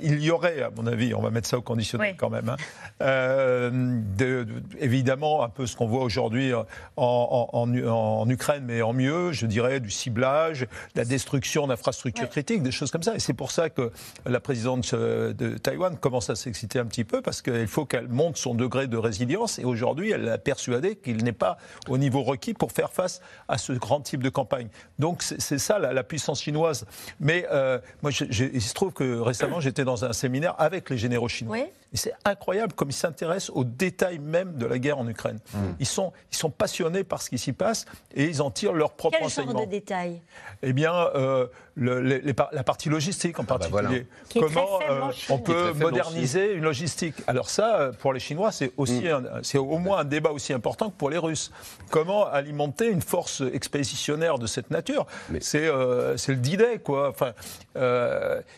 il 0.02 0.24
y 0.24 0.32
aurait, 0.32 0.62
à 0.64 0.70
mon 0.70 0.88
avis, 0.88 1.14
on 1.14 1.22
va 1.22 1.30
mettre 1.30 1.48
ça 1.48 1.58
au 1.58 1.62
conditionnel 1.62 2.16
quand 2.18 2.30
même, 2.30 2.50
hein, 2.50 2.56
euh, 3.02 4.46
évidemment 4.80 5.44
un 5.44 5.50
peu 5.50 5.68
ce 5.68 5.76
qu'on 5.76 5.88
voit 5.88 6.04
aujourd'hui 6.04 6.52
en, 6.98 8.28
Ukraine, 8.30 8.64
mais 8.66 8.82
en 8.82 8.94
mieux, 8.94 9.32
je 9.32 9.46
dirais, 9.46 9.80
du 9.80 9.92
ciblage, 9.92 10.62
de 10.62 10.68
la 10.96 11.06
destruction 11.06 11.68
d'infrastructures 11.68 12.30
critiques, 12.30 12.64
des 12.64 12.72
choses 12.72 12.92
comme 12.92 13.04
ça. 13.04 13.16
Et 13.16 13.20
c'est 13.20 13.34
pour 13.34 13.52
ça 13.52 13.70
que 13.70 13.92
la 14.26 14.40
présidente 14.40 14.90
euh, 14.94 15.34
de 15.34 15.58
Taïwan 15.58 15.98
commence 15.98 16.30
à 16.30 16.36
s'exciter 16.36 16.80
un 16.80 16.86
petit 16.86 17.04
peu, 17.04 17.22
parce 17.22 17.42
qu'il 17.42 17.68
faut 17.68 17.86
qu'elle 17.86 18.08
monte 18.08 18.38
son 18.38 18.56
degré 18.56 18.88
de 18.88 18.98
résilience. 18.98 19.60
Et 19.60 19.66
aujourd'hui, 19.66 20.12
elle 20.12 20.28
a 20.30 20.38
persuadé 20.38 20.96
qu'il 20.96 21.24
n'est 21.24 21.32
pas 21.34 21.58
au 21.88 21.98
niveau 21.98 22.24
requis 22.24 22.54
pour 22.54 22.72
faire 22.72 22.92
face 22.92 23.22
à 23.48 23.58
ce 23.58 23.74
grand 23.74 24.02
type 24.02 24.24
de 24.24 24.30
campagne. 24.30 24.70
Donc 24.98 25.22
c'est 25.22 25.58
ça 25.58 25.78
la, 25.80 26.04
puissance 26.04 26.31
chinoise. 26.40 26.86
Mais 27.20 27.46
euh, 27.52 27.80
moi, 28.02 28.12
il 28.12 28.62
se 28.62 28.74
trouve 28.74 28.94
que 28.94 29.20
récemment, 29.20 29.60
j'étais 29.60 29.84
dans 29.84 30.06
un 30.06 30.14
séminaire 30.14 30.56
avec 30.58 30.90
les 30.90 30.98
généraux 30.98 31.28
chinois. 31.28 31.58
Et 31.94 31.98
c'est 31.98 32.14
incroyable 32.24 32.74
comme 32.74 32.90
ils 32.90 32.94
s'intéressent 32.94 33.52
aux 33.54 33.66
détails 33.66 34.20
même 34.20 34.54
de 34.58 34.66
la 34.66 34.80
guerre 34.80 34.98
en 34.98 35.08
Ukraine. 35.08 35.40
Hmm. 35.54 35.74
Ils, 35.80 35.86
sont, 35.86 36.14
ils 36.32 36.38
sont 36.38 36.50
passionnés 36.50 37.04
par 37.04 37.22
ce 37.22 37.30
qui 37.30 37.38
s'y 37.38 37.52
passe 37.52 37.86
et 38.16 38.26
ils 38.26 38.42
en 38.42 38.50
tirent 38.50 38.72
leur 38.72 38.94
propre 38.94 39.18
Quel 39.18 39.28
enseignement. 39.28 39.52
Quel 39.52 39.60
genre 39.60 39.68
de 39.68 39.72
détails? 39.72 40.22
Eh 40.62 40.72
bien, 40.72 40.94
euh, 41.16 41.48
la 41.76 42.64
partie 42.64 42.88
logistique 42.88 43.40
en 43.40 43.44
ah 43.44 43.58
bah 43.58 43.70
particulier. 43.70 44.08
Comment 44.34 44.80
euh, 44.90 45.12
on 45.30 45.40
peut 45.40 45.74
moderniser 45.74 46.54
une 46.54 46.64
logistique? 46.64 47.16
Alors 47.28 47.50
ça, 47.50 47.80
euh, 47.80 47.92
pour 47.92 48.14
les 48.14 48.22
Chinois, 48.22 48.54
c'est 48.54 48.72
aussi, 48.78 49.10
hmm. 49.10 49.42
c'est 49.44 49.58
au 49.58 49.78
moins 49.78 50.00
un 50.00 50.06
débat 50.06 50.32
aussi 50.32 50.54
important 50.54 50.92
que 50.92 50.96
pour 50.96 51.10
les 51.10 51.18
Russes. 51.18 51.52
Comment 51.90 52.26
alimenter 52.26 52.88
une 52.88 53.02
force 53.02 53.44
expéditionnaire 53.54 54.40
de 54.40 54.48
cette 54.48 54.72
nature? 54.72 55.08
C'est 55.42 55.68
le 55.68 56.36
D-Day, 56.36 56.80
quoi. 56.80 57.10
Enfin, 57.10 57.34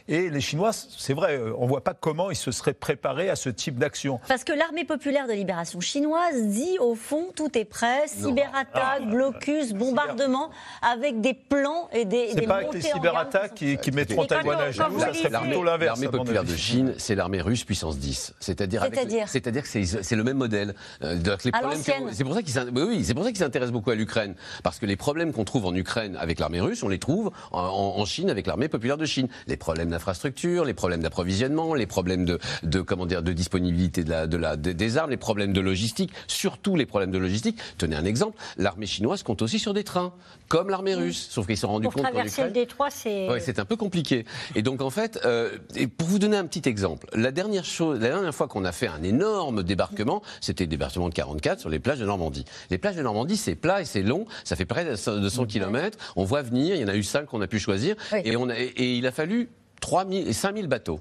et 0.08 0.30
les 0.30 0.42
Chinois, 0.42 0.72
c'est 0.72 1.14
vrai, 1.14 1.40
on 1.58 1.66
voit 1.66 1.84
pas 1.84 1.96
comment 1.96 2.30
ils 2.30 2.36
se 2.36 2.52
seraient 2.52 2.74
préparés 2.74 3.23
à 3.30 3.36
ce 3.36 3.50
type 3.50 3.78
d'action. 3.78 4.20
Parce 4.28 4.44
que 4.44 4.54
l'armée 4.54 4.86
populaire 4.86 5.28
de 5.28 5.34
libération 5.34 5.80
chinoise 5.80 6.44
dit 6.44 6.78
au 6.80 6.96
fond 6.96 7.28
tout 7.36 7.58
est 7.58 7.66
prêt, 7.66 8.04
cyberattaque, 8.08 8.74
ah. 8.74 9.00
blocus, 9.00 9.74
bombardement, 9.74 10.50
avec 10.82 11.22
des 11.22 11.34
plans 11.34 11.90
et 11.94 12.06
des. 12.06 12.30
C'est 12.34 12.42
pas 12.42 12.56
avec 12.56 12.74
les 12.74 12.82
cyberattaques 12.82 13.54
qui, 13.56 13.78
qui 13.78 13.92
mettront 13.92 14.26
Taïwan 14.26 14.60
à 14.60 14.72
genoux, 14.72 15.00
ça 15.00 15.14
serait 15.14 15.30
plutôt 15.30 15.64
l'inverse. 15.64 16.00
L'armée 16.00 16.18
populaire 16.18 16.44
de 16.44 16.56
Chine, 16.56 16.94
c'est 16.98 17.16
l'armée 17.16 17.42
russe 17.42 17.64
puissance 17.64 17.98
10. 17.98 18.34
C'est-à-dire 18.40 18.84
c'est-à-dire 19.28 19.64
que 19.64 19.70
c'est 19.70 20.16
le 20.16 20.24
même 20.24 20.38
modèle. 20.38 20.74
Euh, 21.04 21.18
c'est 21.40 22.24
pour 22.24 22.34
ça 22.34 22.42
qu'ils 22.42 22.54
oui, 22.76 23.04
c'est 23.04 23.14
pour 23.14 23.24
ça 23.24 23.30
qu'ils 23.30 23.40
s'intéressent 23.40 23.74
beaucoup 23.74 23.92
à 23.92 23.96
l'Ukraine, 23.96 24.36
parce 24.64 24.80
que 24.80 24.86
les 24.86 24.96
problèmes 24.96 25.34
qu'on 25.34 25.44
trouve 25.44 25.66
en 25.66 25.76
Ukraine 25.76 26.18
avec 26.20 26.40
l'armée 26.40 26.62
russe, 26.62 26.84
on 26.84 26.90
les 26.90 27.00
trouve 27.00 27.32
en, 27.52 28.04
Chine 28.06 28.30
avec 28.30 28.48
l'armée 28.48 28.68
populaire 28.68 28.98
de 28.98 29.06
Chine. 29.06 29.28
Les 29.48 29.56
problèmes 29.56 29.90
d'infrastructure, 29.90 30.66
les 30.66 30.74
problèmes 30.74 31.02
d'approvisionnement, 31.02 31.74
les 31.74 31.86
problèmes 31.86 32.26
de, 32.26 32.38
de 32.64 32.82
comment 32.82 33.06
dire 33.06 33.13
de 33.22 33.34
disponibilité 33.34 34.04
de 34.04 34.10
la, 34.10 34.28
de 34.28 34.38
la, 34.38 34.56
des 34.56 34.98
armes, 34.98 35.12
les 35.12 35.18
problèmes 35.18 35.54
de 35.54 35.62
logistique, 35.62 36.12
surtout 36.28 36.76
les 36.76 36.86
problèmes 36.86 37.12
de 37.12 37.18
logistique. 37.18 37.60
Tenez 37.78 37.96
un 37.96 38.06
exemple, 38.06 38.38
l'armée 38.58 38.86
chinoise 38.86 39.24
compte 39.24 39.42
aussi 39.42 39.60
sur 39.60 39.74
des 39.74 39.84
trains, 39.84 40.14
comme 40.48 40.70
l'armée 40.70 40.96
russe, 40.96 41.28
sauf 41.30 41.46
qu'ils 41.46 41.58
se 41.58 41.62
sont 41.62 41.70
rendus 41.70 41.88
compte 41.88 42.04
traverser 42.04 42.44
le 42.44 42.52
détroit, 42.52 42.90
c'est 42.90 43.30
ouais, 43.30 43.40
c'est 43.40 43.60
un 43.60 43.66
peu 43.66 43.76
compliqué. 43.76 44.26
Et 44.56 44.62
donc 44.62 44.82
en 44.82 44.90
fait, 44.90 45.20
euh, 45.26 45.58
et 45.76 45.88
pour 45.88 46.08
vous 46.08 46.20
donner 46.20 46.38
un 46.38 46.46
petit 46.46 46.68
exemple, 46.68 47.08
la 47.14 47.32
dernière 47.32 47.66
chose, 47.66 48.00
la 48.00 48.10
dernière 48.10 48.36
fois 48.36 48.48
qu'on 48.48 48.66
a 48.66 48.72
fait 48.72 48.88
un 48.88 49.04
énorme 49.04 49.64
débarquement, 49.64 50.22
c'était 50.42 50.66
le 50.66 50.70
débarquement 50.70 51.10
de 51.10 51.14
44 51.14 51.60
sur 51.60 51.70
les 51.70 51.80
plages 51.80 52.00
de 52.00 52.06
Normandie. 52.06 52.46
Les 52.70 52.78
plages 52.78 52.96
de 52.96 53.02
Normandie, 53.02 53.38
c'est 53.38 53.56
plat 53.56 53.82
et 53.82 53.86
c'est 53.86 54.04
long, 54.04 54.26
ça 54.44 54.56
fait 54.56 54.66
près 54.66 54.86
de 54.86 55.20
200 55.20 55.46
km. 55.46 55.98
On 56.16 56.24
voit 56.24 56.42
venir, 56.42 56.76
il 56.76 56.82
y 56.82 56.84
en 56.84 56.88
a 56.88 56.96
eu 56.96 57.04
5 57.04 57.26
qu'on 57.26 57.42
a 57.42 57.48
pu 57.48 57.60
choisir, 57.60 57.96
et, 58.24 58.36
on 58.36 58.50
a, 58.50 58.58
et 58.58 58.96
il 58.96 59.08
a 59.08 59.12
fallu 59.12 59.50
3 59.82 60.08
000 60.08 60.28
et 60.28 60.34
5 60.34 60.56
000 60.56 60.68
bateaux 60.68 61.00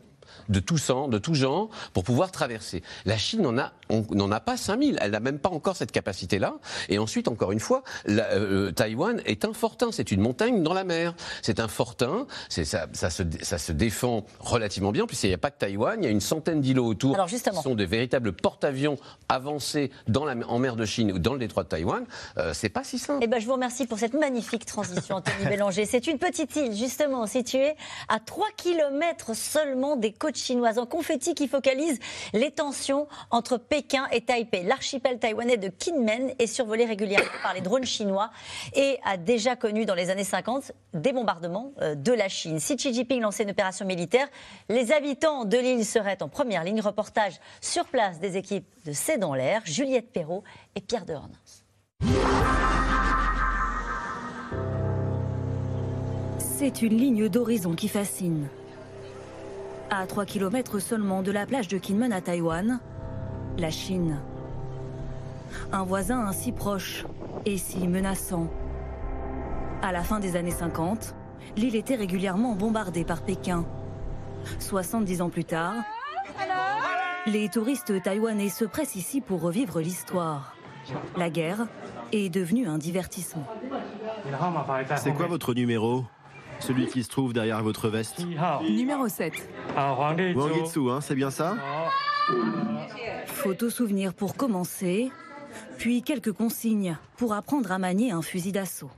de 0.49 0.61
tout 0.61 0.79
sang, 0.79 1.09
de 1.09 1.19
tout 1.19 1.35
genre, 1.35 1.69
pour 1.93 2.05
pouvoir 2.05 2.31
traverser. 2.31 2.83
La 3.05 3.17
Chine 3.17 3.43
n'en 3.43 3.59
a, 3.59 3.73
a 3.91 4.41
pas 4.41 4.57
5000. 4.57 4.99
Elle 5.01 5.13
n'a 5.13 5.21
même 5.21 5.39
pas 5.39 5.51
encore 5.51 5.77
cette 5.77 5.93
capacité-là. 5.93 6.55
Et 6.89 6.99
ensuite, 6.99 7.29
encore 7.29 7.53
une 7.53 7.61
fois, 7.61 7.83
la, 8.07 8.31
euh, 8.33 8.71
Taïwan 8.73 9.21
est 9.25 9.45
un 9.45 9.53
fortin. 9.53 9.91
C'est 9.93 10.11
une 10.11 10.21
montagne 10.21 10.63
dans 10.63 10.75
la 10.75 10.85
mer. 10.85 11.15
C'est 11.43 11.61
un 11.61 11.69
fortin. 11.69 12.27
C'est, 12.49 12.65
ça, 12.65 12.87
ça, 12.93 13.11
se, 13.11 13.23
ça 13.43 13.59
se 13.59 13.73
défend 13.73 14.25
relativement 14.41 14.93
bien. 14.93 15.07
Puis 15.07 15.19
il 15.23 15.29
n'y 15.29 15.35
a 15.35 15.39
pas 15.39 15.51
que 15.51 15.59
Taïwan. 15.59 15.97
Il 16.01 16.05
y 16.05 16.09
a 16.09 16.11
une 16.11 16.21
centaine 16.21 16.61
d'îlots 16.61 16.87
autour 16.87 17.15
Alors 17.15 17.29
justement. 17.29 17.59
qui 17.59 17.63
sont 17.63 17.75
des 17.75 17.87
véritables 17.87 18.33
porte-avions 18.33 18.99
avancés 19.29 19.91
dans 20.09 20.25
la, 20.25 20.35
en 20.49 20.59
mer 20.59 20.77
de 20.77 20.85
Chine 20.85 21.13
ou 21.13 21.19
dans 21.19 21.33
le 21.35 21.39
détroit 21.39 21.65
de 21.65 21.69
Taïwan. 21.69 22.05
Euh, 22.39 22.53
c'est 22.55 22.69
pas 22.69 22.85
si 22.85 22.99
simple. 22.99 23.21
Eh 23.23 23.27
ben, 23.27 23.41
je 23.41 23.47
vous 23.47 23.53
remercie 23.53 23.87
pour 23.87 23.99
cette 23.99 24.15
magnifique 24.15 24.67
transition, 24.67 25.17
Anthony 25.17 25.45
Bélanger. 25.49 25.87
C'est 25.87 26.07
une 26.07 26.19
petite 26.19 26.55
île, 26.57 26.75
justement, 26.75 27.27
située 27.27 27.75
à 28.09 28.21
3 28.21 28.49
km 28.57 29.35
seulement 29.35 29.97
des 29.97 30.13
côtes 30.23 30.37
chinoise 30.37 30.79
en 30.79 30.87
confetti 30.87 31.35
qui 31.35 31.49
focalise 31.49 31.99
les 32.33 32.53
tensions 32.53 33.09
entre 33.33 33.57
Pékin 33.57 34.07
et 34.13 34.21
Taipei. 34.21 34.63
L'archipel 34.63 35.19
taïwanais 35.19 35.57
de 35.57 35.67
Kinmen 35.67 36.33
est 36.39 36.47
survolé 36.47 36.85
régulièrement 36.85 37.27
par 37.43 37.55
les 37.55 37.61
drones 37.61 37.85
chinois 37.85 38.31
et 38.73 39.01
a 39.05 39.17
déjà 39.17 39.57
connu 39.57 39.85
dans 39.85 39.97
les 39.97 40.11
années 40.11 40.23
50 40.23 40.71
des 40.95 41.13
bombardements 41.13 41.73
euh, 41.81 41.97
de 41.97 42.13
la 42.13 42.29
Chine. 42.29 42.61
Si 42.61 42.77
Xi 42.77 42.95
Jinping 42.95 43.21
lançait 43.21 43.43
une 43.43 43.51
opération 43.51 43.85
militaire, 43.85 44.29
les 44.69 44.93
habitants 44.93 45.45
de 45.45 45.59
l'île 45.59 45.85
seraient 45.85 46.23
en 46.23 46.29
première 46.29 46.63
ligne. 46.63 46.81
Reportage 46.81 47.41
sur 47.61 47.87
place 47.87 48.21
des 48.21 48.37
équipes 48.37 48.67
de 48.87 48.93
C'est 48.93 49.19
dans 49.19 49.35
l'air, 49.35 49.63
Juliette 49.65 50.13
Perrault 50.13 50.45
et 50.77 50.81
Pierre 50.81 51.05
Dehorn. 51.05 51.33
C'est 56.39 56.81
une 56.81 56.97
ligne 56.97 57.29
d'horizon 57.29 57.75
qui 57.75 57.89
fascine 57.89 58.49
à 59.91 60.07
3 60.07 60.25
km 60.25 60.79
seulement 60.79 61.23
de 61.23 61.31
la 61.31 61.47
plage 61.47 61.69
de 61.69 61.79
Kinmen 61.79 62.13
à 62.13 62.21
Taïwan, 62.21 62.81
la 63.59 63.71
Chine. 63.71 64.19
Un 65.73 65.83
voisin 65.83 66.27
ainsi 66.27 66.53
proche 66.53 67.05
et 67.45 67.59
si 67.59 67.87
menaçant. 67.89 68.49
À 69.83 69.93
la 69.93 70.03
fin 70.03 70.21
des 70.21 70.37
années 70.37 70.51
50, 70.51 71.15
l'île 71.57 71.77
était 71.77 71.97
régulièrement 71.97 72.55
bombardée 72.55 73.05
par 73.05 73.23
Pékin. 73.23 73.65
70 74.59 75.23
ans 75.23 75.31
plus 75.31 75.45
tard, 75.45 75.75
les 77.27 77.49
touristes 77.49 78.03
taïwanais 78.03 78.49
se 78.49 78.65
pressent 78.65 78.97
ici 78.97 79.21
pour 79.21 79.41
revivre 79.41 79.81
l'histoire. 79.81 80.57
La 81.17 81.31
guerre 81.31 81.67
est 82.13 82.29
devenue 82.29 82.67
un 82.67 82.79
divertissement. 82.79 83.47
C'est 84.97 85.13
quoi 85.15 85.27
votre 85.27 85.55
numéro? 85.55 86.05
Celui 86.63 86.87
qui 86.87 87.03
se 87.03 87.09
trouve 87.09 87.33
derrière 87.33 87.63
votre 87.63 87.89
veste 87.89 88.25
Numéro 88.63 89.09
7. 89.09 89.33
Wang 89.77 90.57
Yitsu, 90.57 90.91
hein, 90.91 91.01
c'est 91.01 91.15
bien 91.15 91.31
ça 91.31 91.57
Photo 93.27 93.69
souvenir 93.71 94.15
pour 94.15 94.37
commencer, 94.37 95.11
puis 95.79 96.03
quelques 96.03 96.33
consignes 96.33 96.97
pour 97.17 97.35
apprendre 97.35 97.73
à 97.73 97.79
manier 97.79 98.13
un 98.13 98.23
fusil 98.23 98.53
d'assaut. 98.53 98.91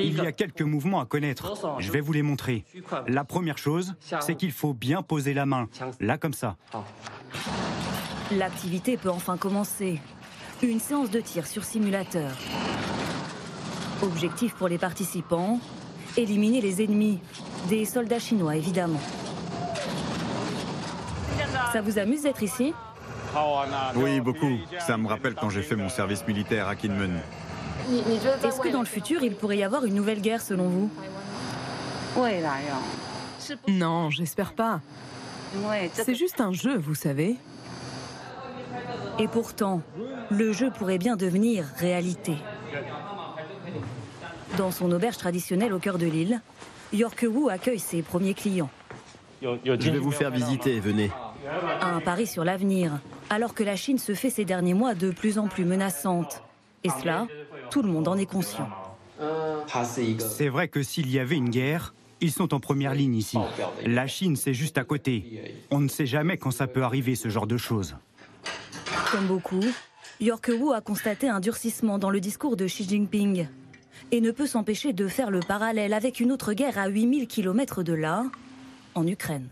Il 0.00 0.14
y 0.14 0.20
a 0.20 0.32
quelques 0.32 0.62
mouvements 0.62 1.00
à 1.00 1.06
connaître. 1.06 1.52
Je 1.78 1.92
vais 1.92 2.00
vous 2.00 2.12
les 2.12 2.22
montrer. 2.22 2.64
La 3.06 3.24
première 3.24 3.58
chose, 3.58 3.94
c'est 4.20 4.34
qu'il 4.34 4.52
faut 4.52 4.74
bien 4.74 5.02
poser 5.02 5.34
la 5.34 5.46
main. 5.46 5.68
Là 6.00 6.18
comme 6.18 6.34
ça. 6.34 6.56
L'activité 8.32 8.96
peut 8.96 9.10
enfin 9.10 9.36
commencer. 9.36 10.00
Une 10.62 10.80
séance 10.80 11.10
de 11.10 11.20
tir 11.20 11.46
sur 11.46 11.64
simulateur. 11.64 12.32
Objectif 14.02 14.54
pour 14.54 14.68
les 14.68 14.78
participants, 14.78 15.60
éliminer 16.18 16.60
les 16.60 16.82
ennemis. 16.82 17.20
Des 17.68 17.84
soldats 17.84 18.18
chinois, 18.18 18.56
évidemment. 18.56 19.00
Ça 21.72 21.80
vous 21.80 21.98
amuse 21.98 22.22
d'être 22.22 22.42
ici? 22.42 22.72
Oui, 23.94 24.20
beaucoup. 24.20 24.58
Ça 24.80 24.96
me 24.96 25.06
rappelle 25.06 25.34
quand 25.34 25.50
j'ai 25.50 25.62
fait 25.62 25.76
mon 25.76 25.88
service 25.88 26.26
militaire 26.26 26.66
à 26.68 26.74
Kinmen. 26.76 27.20
Est-ce 28.44 28.60
que 28.60 28.68
dans 28.68 28.80
le 28.80 28.86
futur, 28.86 29.22
il 29.22 29.34
pourrait 29.34 29.58
y 29.58 29.64
avoir 29.64 29.84
une 29.84 29.94
nouvelle 29.94 30.20
guerre 30.20 30.42
selon 30.42 30.68
vous? 30.68 30.90
Non, 33.68 34.10
j'espère 34.10 34.54
pas. 34.54 34.80
C'est 35.92 36.14
juste 36.14 36.40
un 36.40 36.52
jeu, 36.52 36.76
vous 36.78 36.94
savez. 36.94 37.36
Et 39.18 39.28
pourtant, 39.28 39.82
le 40.30 40.52
jeu 40.52 40.70
pourrait 40.70 40.98
bien 40.98 41.16
devenir 41.16 41.64
réalité. 41.76 42.36
Dans 44.58 44.72
son 44.72 44.90
auberge 44.90 45.16
traditionnelle 45.16 45.72
au 45.72 45.78
cœur 45.78 45.98
de 45.98 46.06
l'île, 46.06 46.40
York 46.92 47.24
Wu 47.30 47.48
accueille 47.48 47.78
ses 47.78 48.02
premiers 48.02 48.34
clients. 48.34 48.70
Je 49.40 49.90
vais 49.90 49.98
vous 49.98 50.10
faire 50.10 50.32
visiter, 50.32 50.80
venez. 50.80 51.12
Un 51.80 52.00
pari 52.00 52.26
sur 52.26 52.42
l'avenir, 52.42 52.98
alors 53.30 53.54
que 53.54 53.62
la 53.62 53.76
Chine 53.76 53.98
se 53.98 54.14
fait 54.14 54.30
ces 54.30 54.44
derniers 54.44 54.74
mois 54.74 54.94
de 54.94 55.12
plus 55.12 55.38
en 55.38 55.46
plus 55.46 55.64
menaçante. 55.64 56.42
Et 56.82 56.90
cela, 56.90 57.28
tout 57.70 57.82
le 57.82 57.88
monde 57.88 58.08
en 58.08 58.18
est 58.18 58.26
conscient. 58.26 58.68
C'est 60.18 60.48
vrai 60.48 60.66
que 60.66 60.82
s'il 60.82 61.08
y 61.08 61.20
avait 61.20 61.36
une 61.36 61.50
guerre, 61.50 61.94
ils 62.20 62.32
sont 62.32 62.52
en 62.52 62.58
première 62.58 62.94
ligne 62.94 63.14
ici. 63.14 63.38
La 63.86 64.08
Chine, 64.08 64.34
c'est 64.34 64.54
juste 64.54 64.76
à 64.76 64.82
côté. 64.82 65.54
On 65.70 65.78
ne 65.78 65.88
sait 65.88 66.06
jamais 66.06 66.36
quand 66.36 66.50
ça 66.50 66.66
peut 66.66 66.82
arriver, 66.82 67.14
ce 67.14 67.28
genre 67.28 67.46
de 67.46 67.58
choses. 67.58 67.94
Comme 69.12 69.26
beaucoup, 69.26 69.64
York 70.20 70.50
Wu 70.52 70.72
a 70.74 70.80
constaté 70.80 71.28
un 71.28 71.38
durcissement 71.38 71.98
dans 71.98 72.10
le 72.10 72.18
discours 72.18 72.56
de 72.56 72.66
Xi 72.66 72.88
Jinping 72.88 73.46
et 74.10 74.20
ne 74.20 74.30
peut 74.30 74.46
s'empêcher 74.46 74.92
de 74.92 75.08
faire 75.08 75.30
le 75.30 75.40
parallèle 75.40 75.92
avec 75.92 76.20
une 76.20 76.32
autre 76.32 76.52
guerre 76.52 76.78
à 76.78 76.88
8000 76.88 77.26
km 77.26 77.82
de 77.82 77.92
là, 77.92 78.24
en 78.94 79.06
Ukraine. 79.06 79.48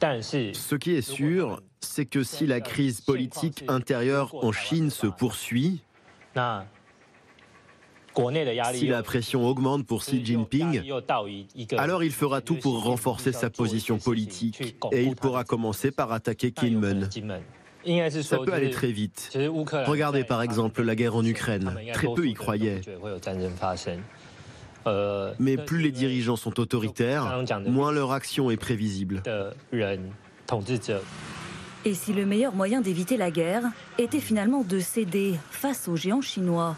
Ce 0.00 0.74
qui 0.76 0.92
est 0.92 1.02
sûr, 1.02 1.62
c'est 1.80 2.06
que 2.06 2.22
si 2.22 2.46
la 2.46 2.60
crise 2.60 3.00
politique 3.00 3.64
intérieure 3.68 4.34
en 4.34 4.52
Chine 4.52 4.90
se 4.90 5.06
poursuit, 5.06 5.82
si 8.72 8.86
la 8.86 9.02
pression 9.02 9.46
augmente 9.46 9.86
pour 9.86 10.02
Xi 10.02 10.24
Jinping, 10.24 10.82
alors 11.76 12.02
il 12.02 12.12
fera 12.12 12.40
tout 12.40 12.56
pour 12.56 12.82
renforcer 12.82 13.32
sa 13.32 13.50
position 13.50 13.98
politique 13.98 14.76
et 14.92 15.04
il 15.04 15.16
pourra 15.16 15.44
commencer 15.44 15.90
par 15.90 16.12
attaquer 16.12 16.52
Kinmen. 16.52 17.08
Ça 18.22 18.38
peut 18.38 18.52
aller 18.52 18.70
très 18.70 18.92
vite. 18.92 19.36
Regardez 19.86 20.24
par 20.24 20.42
exemple 20.42 20.82
la 20.82 20.94
guerre 20.94 21.16
en 21.16 21.24
Ukraine. 21.24 21.74
Très 21.92 22.08
peu 22.14 22.26
y 22.26 22.34
croyaient. 22.34 22.80
Mais 25.38 25.56
plus 25.56 25.80
les 25.80 25.92
dirigeants 25.92 26.36
sont 26.36 26.58
autoritaires, 26.60 27.44
moins 27.66 27.92
leur 27.92 28.12
action 28.12 28.50
est 28.50 28.56
prévisible. 28.56 29.22
Et 31.84 31.94
si 31.94 32.12
le 32.12 32.26
meilleur 32.26 32.54
moyen 32.54 32.82
d'éviter 32.82 33.16
la 33.16 33.30
guerre 33.30 33.64
était 33.98 34.20
finalement 34.20 34.62
de 34.62 34.80
céder 34.80 35.34
face 35.50 35.88
aux 35.88 35.96
géants 35.96 36.20
chinois? 36.20 36.76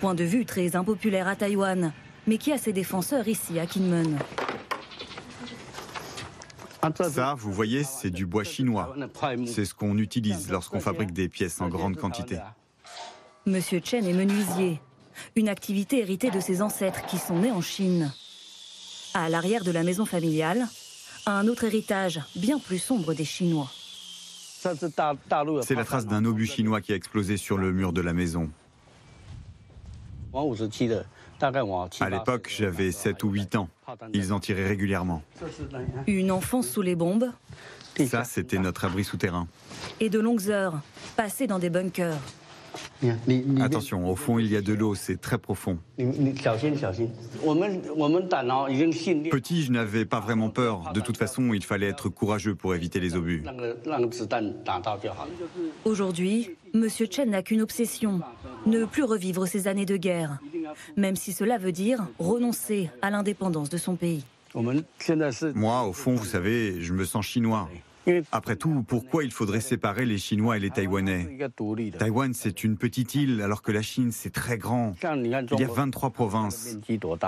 Point 0.00 0.14
de 0.14 0.24
vue 0.24 0.44
très 0.44 0.74
impopulaire 0.74 1.28
à 1.28 1.36
Taïwan, 1.36 1.92
mais 2.26 2.38
qui 2.38 2.52
a 2.52 2.58
ses 2.58 2.72
défenseurs 2.72 3.28
ici 3.28 3.58
à 3.60 3.66
Kinmen? 3.66 4.18
Ça, 7.10 7.34
vous 7.36 7.52
voyez, 7.52 7.84
c'est 7.84 8.10
du 8.10 8.26
bois 8.26 8.44
chinois. 8.44 8.94
C'est 9.46 9.64
ce 9.64 9.74
qu'on 9.74 9.98
utilise 9.98 10.50
lorsqu'on 10.50 10.80
fabrique 10.80 11.12
des 11.12 11.28
pièces 11.28 11.60
en 11.60 11.68
grande 11.68 11.96
quantité. 11.96 12.38
Monsieur 13.46 13.80
Chen 13.82 14.06
est 14.06 14.12
menuisier, 14.12 14.80
une 15.36 15.48
activité 15.48 16.00
héritée 16.00 16.30
de 16.30 16.40
ses 16.40 16.62
ancêtres 16.62 17.04
qui 17.06 17.18
sont 17.18 17.38
nés 17.38 17.52
en 17.52 17.60
Chine. 17.60 18.10
À 19.12 19.28
l'arrière 19.28 19.64
de 19.64 19.70
la 19.70 19.82
maison 19.82 20.06
familiale, 20.06 20.66
un 21.26 21.46
autre 21.48 21.64
héritage 21.64 22.20
bien 22.36 22.58
plus 22.58 22.78
sombre 22.78 23.14
des 23.14 23.24
Chinois. 23.24 23.70
C'est 25.62 25.74
la 25.74 25.84
trace 25.84 26.06
d'un 26.06 26.24
obus 26.24 26.46
chinois 26.46 26.80
qui 26.80 26.92
a 26.92 26.96
explosé 26.96 27.36
sur 27.36 27.58
le 27.58 27.70
mur 27.70 27.92
de 27.92 28.00
la 28.00 28.14
maison. 28.14 28.50
À 32.00 32.10
l'époque, 32.10 32.52
j'avais 32.54 32.92
7 32.92 33.22
ou 33.24 33.30
8 33.30 33.56
ans. 33.56 33.68
Ils 34.12 34.32
en 34.32 34.40
tiraient 34.40 34.66
régulièrement. 34.66 35.22
Une 36.06 36.30
enfance 36.30 36.68
sous 36.68 36.82
les 36.82 36.94
bombes. 36.94 37.30
Ça, 38.08 38.24
c'était 38.24 38.58
notre 38.58 38.84
abri 38.84 39.04
souterrain. 39.04 39.46
Et 40.00 40.08
de 40.08 40.18
longues 40.18 40.50
heures 40.50 40.80
passées 41.16 41.46
dans 41.46 41.58
des 41.58 41.70
bunkers. 41.70 42.18
Attention, 43.60 44.10
au 44.10 44.16
fond, 44.16 44.38
il 44.38 44.50
y 44.50 44.56
a 44.56 44.62
de 44.62 44.72
l'eau, 44.72 44.94
c'est 44.94 45.20
très 45.20 45.38
profond. 45.38 45.78
Petit, 49.30 49.62
je 49.62 49.72
n'avais 49.72 50.04
pas 50.04 50.20
vraiment 50.20 50.50
peur. 50.50 50.92
De 50.92 51.00
toute 51.00 51.16
façon, 51.16 51.52
il 51.52 51.64
fallait 51.64 51.88
être 51.88 52.08
courageux 52.08 52.54
pour 52.54 52.74
éviter 52.74 53.00
les 53.00 53.16
obus. 53.16 53.44
Aujourd'hui, 55.84 56.50
M. 56.74 56.88
Chen 57.10 57.30
n'a 57.30 57.42
qu'une 57.42 57.62
obsession, 57.62 58.20
ne 58.66 58.84
plus 58.84 59.04
revivre 59.04 59.46
ces 59.46 59.68
années 59.68 59.86
de 59.86 59.96
guerre, 59.96 60.38
même 60.96 61.16
si 61.16 61.32
cela 61.32 61.58
veut 61.58 61.72
dire 61.72 62.06
renoncer 62.18 62.90
à 63.02 63.10
l'indépendance 63.10 63.70
de 63.70 63.76
son 63.76 63.96
pays. 63.96 64.24
Moi, 65.54 65.82
au 65.82 65.92
fond, 65.92 66.14
vous 66.14 66.24
savez, 66.24 66.80
je 66.80 66.92
me 66.92 67.04
sens 67.04 67.26
chinois. 67.26 67.68
Après 68.32 68.56
tout, 68.56 68.84
pourquoi 68.86 69.24
il 69.24 69.30
faudrait 69.30 69.60
séparer 69.60 70.04
les 70.04 70.18
Chinois 70.18 70.56
et 70.56 70.60
les 70.60 70.70
Taïwanais 70.70 71.38
Taïwan, 71.98 72.34
c'est 72.34 72.64
une 72.64 72.76
petite 72.76 73.14
île, 73.14 73.40
alors 73.42 73.62
que 73.62 73.72
la 73.72 73.82
Chine, 73.82 74.12
c'est 74.12 74.32
très 74.32 74.58
grand. 74.58 74.94
Il 75.16 75.26
y 75.28 75.34
a 75.34 75.66
23 75.66 76.10
provinces. 76.10 76.78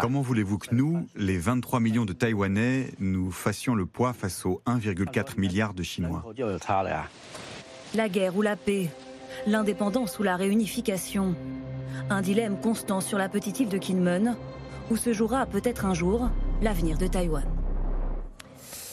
Comment 0.00 0.20
voulez-vous 0.20 0.58
que 0.58 0.74
nous, 0.74 1.06
les 1.16 1.38
23 1.38 1.80
millions 1.80 2.04
de 2.04 2.12
Taïwanais, 2.12 2.90
nous 2.98 3.30
fassions 3.30 3.74
le 3.74 3.86
poids 3.86 4.12
face 4.12 4.44
aux 4.44 4.60
1,4 4.66 5.38
milliard 5.38 5.74
de 5.74 5.82
Chinois? 5.82 6.24
La 7.94 8.08
guerre 8.08 8.36
ou 8.36 8.42
la 8.42 8.56
paix 8.56 8.90
L'indépendance 9.46 10.18
ou 10.18 10.22
la 10.22 10.36
réunification 10.36 11.34
Un 12.10 12.22
dilemme 12.22 12.58
constant 12.60 13.00
sur 13.00 13.18
la 13.18 13.28
petite 13.28 13.60
île 13.60 13.68
de 13.68 13.78
Kinmen, 13.78 14.36
où 14.90 14.96
se 14.96 15.12
jouera 15.12 15.46
peut-être 15.46 15.84
un 15.84 15.94
jour 15.94 16.30
l'avenir 16.62 16.98
de 16.98 17.06
Taïwan. 17.06 17.44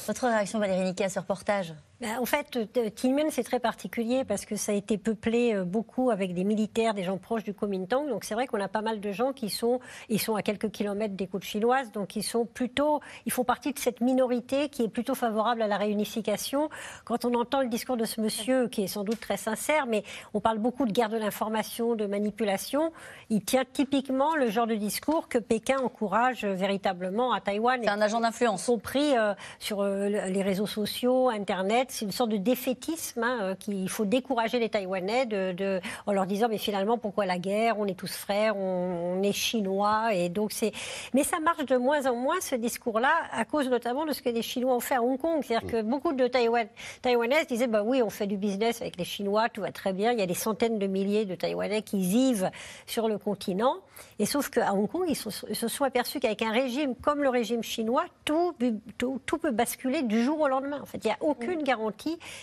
Votre 0.05 0.27
réaction, 0.27 0.59
Valérie 0.59 0.83
Niquet, 0.83 1.05
à 1.05 1.09
ce 1.09 1.19
reportage? 1.19 1.73
Bah, 2.03 2.19
en 2.19 2.25
fait, 2.25 2.59
Kinmen, 2.95 3.27
c'est 3.31 3.43
très 3.43 3.61
particulier 3.61 4.25
parce 4.25 4.43
que 4.43 4.57
ça 4.57 4.73
a 4.73 4.75
été 4.75 4.97
peuplé 4.97 5.55
euh, 5.55 5.63
beaucoup 5.63 6.09
avec 6.09 6.33
des 6.33 6.43
militaires, 6.43 6.93
des 6.93 7.03
gens 7.03 7.17
proches 7.17 7.45
du 7.45 7.53
Kuomintang. 7.53 8.09
Donc 8.09 8.25
c'est 8.25 8.33
vrai 8.33 8.45
qu'on 8.45 8.59
a 8.59 8.67
pas 8.67 8.81
mal 8.81 8.99
de 8.99 9.11
gens 9.13 9.31
qui 9.31 9.49
sont, 9.49 9.79
ils 10.09 10.19
sont 10.19 10.35
à 10.35 10.41
quelques 10.41 10.69
kilomètres 10.69 11.15
des 11.15 11.27
côtes 11.27 11.45
chinoises, 11.45 11.93
donc 11.93 12.17
ils 12.17 12.23
sont 12.23 12.45
plutôt, 12.45 12.99
ils 13.25 13.31
font 13.31 13.45
partie 13.45 13.71
de 13.71 13.79
cette 13.79 14.01
minorité 14.01 14.67
qui 14.67 14.83
est 14.83 14.89
plutôt 14.89 15.15
favorable 15.15 15.61
à 15.61 15.67
la 15.67 15.77
réunification. 15.77 16.69
Quand 17.05 17.23
on 17.23 17.35
entend 17.35 17.61
le 17.61 17.69
discours 17.69 17.95
de 17.95 18.03
ce 18.03 18.19
monsieur, 18.19 18.67
qui 18.67 18.83
est 18.83 18.87
sans 18.87 19.05
doute 19.05 19.21
très 19.21 19.37
sincère, 19.37 19.85
mais 19.85 20.03
on 20.33 20.41
parle 20.41 20.57
beaucoup 20.57 20.85
de 20.85 20.91
guerre 20.91 21.07
de 21.07 21.17
l'information, 21.17 21.95
de 21.95 22.05
manipulation, 22.05 22.91
il 23.29 23.45
tient 23.45 23.63
typiquement 23.63 24.35
le 24.35 24.49
genre 24.49 24.67
de 24.67 24.75
discours 24.75 25.29
que 25.29 25.37
Pékin 25.37 25.79
encourage 25.79 26.43
véritablement 26.43 27.31
à 27.31 27.39
Taïwan. 27.39 27.79
C'est 27.81 27.89
un 27.89 28.01
agent 28.01 28.19
d'influence. 28.19 28.65
Compris 28.65 29.17
euh, 29.17 29.33
sur 29.59 29.81
euh, 29.81 30.09
les 30.09 30.43
réseaux 30.43 30.67
sociaux, 30.67 31.29
Internet 31.29 31.92
c'est 31.93 32.05
une 32.05 32.11
sorte 32.11 32.31
de 32.31 32.37
défaitisme 32.37 33.23
hein, 33.23 33.37
euh, 33.41 33.55
qu'il 33.55 33.87
faut 33.87 34.05
décourager 34.05 34.57
les 34.57 34.69
Taïwanais 34.69 35.27
de, 35.27 35.79
en 36.07 36.11
leur 36.11 36.25
disant 36.25 36.47
mais 36.49 36.57
finalement 36.57 36.97
pourquoi 36.97 37.25
la 37.25 37.37
guerre? 37.37 37.77
On 37.77 37.85
est 37.85 37.93
tous 37.93 38.13
frères, 38.15 38.57
on, 38.57 39.21
est 39.21 39.31
chinois 39.31 40.13
et 40.13 40.29
donc 40.29 40.51
c'est. 40.51 40.73
Mais 41.13 41.23
ça 41.23 41.39
marche 41.39 41.65
de 41.65 41.77
moins 41.77 42.07
en 42.07 42.15
moins 42.15 42.41
ce 42.41 42.55
discours-là 42.55 43.13
à 43.31 43.45
cause 43.45 43.69
notamment 43.69 44.05
de 44.05 44.11
ce 44.11 44.21
que 44.21 44.29
les 44.29 44.41
Chinois 44.41 44.75
ont 44.75 44.79
fait 44.79 44.95
à 44.95 45.03
Hong 45.03 45.19
Kong. 45.19 45.41
C'est-à-dire 45.43 45.69
que 45.69 45.81
beaucoup 45.81 46.13
de 46.13 46.27
Taïwan, 46.27 46.67
Taïwanaises 47.01 47.47
disaient 47.47 47.67
bah 47.67 47.83
oui 47.83 48.01
on 48.01 48.09
fait 48.09 48.27
du 48.27 48.37
business 48.37 48.81
avec 48.81 48.97
les 48.97 49.05
Chinois, 49.05 49.49
tout 49.49 49.61
va 49.61 49.71
très 49.71 49.93
bien. 49.93 50.11
Il 50.11 50.19
y 50.19 50.23
a 50.23 50.25
des 50.25 50.33
centaines 50.33 50.79
de 50.79 50.87
milliers 50.87 51.25
de 51.25 51.35
Taïwanais 51.35 51.83
qui 51.83 51.99
vivent 51.99 52.49
sur 52.87 53.07
le 53.07 53.17
continent. 53.17 53.75
Et 54.19 54.25
sauf 54.25 54.49
qu'à 54.49 54.73
Hong 54.73 54.89
Kong, 54.89 55.05
ils, 55.07 55.15
se 55.15 55.67
sont 55.67 55.83
aperçus 55.83 56.19
qu'avec 56.19 56.41
un 56.41 56.51
régime 56.51 56.95
comme 56.95 57.21
le 57.21 57.29
régime 57.29 57.63
chinois, 57.63 58.05
tout, 58.25 58.53
tout, 58.97 59.21
tout, 59.25 59.37
peut 59.37 59.51
basculer 59.51 60.01
du 60.01 60.23
jour 60.23 60.39
au 60.39 60.47
lendemain. 60.47 60.79
En 60.81 60.85
fait, 60.85 60.99
il 61.03 61.07
n'y 61.07 61.13
a 61.13 61.17
aucune 61.21 61.61
mm. 61.61 61.63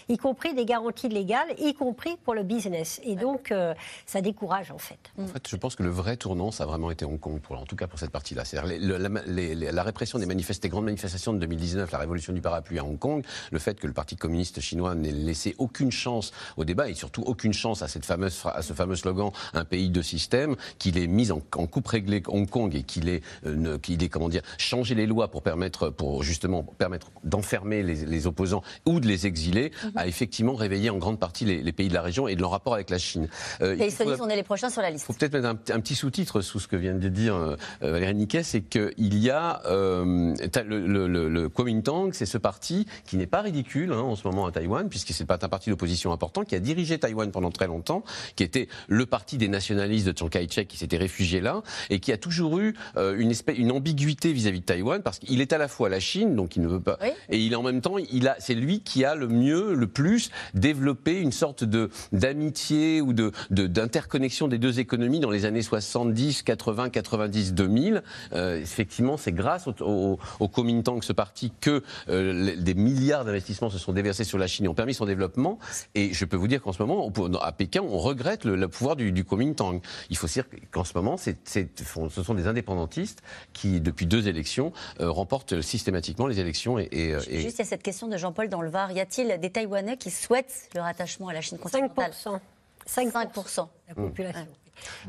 Y 0.08 0.16
compris 0.16 0.54
des 0.54 0.64
garanties 0.64 1.08
légales, 1.08 1.48
y 1.58 1.74
compris 1.74 2.16
pour 2.24 2.34
le 2.34 2.42
business. 2.42 3.00
Et 3.04 3.16
donc, 3.16 3.52
euh, 3.52 3.74
ça 4.06 4.20
décourage, 4.20 4.70
en 4.70 4.78
fait. 4.78 4.98
En 5.18 5.26
fait, 5.26 5.46
je 5.48 5.56
pense 5.56 5.76
que 5.76 5.82
le 5.82 5.90
vrai 5.90 6.16
tournant, 6.16 6.50
ça 6.50 6.64
a 6.64 6.66
vraiment 6.66 6.90
été 6.90 7.04
Hong 7.04 7.18
Kong, 7.18 7.40
pour, 7.40 7.58
en 7.58 7.64
tout 7.64 7.76
cas 7.76 7.86
pour 7.86 7.98
cette 7.98 8.10
partie-là. 8.10 8.44
C'est-à-dire 8.44 8.78
la, 8.80 9.72
la, 9.72 9.82
répression 9.82 10.18
des, 10.18 10.26
manifestes, 10.26 10.62
des 10.62 10.68
grandes 10.68 10.84
manifestations 10.84 11.32
de 11.32 11.38
2019, 11.38 11.90
la 11.90 11.98
révolution 11.98 12.32
du 12.32 12.40
parapluie 12.40 12.78
à 12.78 12.84
Hong 12.84 12.98
Kong, 12.98 13.24
le 13.50 13.58
fait 13.58 13.78
que 13.78 13.86
le 13.86 13.92
Parti 13.92 14.16
communiste 14.16 14.60
chinois 14.60 14.94
n'ait 14.94 15.12
laissé 15.12 15.54
aucune 15.58 15.90
chance 15.90 16.32
au 16.56 16.64
débat 16.64 16.88
et 16.88 16.94
surtout 16.94 17.22
aucune 17.22 17.52
chance 17.52 17.82
à, 17.82 17.88
cette 17.88 18.04
fameuse, 18.04 18.42
à 18.44 18.62
ce 18.62 18.72
fameux 18.72 18.96
slogan 18.96 19.30
«un 19.54 19.64
pays 19.64 19.90
de 19.90 20.02
système», 20.02 20.56
qu'il 20.78 20.98
ait 20.98 21.06
mis 21.06 21.30
en 21.32 21.40
en 21.56 21.66
coupe 21.66 21.88
réglée 21.88 22.22
Hong 22.28 22.48
Kong 22.48 22.74
et 22.74 22.82
qu'il 22.82 23.08
ait, 23.08 23.22
euh, 23.46 23.78
qu'il 23.78 24.02
ait 24.02 24.08
comment 24.08 24.28
dire, 24.28 24.42
changé 24.58 24.94
les 24.94 25.06
lois 25.06 25.30
pour 25.30 25.42
permettre, 25.42 25.90
pour 25.90 26.22
justement 26.22 26.62
permettre 26.62 27.10
d'enfermer 27.24 27.82
les, 27.82 28.26
opposants 28.26 28.62
ou 28.84 29.00
de 29.00 29.06
les 29.06 29.19
exiler, 29.26 29.72
mhm. 29.84 29.92
a 29.96 30.06
effectivement 30.06 30.54
réveillé 30.54 30.90
en 30.90 30.98
grande 30.98 31.18
partie 31.18 31.44
les, 31.44 31.72
pays 31.72 31.88
de 31.88 31.94
la 31.94 32.02
région 32.02 32.28
et 32.28 32.34
de 32.34 32.40
leur 32.40 32.50
rapport 32.50 32.74
avec 32.74 32.90
la 32.90 32.98
Chine. 32.98 33.28
Euh, 33.60 33.76
et 33.78 33.88
ils 33.88 34.22
on 34.22 34.28
est 34.28 34.36
les 34.36 34.42
prochains 34.42 34.70
sur 34.70 34.82
la 34.82 34.90
liste. 34.90 35.04
Il 35.04 35.12
faut 35.12 35.18
peut-être 35.18 35.32
mettre 35.32 35.48
un, 35.48 35.80
petit 35.80 35.94
sous-titre 35.94 36.40
sous 36.40 36.60
ce 36.60 36.68
que 36.68 36.76
vient 36.76 36.94
de 36.94 37.08
dire 37.08 37.34
euh, 37.34 37.56
Valérie 37.80 38.14
Niquet, 38.14 38.42
c'est 38.42 38.62
qu'il 38.62 39.18
y 39.18 39.30
a 39.30 39.62
le, 39.66 41.06
le, 41.06 41.28
le, 41.28 41.48
Kuomintang, 41.48 42.12
c'est 42.12 42.26
ce 42.26 42.38
parti 42.38 42.86
qui 43.06 43.16
n'est 43.16 43.26
pas 43.26 43.40
ridicule 43.40 43.92
hein, 43.92 44.00
en 44.00 44.16
ce 44.16 44.26
moment 44.26 44.46
à 44.46 44.52
Taïwan, 44.52 44.88
puisque 44.88 45.12
c'est 45.12 45.24
pas 45.24 45.38
un 45.40 45.48
parti 45.48 45.70
d'opposition 45.70 46.12
important, 46.12 46.44
qui 46.44 46.54
a 46.54 46.60
dirigé 46.60 46.98
Taïwan 46.98 47.30
pendant 47.30 47.50
très 47.50 47.66
longtemps, 47.66 48.04
qui 48.36 48.42
était 48.42 48.68
le 48.88 49.06
parti 49.06 49.36
des 49.38 49.48
nationalistes 49.48 50.06
de 50.06 50.16
Chiang 50.16 50.28
Kai-shek 50.28 50.68
qui 50.68 50.76
s'était 50.76 50.96
réfugié 50.96 51.40
là, 51.40 51.62
et 51.88 52.00
qui 52.00 52.12
a 52.12 52.16
toujours 52.16 52.58
eu 52.58 52.74
euh, 52.96 53.16
une, 53.18 53.30
espèce, 53.30 53.58
une 53.58 53.72
ambiguïté 53.72 54.32
vis-à-vis 54.32 54.60
de 54.60 54.64
Taïwan 54.64 55.02
parce 55.02 55.18
qu'il 55.18 55.40
est 55.40 55.52
à 55.52 55.58
la 55.58 55.68
fois 55.68 55.88
la 55.88 56.00
Chine, 56.00 56.34
donc 56.34 56.56
il 56.56 56.62
ne 56.62 56.68
veut 56.68 56.80
pas, 56.80 56.98
et 57.28 57.38
il 57.38 57.54
en 57.56 57.62
même 57.62 57.80
temps, 57.80 57.96
il 57.98 58.28
a, 58.28 58.36
c'est 58.38 58.54
lui 58.54 58.80
qui 58.80 59.04
a 59.04 59.09
le 59.14 59.28
mieux, 59.28 59.74
le 59.74 59.86
plus 59.86 60.30
développé 60.54 61.20
une 61.20 61.32
sorte 61.32 61.64
de 61.64 61.90
d'amitié 62.12 63.00
ou 63.00 63.12
de 63.12 63.32
d'interconnexion 63.50 64.48
des 64.48 64.58
deux 64.58 64.80
économies 64.80 65.20
dans 65.20 65.30
les 65.30 65.44
années 65.44 65.62
70, 65.62 66.42
80, 66.42 66.90
90, 66.90 67.54
2000. 67.54 68.02
effectivement, 68.32 69.16
c'est 69.16 69.32
grâce 69.32 69.66
au, 69.80 70.18
au, 70.38 70.48
Kuomintang, 70.48 71.00
ce 71.02 71.12
parti, 71.12 71.52
que 71.60 71.82
euh, 72.08 72.56
des 72.56 72.74
milliards 72.74 73.24
d'investissements 73.24 73.70
se 73.70 73.78
sont 73.78 73.92
déversés 73.92 74.24
sur 74.24 74.38
la 74.38 74.46
Chine 74.46 74.64
et 74.64 74.68
ont 74.68 74.74
permis 74.74 74.94
son 74.94 75.06
développement. 75.06 75.58
Et 75.94 76.12
je 76.12 76.24
peux 76.24 76.36
vous 76.36 76.48
dire 76.48 76.62
qu'en 76.62 76.72
ce 76.72 76.82
moment, 76.82 77.10
à 77.42 77.52
Pékin, 77.52 77.82
on 77.82 77.98
regrette 77.98 78.44
le, 78.44 78.68
pouvoir 78.68 78.96
du, 78.96 79.12
du 79.12 79.24
Kuomintang. 79.24 79.80
Il 80.10 80.16
faut 80.16 80.26
dire 80.26 80.44
qu'en 80.70 80.84
ce 80.84 80.92
moment, 80.94 81.16
ce 81.16 82.22
sont 82.22 82.34
des 82.34 82.46
indépendantistes 82.46 83.22
qui, 83.52 83.80
depuis 83.80 84.06
deux 84.06 84.28
élections, 84.28 84.72
euh, 85.00 85.10
remportent 85.10 85.60
systématiquement 85.60 86.26
les 86.26 86.40
élections. 86.40 86.78
Et, 86.78 87.14
Juste, 87.28 87.58
il 87.58 87.62
y 87.62 87.62
a 87.62 87.64
cette 87.64 87.82
question 87.82 88.08
de 88.08 88.16
Jean-Paul 88.16 88.48
dans 88.48 88.62
le 88.62 88.70
Var. 88.70 88.90
A-t-il 89.00 89.38
des 89.38 89.50
Taïwanais 89.50 89.96
qui 89.96 90.10
souhaitent 90.10 90.68
le 90.74 90.80
rattachement 90.80 91.28
à 91.28 91.32
la 91.32 91.40
Chine 91.40 91.58
continentale 91.58 92.12
5%. 92.12 92.40
5%. 92.86 93.68
La 93.88 93.94
population. 93.94 94.46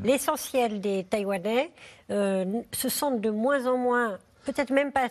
L'essentiel 0.02 0.80
des 0.80 1.04
Taïwanais 1.04 1.70
euh, 2.10 2.62
se 2.72 2.88
sentent 2.88 3.20
de 3.20 3.30
moins 3.30 3.66
en 3.66 3.76
moins 3.76 4.18
peut-être 4.44 4.70
même 4.70 4.92
pas. 4.92 5.08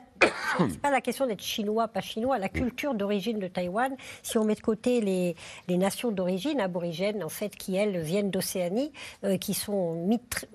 C'est 0.57 0.81
pas 0.81 0.91
la 0.91 1.01
question 1.01 1.25
d'être 1.25 1.41
chinois, 1.41 1.87
pas 1.87 2.01
chinois. 2.01 2.37
La 2.37 2.49
culture 2.49 2.93
d'origine 2.93 3.39
de 3.39 3.47
Taïwan, 3.47 3.95
si 4.21 4.37
on 4.37 4.43
met 4.43 4.55
de 4.55 4.61
côté 4.61 5.01
les, 5.01 5.35
les 5.67 5.77
nations 5.77 6.11
d'origine 6.11 6.59
aborigènes, 6.59 7.23
en 7.23 7.29
fait, 7.29 7.55
qui 7.55 7.75
elles 7.75 7.99
viennent 7.99 8.29
d'Océanie, 8.29 8.91
euh, 9.23 9.37
qui 9.37 9.53
sont 9.53 10.09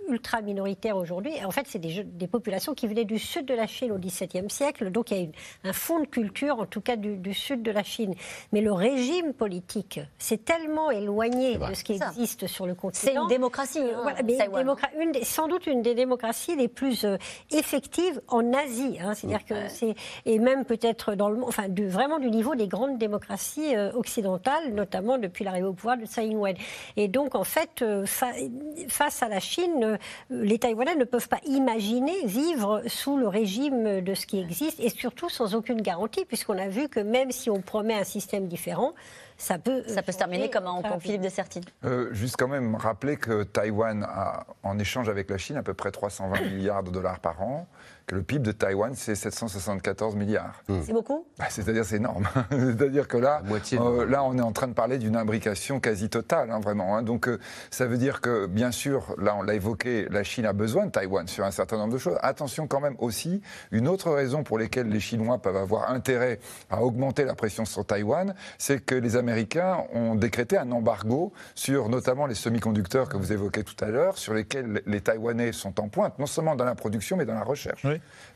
ultra 0.08 0.42
minoritaires 0.42 0.96
aujourd'hui. 0.96 1.32
En 1.44 1.50
fait, 1.50 1.66
c'est 1.68 1.78
des, 1.78 2.04
des, 2.04 2.26
populations 2.26 2.74
qui 2.74 2.86
venaient 2.86 3.04
du 3.04 3.18
sud 3.18 3.46
de 3.46 3.54
la 3.54 3.66
Chine 3.66 3.92
au 3.92 3.98
XVIIe 3.98 4.50
siècle. 4.50 4.90
Donc 4.90 5.10
il 5.10 5.16
y 5.16 5.20
a 5.20 5.22
une, 5.22 5.32
un 5.64 5.72
fond 5.72 6.00
de 6.00 6.06
culture, 6.06 6.60
en 6.60 6.66
tout 6.66 6.80
cas 6.80 6.96
du, 6.96 7.16
du, 7.16 7.34
sud 7.34 7.62
de 7.62 7.70
la 7.70 7.82
Chine. 7.82 8.14
Mais 8.52 8.60
le 8.60 8.72
régime 8.72 9.32
politique, 9.32 10.00
c'est 10.18 10.44
tellement 10.44 10.90
éloigné 10.90 11.56
de 11.56 11.74
ce 11.74 11.82
qui 11.82 11.94
existe 11.94 12.46
sur 12.46 12.66
le 12.66 12.74
continent. 12.74 13.12
C'est 13.12 13.18
une 13.18 13.28
démocratie. 13.28 13.80
Hein, 13.80 14.00
voilà, 14.02 14.22
mais 14.22 14.36
une 14.36 15.16
une 15.16 15.24
sans 15.24 15.48
doute 15.48 15.66
une 15.66 15.82
des 15.82 15.94
démocraties 15.94 16.56
les 16.56 16.68
plus 16.68 17.04
euh, 17.04 17.16
effectives 17.50 18.20
en 18.28 18.52
Asie 18.52 18.65
Hein, 19.00 19.14
c'est-à-dire 19.14 19.44
que 19.44 19.68
c'est 19.68 19.94
et 20.24 20.38
même 20.38 20.64
peut-être 20.64 21.14
dans 21.14 21.28
le 21.28 21.42
enfin 21.44 21.66
vraiment 21.68 22.18
du 22.18 22.30
niveau 22.30 22.54
des 22.54 22.66
grandes 22.66 22.98
démocraties 22.98 23.76
euh, 23.76 23.92
occidentales, 23.92 24.72
notamment 24.72 25.18
depuis 25.18 25.44
l'arrivée 25.44 25.66
au 25.66 25.72
pouvoir 25.72 25.96
de 25.96 26.04
Tsai 26.04 26.26
Ing-wen. 26.26 26.56
Et 26.96 27.08
donc 27.08 27.34
en 27.34 27.44
fait, 27.44 27.82
euh, 27.82 28.06
face 28.06 29.22
à 29.22 29.28
la 29.28 29.40
Chine, 29.40 29.84
euh, 29.84 29.96
les 30.30 30.58
Taïwanais 30.58 30.96
ne 30.96 31.04
peuvent 31.04 31.28
pas 31.28 31.40
imaginer 31.46 32.26
vivre 32.26 32.82
sous 32.86 33.16
le 33.16 33.28
régime 33.28 34.00
de 34.00 34.14
ce 34.14 34.26
qui 34.26 34.40
existe 34.40 34.80
et 34.80 34.88
surtout 34.88 35.28
sans 35.28 35.54
aucune 35.54 35.80
garantie, 35.80 36.24
puisqu'on 36.24 36.58
a 36.58 36.68
vu 36.68 36.88
que 36.88 37.00
même 37.00 37.30
si 37.30 37.50
on 37.50 37.60
promet 37.60 37.94
un 37.94 38.04
système 38.04 38.48
différent, 38.48 38.94
ça 39.38 39.58
peut, 39.58 39.82
ça 39.86 40.02
peut 40.02 40.12
se 40.12 40.18
terminer 40.18 40.48
comme 40.48 40.66
un 40.66 40.80
conflit 40.80 41.18
de 41.18 41.28
Sertine. 41.28 41.64
juste 42.12 42.36
quand 42.38 42.48
même 42.48 42.74
rappeler 42.74 43.16
que 43.16 43.42
Taïwan 43.42 44.02
a, 44.08 44.46
en 44.62 44.78
échange 44.78 45.10
avec 45.10 45.28
la 45.28 45.36
Chine, 45.36 45.56
à 45.56 45.62
peu 45.62 45.74
près 45.74 45.90
320 45.90 46.40
milliards 46.40 46.82
de 46.82 46.90
dollars 46.90 47.20
par 47.20 47.42
an 47.42 47.66
que 48.06 48.14
le 48.14 48.22
PIB 48.22 48.44
de 48.44 48.52
Taïwan, 48.52 48.92
c'est 48.94 49.16
774 49.16 50.14
milliards. 50.14 50.62
Hmm. 50.68 50.80
C'est 50.84 50.92
beaucoup? 50.92 51.26
Bah, 51.38 51.46
C'est-à-dire, 51.48 51.84
c'est 51.84 51.96
énorme. 51.96 52.28
C'est-à-dire 52.50 53.08
que 53.08 53.16
là, 53.16 53.42
euh, 53.72 54.06
là, 54.06 54.22
on 54.22 54.38
est 54.38 54.42
en 54.42 54.52
train 54.52 54.68
de 54.68 54.74
parler 54.74 54.98
d'une 54.98 55.16
imbrication 55.16 55.80
quasi 55.80 56.08
totale, 56.08 56.52
hein, 56.52 56.60
vraiment. 56.60 56.96
Hein. 56.96 57.02
Donc, 57.02 57.26
euh, 57.26 57.40
ça 57.70 57.86
veut 57.86 57.98
dire 57.98 58.20
que, 58.20 58.46
bien 58.46 58.70
sûr, 58.70 59.16
là, 59.18 59.34
on 59.36 59.42
l'a 59.42 59.54
évoqué, 59.54 60.06
la 60.08 60.22
Chine 60.22 60.46
a 60.46 60.52
besoin 60.52 60.86
de 60.86 60.92
Taïwan 60.92 61.26
sur 61.26 61.44
un 61.44 61.50
certain 61.50 61.78
nombre 61.78 61.94
de 61.94 61.98
choses. 61.98 62.16
Attention 62.22 62.68
quand 62.68 62.80
même 62.80 62.94
aussi, 62.98 63.42
une 63.72 63.88
autre 63.88 64.12
raison 64.12 64.44
pour 64.44 64.58
laquelle 64.58 64.88
les 64.88 65.00
Chinois 65.00 65.38
peuvent 65.38 65.56
avoir 65.56 65.90
intérêt 65.90 66.38
à 66.70 66.82
augmenter 66.82 67.24
la 67.24 67.34
pression 67.34 67.64
sur 67.64 67.84
Taïwan, 67.84 68.36
c'est 68.56 68.84
que 68.84 68.94
les 68.94 69.16
Américains 69.16 69.78
ont 69.92 70.14
décrété 70.14 70.56
un 70.56 70.70
embargo 70.70 71.32
sur 71.56 71.88
notamment 71.88 72.26
les 72.26 72.36
semi-conducteurs 72.36 73.08
que 73.08 73.16
vous 73.16 73.32
évoquez 73.32 73.64
tout 73.64 73.84
à 73.84 73.88
l'heure, 73.88 74.16
sur 74.16 74.32
lesquels 74.32 74.82
les 74.86 75.00
Taïwanais 75.00 75.50
sont 75.50 75.80
en 75.80 75.88
pointe, 75.88 76.20
non 76.20 76.26
seulement 76.26 76.54
dans 76.54 76.64
la 76.64 76.76
production, 76.76 77.16
mais 77.16 77.24
dans 77.24 77.34
la 77.34 77.42
recherche. 77.42 77.84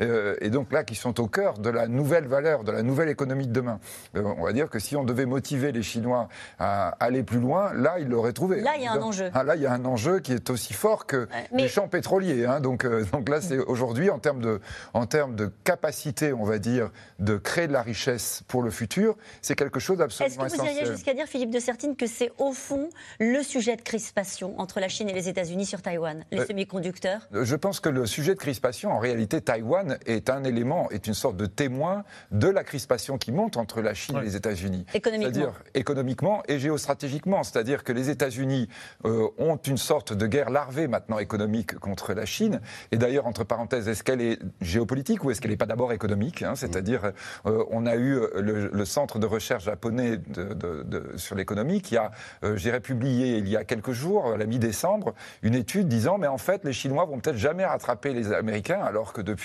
Euh, 0.01 0.37
et 0.41 0.51
donc 0.51 0.73
là, 0.73 0.85
qui 0.85 0.95
sont 0.95 1.21
au 1.21 1.27
cœur 1.27 1.59
de 1.59 1.71
la 1.71 1.87
nouvelle 1.87 2.27
valeur, 2.27 2.65
de 2.65 2.73
la 2.73 2.83
nouvelle 2.83 3.09
économie 3.09 3.47
de 3.47 3.53
demain. 3.53 3.81
Euh, 4.17 4.23
on 4.39 4.45
va 4.45 4.53
dire 4.53 4.71
que 4.71 4.79
si 4.79 4.97
on 4.97 5.05
devait 5.05 5.27
motiver 5.27 5.73
les 5.73 5.83
Chinois 5.83 6.29
à 6.59 6.89
aller 7.01 7.23
plus 7.23 7.41
loin, 7.41 7.73
là, 7.75 7.99
ils 7.99 8.09
l'auraient 8.09 8.33
trouvé. 8.33 8.61
Là, 8.61 8.73
il 8.77 8.83
y 8.83 8.87
a 8.87 8.93
un 8.93 9.03
enjeu. 9.03 9.31
Ah, 9.35 9.45
là, 9.45 9.57
il 9.57 9.63
y 9.63 9.67
a 9.67 9.73
un 9.73 9.85
enjeu 9.85 10.21
qui 10.21 10.33
est 10.33 10.51
aussi 10.51 10.73
fort 10.73 11.07
que 11.07 11.29
les 11.53 11.69
champs 11.69 11.89
pétroliers. 11.89 12.47
Hein. 12.47 12.61
donc, 12.61 12.85
euh, 12.85 13.05
donc 13.13 13.29
là, 13.29 13.41
c'est 13.41 13.59
aujourd'hui, 13.59 14.11
en 14.11 14.19
termes 14.19 14.41
de, 14.41 14.61
en 14.95 15.07
termes 15.07 15.37
de 15.37 15.51
capacité, 15.65 16.33
on 16.33 16.45
va 16.45 16.59
dire, 16.59 16.91
de 17.19 17.37
créer 17.37 17.67
de 17.67 17.73
la 17.73 17.83
richesse 17.83 18.43
pour 18.49 18.63
le 18.63 18.71
futur, 18.71 19.17
c'est 19.43 19.55
quelque 19.55 19.81
chose 19.81 19.99
d'absolument 19.99 20.47
essentiel. 20.47 20.47
Est-ce 20.47 20.57
que 20.57 20.75
vous 20.75 20.81
iriez 20.81 20.97
jusqu'à 20.97 21.15
dire, 21.15 21.27
Philippe 21.27 21.51
de 21.51 21.61
Sertine, 21.61 21.97
que 21.97 22.07
c'est 22.07 22.33
au 22.39 22.53
fond 22.53 22.89
le 23.19 23.43
sujet 23.43 23.77
de 23.77 23.83
crispation 23.83 24.59
entre 24.59 24.81
la 24.81 24.89
Chine 24.89 25.09
et 25.09 25.13
les 25.13 25.29
États-Unis 25.29 25.67
sur 25.67 25.83
Taïwan, 25.83 26.25
les 26.31 26.45
semi-conducteurs? 26.45 27.29
Je 27.33 27.57
pense 27.57 27.81
que 27.81 27.89
le 27.89 28.07
sujet 28.07 28.35
de 28.35 28.41
crispation, 28.41 28.93
en 28.93 28.99
réalité, 28.99 29.41
Taïwan 29.51 29.99
est 30.07 30.31
un 30.31 30.45
élément, 30.45 30.89
est 30.93 31.09
une 31.09 31.15
sorte 31.15 31.37
de 31.37 31.47
témoin 31.47 32.05
de 32.31 32.47
la 32.47 32.63
crispation 32.63 33.19
qui 33.19 33.33
monte 33.33 33.57
entre 33.57 33.81
la 33.81 33.95
Chine 33.95 34.17
et 34.19 34.25
les 34.25 34.37
États-Unis. 34.37 34.87
Économiquement. 34.95 35.33
C'est-à-dire 35.33 35.63
économiquement 35.75 36.43
et 36.47 36.61
géostratégiquement. 36.61 37.43
C'est-à-dire 37.43 37.83
que 37.83 37.93
les 37.93 38.11
États-Unis 38.11 38.69
euh, 39.07 39.27
ont 39.39 39.57
une 39.57 39.77
sorte 39.77 40.13
de 40.13 40.27
guerre 40.29 40.51
larvée 40.51 40.87
maintenant 40.87 41.19
économique 41.19 41.75
contre 41.81 42.15
la 42.15 42.27
Chine. 42.27 42.61
Et 42.93 42.97
d'ailleurs, 42.97 43.27
entre 43.27 43.43
parenthèses, 43.43 43.89
est-ce 43.89 44.05
qu'elle 44.05 44.21
est 44.21 44.39
géopolitique 44.61 45.25
ou 45.25 45.33
est-ce 45.33 45.41
qu'elle 45.41 45.51
n'est 45.51 45.57
pas 45.57 45.67
d'abord 45.67 45.93
économique 45.93 46.43
hein? 46.43 46.55
C'est-à-dire, 46.55 47.11
euh, 47.47 47.65
on 47.73 47.87
a 47.87 47.97
eu 47.97 48.21
le, 48.37 48.85
centre 48.85 49.19
de 49.19 49.27
recherche 49.27 49.65
japonais 49.65 50.17
de, 50.17 51.13
sur 51.17 51.35
l'économie 51.35 51.83
qui 51.83 51.97
a, 51.97 52.13
euh, 52.45 52.57
j'ai 52.57 52.79
publié 52.79 53.39
il 53.39 53.49
y 53.49 53.57
a 53.57 53.65
quelques 53.65 53.93
jours, 53.93 54.35
à 54.35 54.37
la 54.37 54.47
mi-décembre, 54.47 55.13
une 55.43 55.57
étude 55.57 55.89
disant, 55.89 56.19
mais 56.19 56.29
en 56.29 56.39
fait, 56.39 56.65
les 56.65 56.73
Chinois 56.73 57.05
vont 57.05 57.19
peut-être 57.19 57.37
jamais 57.37 57.67
rattraper 57.67 58.15
les 58.15 58.33
Américains, 58.33 58.81
alors 58.81 59.13
que 59.13 59.21
depuis 59.21 59.40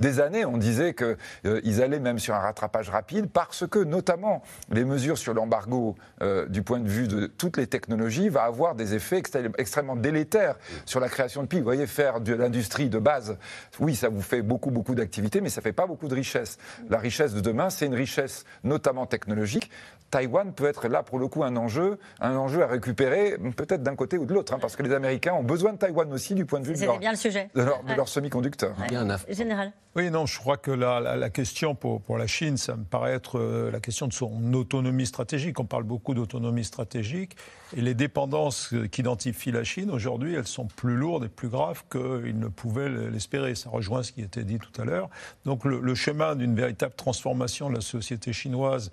des 0.00 0.20
années, 0.20 0.44
on 0.44 0.56
disait 0.56 0.94
qu'ils 0.94 1.16
euh, 1.46 1.82
allaient 1.82 2.00
même 2.00 2.18
sur 2.18 2.34
un 2.34 2.38
rattrapage 2.38 2.90
rapide 2.90 3.28
parce 3.30 3.66
que, 3.66 3.78
notamment, 3.78 4.42
les 4.70 4.84
mesures 4.84 5.18
sur 5.18 5.34
l'embargo 5.34 5.96
euh, 6.22 6.46
du 6.46 6.62
point 6.62 6.80
de 6.80 6.88
vue 6.88 7.08
de 7.08 7.26
toutes 7.26 7.56
les 7.56 7.66
technologies 7.66 8.28
va 8.28 8.44
avoir 8.44 8.74
des 8.74 8.94
effets 8.94 9.22
extrêmement 9.58 9.96
délétères 9.96 10.56
sur 10.86 11.00
la 11.00 11.08
création 11.08 11.42
de 11.42 11.46
PIB. 11.46 11.60
Vous 11.60 11.64
voyez, 11.64 11.86
faire 11.86 12.20
de 12.20 12.34
l'industrie 12.34 12.88
de 12.88 12.98
base, 12.98 13.36
oui, 13.80 13.94
ça 13.94 14.08
vous 14.08 14.22
fait 14.22 14.42
beaucoup, 14.42 14.70
beaucoup 14.70 14.94
d'activités, 14.94 15.40
mais 15.40 15.48
ça 15.48 15.60
ne 15.60 15.64
fait 15.64 15.72
pas 15.72 15.86
beaucoup 15.86 16.08
de 16.08 16.14
richesse. 16.14 16.58
La 16.88 16.98
richesse 16.98 17.34
de 17.34 17.40
demain, 17.40 17.70
c'est 17.70 17.86
une 17.86 17.94
richesse 17.94 18.44
notamment 18.64 19.06
technologique. 19.06 19.70
Taïwan 20.12 20.52
peut 20.52 20.66
être 20.66 20.88
là, 20.88 21.02
pour 21.02 21.18
le 21.18 21.26
coup, 21.26 21.42
un 21.42 21.56
enjeu, 21.56 21.98
un 22.20 22.36
enjeu 22.36 22.62
à 22.62 22.66
récupérer, 22.66 23.38
peut-être 23.56 23.82
d'un 23.82 23.96
côté 23.96 24.18
ou 24.18 24.26
de 24.26 24.34
l'autre, 24.34 24.52
hein, 24.52 24.58
parce 24.60 24.76
que 24.76 24.82
les 24.82 24.92
Américains 24.92 25.32
ont 25.32 25.42
besoin 25.42 25.72
de 25.72 25.78
Taïwan 25.78 26.12
aussi 26.12 26.34
du 26.34 26.44
point 26.44 26.60
de 26.60 26.66
vue 26.66 26.74
de 26.74 26.84
leur, 26.84 26.98
bien 26.98 27.12
le 27.12 27.16
sujet. 27.16 27.48
de 27.54 27.62
leur, 27.96 28.08
semi-conducteurs. 28.08 28.76
Général. 29.28 29.72
Oui, 29.96 30.10
non, 30.10 30.26
je 30.26 30.38
crois 30.38 30.58
que 30.58 30.70
la, 30.70 31.00
la, 31.00 31.30
question 31.30 31.74
pour, 31.74 32.02
pour, 32.02 32.18
la 32.18 32.26
Chine, 32.26 32.58
ça 32.58 32.76
me 32.76 32.84
paraît 32.84 33.14
être 33.14 33.38
euh, 33.38 33.70
la 33.70 33.80
question 33.80 34.06
de 34.06 34.12
son 34.12 34.52
autonomie 34.52 35.06
stratégique. 35.06 35.58
On 35.58 35.64
parle 35.64 35.84
beaucoup 35.84 36.12
d'autonomie 36.12 36.64
stratégique. 36.64 37.36
Et 37.74 37.80
les 37.80 37.94
dépendances 37.94 38.74
qu'identifie 38.90 39.50
la 39.50 39.64
Chine, 39.64 39.90
aujourd'hui, 39.90 40.34
elles 40.34 40.46
sont 40.46 40.66
plus 40.66 40.94
lourdes 40.94 41.24
et 41.24 41.28
plus 41.28 41.48
graves 41.48 41.84
qu'ils 41.90 42.38
ne 42.38 42.48
pouvaient 42.48 42.88
l'espérer. 42.88 43.54
Ça 43.54 43.70
rejoint 43.70 44.02
ce 44.02 44.12
qui 44.12 44.20
était 44.20 44.44
dit 44.44 44.58
tout 44.58 44.80
à 44.80 44.84
l'heure. 44.84 45.08
Donc 45.44 45.64
le, 45.64 45.80
le 45.80 45.94
chemin 45.94 46.36
d'une 46.36 46.54
véritable 46.54 46.94
transformation 46.94 47.70
de 47.70 47.76
la 47.76 47.80
société 47.80 48.32
chinoise 48.32 48.90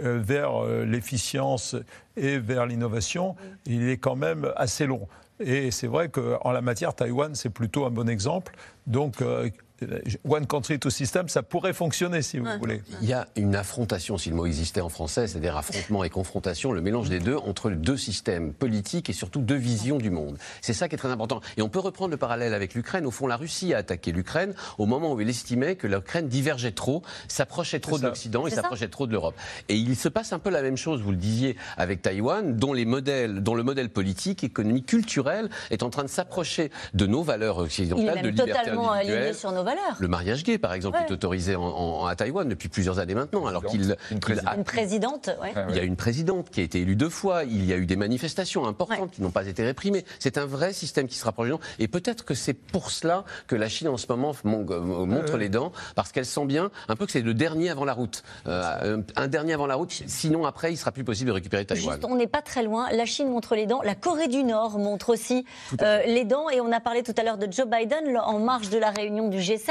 euh, 0.00 0.18
vers 0.24 0.64
euh, 0.64 0.86
l'efficience 0.86 1.76
et 2.16 2.38
vers 2.38 2.64
l'innovation, 2.64 3.36
il 3.66 3.88
est 3.88 3.98
quand 3.98 4.16
même 4.16 4.50
assez 4.56 4.86
long. 4.86 5.06
Et 5.38 5.70
c'est 5.70 5.86
vrai 5.86 6.08
qu'en 6.08 6.50
la 6.52 6.62
matière, 6.62 6.94
Taïwan, 6.94 7.34
c'est 7.34 7.50
plutôt 7.50 7.84
un 7.84 7.90
bon 7.90 8.08
exemple. 8.08 8.54
Donc, 8.86 9.22
One 10.28 10.46
Country, 10.46 10.78
Two 10.78 10.90
System, 10.90 11.28
ça 11.28 11.42
pourrait 11.42 11.72
fonctionner 11.72 12.22
si 12.22 12.38
vous 12.38 12.46
voulez. 12.58 12.82
Il 13.00 13.08
y 13.08 13.12
a 13.12 13.28
une 13.36 13.56
affrontation, 13.56 14.18
si 14.18 14.30
le 14.30 14.36
mot 14.36 14.46
existait 14.46 14.80
en 14.80 14.88
français, 14.88 15.26
c'est-à-dire 15.26 15.56
affrontement 15.56 16.04
et 16.04 16.10
confrontation, 16.10 16.72
le 16.72 16.80
mélange 16.80 17.08
des 17.08 17.20
deux 17.20 17.36
entre 17.36 17.70
deux 17.70 17.96
systèmes 17.96 18.52
politiques 18.52 19.10
et 19.10 19.12
surtout 19.12 19.40
deux 19.40 19.56
visions 19.56 19.98
du 19.98 20.10
monde. 20.10 20.38
C'est 20.60 20.72
ça 20.72 20.88
qui 20.88 20.94
est 20.94 20.98
très 20.98 21.10
important. 21.10 21.40
Et 21.56 21.62
on 21.62 21.68
peut 21.68 21.78
reprendre 21.78 22.10
le 22.10 22.16
parallèle 22.16 22.54
avec 22.54 22.74
l'Ukraine. 22.74 23.06
Au 23.06 23.10
fond, 23.10 23.26
la 23.26 23.36
Russie 23.36 23.74
a 23.74 23.78
attaqué 23.78 24.12
l'Ukraine 24.12 24.54
au 24.78 24.86
moment 24.86 25.12
où 25.12 25.20
il 25.20 25.28
estimait 25.28 25.76
que 25.76 25.86
l'Ukraine 25.86 26.28
divergeait 26.28 26.72
trop, 26.72 27.02
s'approchait 27.28 27.80
trop 27.80 27.98
de 27.98 28.04
l'Occident 28.04 28.46
et 28.46 28.50
s'approchait 28.50 28.88
trop 28.88 29.06
de 29.06 29.12
l'Europe. 29.12 29.34
Et 29.68 29.76
il 29.76 29.96
se 29.96 30.08
passe 30.08 30.32
un 30.32 30.38
peu 30.38 30.50
la 30.50 30.62
même 30.62 30.76
chose, 30.76 31.00
vous 31.00 31.10
le 31.10 31.16
disiez, 31.16 31.56
avec 31.76 32.02
Taïwan, 32.02 32.56
dont, 32.56 32.72
les 32.72 32.84
modèles, 32.84 33.42
dont 33.42 33.54
le 33.54 33.62
modèle 33.62 33.90
politique, 33.90 34.44
économique, 34.44 34.86
culturel 34.86 35.48
est 35.70 35.82
en 35.82 35.90
train 35.90 36.04
de 36.04 36.08
s'approcher 36.08 36.70
de 36.94 37.06
nos 37.06 37.22
valeurs 37.22 37.58
occidentales, 37.58 38.22
de 38.22 38.28
liberté 38.28 38.52
totalement 38.52 38.92
individuelle. 38.92 39.34
sur 39.34 39.52
nos 39.52 39.64
valeurs 39.64 39.71
valeurs. 39.74 39.96
Le 39.98 40.08
mariage 40.08 40.44
gay, 40.44 40.58
par 40.58 40.72
exemple, 40.72 40.98
est 41.06 41.12
autorisé 41.12 41.56
à 42.06 42.16
Taïwan 42.16 42.48
depuis 42.48 42.68
plusieurs 42.68 42.98
années 42.98 43.14
maintenant, 43.14 43.46
alors 43.46 43.64
qu'il 43.64 43.82
une, 43.82 43.96
une, 44.10 44.64
présidente. 44.64 45.30
Il 45.68 45.76
y 45.76 45.78
a 45.78 45.82
une 45.82 45.96
présidente 45.96 46.50
qui 46.50 46.60
a 46.60 46.62
été 46.62 46.80
élue 46.80 46.96
deux 46.96 47.08
fois. 47.08 47.44
Il 47.44 47.64
y 47.64 47.72
a 47.72 47.76
eu 47.76 47.86
des 47.86 47.96
manifestations 47.96 48.66
importantes 48.66 49.10
qui 49.10 49.22
n'ont 49.22 49.30
pas 49.30 49.46
été 49.46 49.64
réprimées. 49.64 50.04
C'est 50.18 50.38
un 50.38 50.46
vrai 50.46 50.72
système 50.72 51.06
qui 51.06 51.16
se 51.16 51.24
rapproche 51.24 51.48
du 51.48 51.54
Et 51.78 51.88
peut-être 51.88 52.24
que 52.24 52.34
c'est 52.34 52.54
pour 52.54 52.90
cela 52.90 53.24
que 53.46 53.56
la 53.56 53.68
Chine 53.68 53.88
en 53.88 53.96
ce 53.96 54.06
moment 54.08 54.32
euh, 54.44 54.80
montre 55.06 55.36
les 55.36 55.48
dents, 55.48 55.72
parce 55.94 56.12
qu'elle 56.12 56.26
sent 56.26 56.46
bien 56.46 56.70
un 56.88 56.96
peu 56.96 57.06
que 57.06 57.12
c'est 57.12 57.20
le 57.20 57.34
dernier 57.34 57.70
avant 57.70 57.84
la 57.84 57.94
route. 57.94 58.22
Euh, 58.46 59.02
un 59.16 59.28
dernier 59.28 59.54
avant 59.54 59.66
la 59.66 59.74
route. 59.74 59.90
Sinon, 60.06 60.44
après, 60.44 60.72
il 60.72 60.76
sera 60.76 60.92
plus 60.92 61.04
possible 61.04 61.28
de 61.28 61.34
récupérer 61.34 61.64
Taïwan. 61.64 61.94
Juste, 61.94 62.04
on 62.04 62.16
n'est 62.16 62.26
pas 62.26 62.42
très 62.42 62.62
loin. 62.62 62.90
La 62.90 63.06
Chine 63.06 63.28
montre 63.28 63.54
les 63.54 63.66
dents. 63.66 63.80
La 63.82 63.94
Corée 63.94 64.28
du 64.28 64.44
Nord 64.44 64.78
montre 64.78 65.10
aussi 65.10 65.44
euh, 65.80 66.02
les 66.06 66.24
dents. 66.24 66.48
Et 66.50 66.60
on 66.60 66.72
a 66.72 66.80
parlé 66.80 67.02
tout 67.02 67.14
à 67.16 67.22
l'heure 67.22 67.38
de 67.38 67.50
Joe 67.50 67.66
Biden 67.66 68.16
en 68.18 68.38
marge 68.38 68.70
de 68.70 68.78
la 68.78 68.90
réunion 68.90 69.28
du 69.28 69.38
G7. 69.38 69.61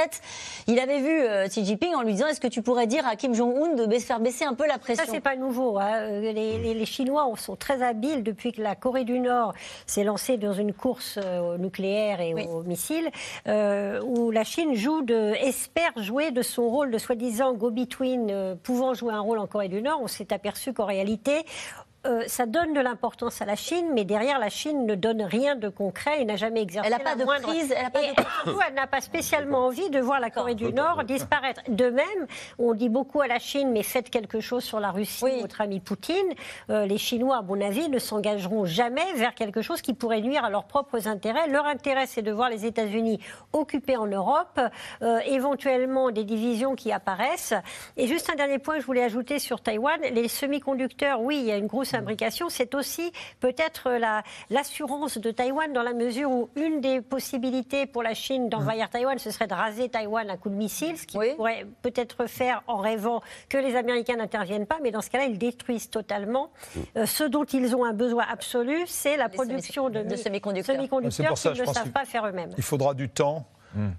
Il 0.67 0.79
avait 0.79 0.99
vu 0.99 1.49
Xi 1.49 1.65
Jinping 1.65 1.95
en 1.95 2.01
lui 2.01 2.13
disant 2.13 2.27
Est-ce 2.27 2.41
que 2.41 2.47
tu 2.47 2.61
pourrais 2.61 2.87
dire 2.87 3.07
à 3.07 3.15
Kim 3.15 3.33
Jong-un 3.33 3.75
de 3.75 3.99
faire 3.99 4.19
baisser 4.19 4.45
un 4.45 4.53
peu 4.53 4.67
la 4.67 4.77
pression 4.77 5.05
Ça, 5.05 5.11
c'est 5.11 5.21
pas 5.21 5.35
nouveau. 5.35 5.77
Hein. 5.77 6.19
Les, 6.19 6.73
les, 6.73 6.85
Chinois 6.85 7.31
sont 7.37 7.55
très 7.55 7.81
habiles 7.81 8.23
depuis 8.23 8.51
que 8.51 8.61
la 8.61 8.75
Corée 8.75 9.03
du 9.03 9.19
Nord 9.19 9.53
s'est 9.85 10.03
lancée 10.03 10.37
dans 10.37 10.53
une 10.53 10.73
course 10.73 11.17
au 11.17 11.57
nucléaire 11.57 12.21
et 12.21 12.33
aux 12.33 12.63
missiles, 12.63 13.09
où 13.45 14.31
la 14.31 14.43
Chine 14.43 14.75
joue 14.75 15.01
de, 15.01 15.33
espère 15.35 15.91
jouer 15.97 16.31
de 16.31 16.41
son 16.41 16.67
rôle 16.67 16.91
de 16.91 16.97
soi-disant 16.97 17.53
go-between, 17.53 18.57
pouvant 18.63 18.93
jouer 18.93 19.13
un 19.13 19.19
rôle 19.19 19.39
en 19.39 19.47
Corée 19.47 19.69
du 19.69 19.81
Nord. 19.81 19.99
On 20.01 20.07
s'est 20.07 20.33
aperçu 20.33 20.73
qu'en 20.73 20.85
réalité, 20.85 21.45
euh, 22.05 22.23
ça 22.25 22.47
donne 22.47 22.73
de 22.73 22.79
l'importance 22.79 23.41
à 23.41 23.45
la 23.45 23.55
Chine, 23.55 23.91
mais 23.93 24.05
derrière, 24.05 24.39
la 24.39 24.49
Chine 24.49 24.87
ne 24.87 24.95
donne 24.95 25.21
rien 25.21 25.55
de 25.55 25.69
concret 25.69 26.21
et 26.21 26.25
n'a 26.25 26.35
jamais 26.35 26.61
exercé 26.61 26.89
elle 26.91 27.03
pas 27.03 27.15
de 27.15 27.23
prise, 27.41 27.71
elle 27.75 27.83
n'a 27.83 27.89
pas, 27.91 28.01
de... 28.01 28.57
elle 28.67 28.73
n'a 28.73 28.87
pas 28.87 29.01
spécialement 29.01 29.65
envie 29.67 29.89
de 29.91 29.99
voir 29.99 30.19
la 30.19 30.31
Corée 30.31 30.55
du 30.55 30.73
Nord 30.73 31.03
disparaître. 31.03 31.61
De 31.67 31.89
même, 31.89 32.27
on 32.57 32.73
dit 32.73 32.89
beaucoup 32.89 33.21
à 33.21 33.27
la 33.27 33.37
Chine, 33.37 33.71
mais 33.71 33.83
faites 33.83 34.09
quelque 34.09 34.39
chose 34.39 34.63
sur 34.63 34.79
la 34.79 34.89
Russie, 34.89 35.41
votre 35.41 35.61
ami 35.61 35.79
Poutine. 35.79 36.15
Euh, 36.71 36.87
les 36.87 36.97
Chinois, 36.97 37.37
à 37.37 37.41
mon 37.43 37.61
avis, 37.61 37.87
ne 37.87 37.99
s'engageront 37.99 38.65
jamais 38.65 39.13
vers 39.15 39.35
quelque 39.35 39.61
chose 39.61 39.81
qui 39.81 39.93
pourrait 39.93 40.21
nuire 40.21 40.43
à 40.43 40.49
leurs 40.49 40.65
propres 40.65 41.07
intérêts. 41.07 41.47
Leur 41.49 41.67
intérêt, 41.67 42.07
c'est 42.07 42.23
de 42.23 42.31
voir 42.31 42.49
les 42.49 42.65
États-Unis 42.65 43.19
occupés 43.53 43.97
en 43.97 44.07
Europe, 44.07 44.59
euh, 45.03 45.19
éventuellement 45.27 46.09
des 46.09 46.23
divisions 46.23 46.75
qui 46.75 46.91
apparaissent. 46.91 47.53
Et 47.95 48.07
juste 48.07 48.29
un 48.31 48.35
dernier 48.35 48.57
point 48.57 48.75
que 48.75 48.81
je 48.81 48.87
voulais 48.87 49.03
ajouter 49.03 49.37
sur 49.37 49.61
Taïwan, 49.61 49.99
les 50.01 50.27
semi-conducteurs, 50.27 51.21
oui, 51.21 51.37
il 51.37 51.45
y 51.45 51.51
a 51.51 51.57
une 51.57 51.67
grosse 51.67 51.90
fabrication, 51.91 52.49
c'est 52.49 52.75
aussi 52.75 53.11
peut-être 53.39 53.89
l'assurance 54.49 55.17
de 55.17 55.31
Taïwan 55.31 55.71
dans 55.73 55.83
la 55.83 55.93
mesure 55.93 56.31
où 56.31 56.49
une 56.55 56.81
des 56.81 57.01
possibilités 57.01 57.85
pour 57.85 58.03
la 58.03 58.13
Chine 58.13 58.49
d'envahir 58.49 58.87
mmh. 58.87 58.89
Taïwan, 58.89 59.19
ce 59.19 59.31
serait 59.31 59.47
de 59.47 59.53
raser 59.53 59.89
Taïwan 59.89 60.29
à 60.29 60.37
coup 60.37 60.49
de 60.49 60.55
missile, 60.55 60.97
ce 60.97 61.05
qui 61.05 61.17
pourrait 61.35 61.65
peut-être 61.81 62.25
faire 62.25 62.63
en 62.67 62.77
rêvant 62.77 63.21
que 63.49 63.57
les 63.57 63.75
Américains 63.75 64.15
n'interviennent 64.15 64.65
pas, 64.65 64.79
mais 64.81 64.91
dans 64.91 65.01
ce 65.01 65.09
cas-là, 65.09 65.25
ils 65.25 65.37
détruisent 65.37 65.89
totalement. 65.89 66.49
Mmh. 66.75 66.79
Euh, 66.97 67.05
ce 67.05 67.23
dont 67.23 67.43
ils 67.43 67.75
ont 67.75 67.83
un 67.83 67.93
besoin 67.93 68.25
absolu, 68.31 68.83
c'est 68.87 69.17
la 69.17 69.29
production 69.29 69.89
de, 69.89 70.01
de 70.01 70.15
semi-conducteurs 70.15 70.75
semi 71.37 71.53
qu'ils 71.53 71.61
ne 71.61 71.73
savent 71.73 71.91
pas 71.91 72.05
faire 72.05 72.25
eux-mêmes. 72.25 72.51
Il 72.57 72.63
faudra 72.63 72.93
du 72.93 73.09
temps 73.09 73.45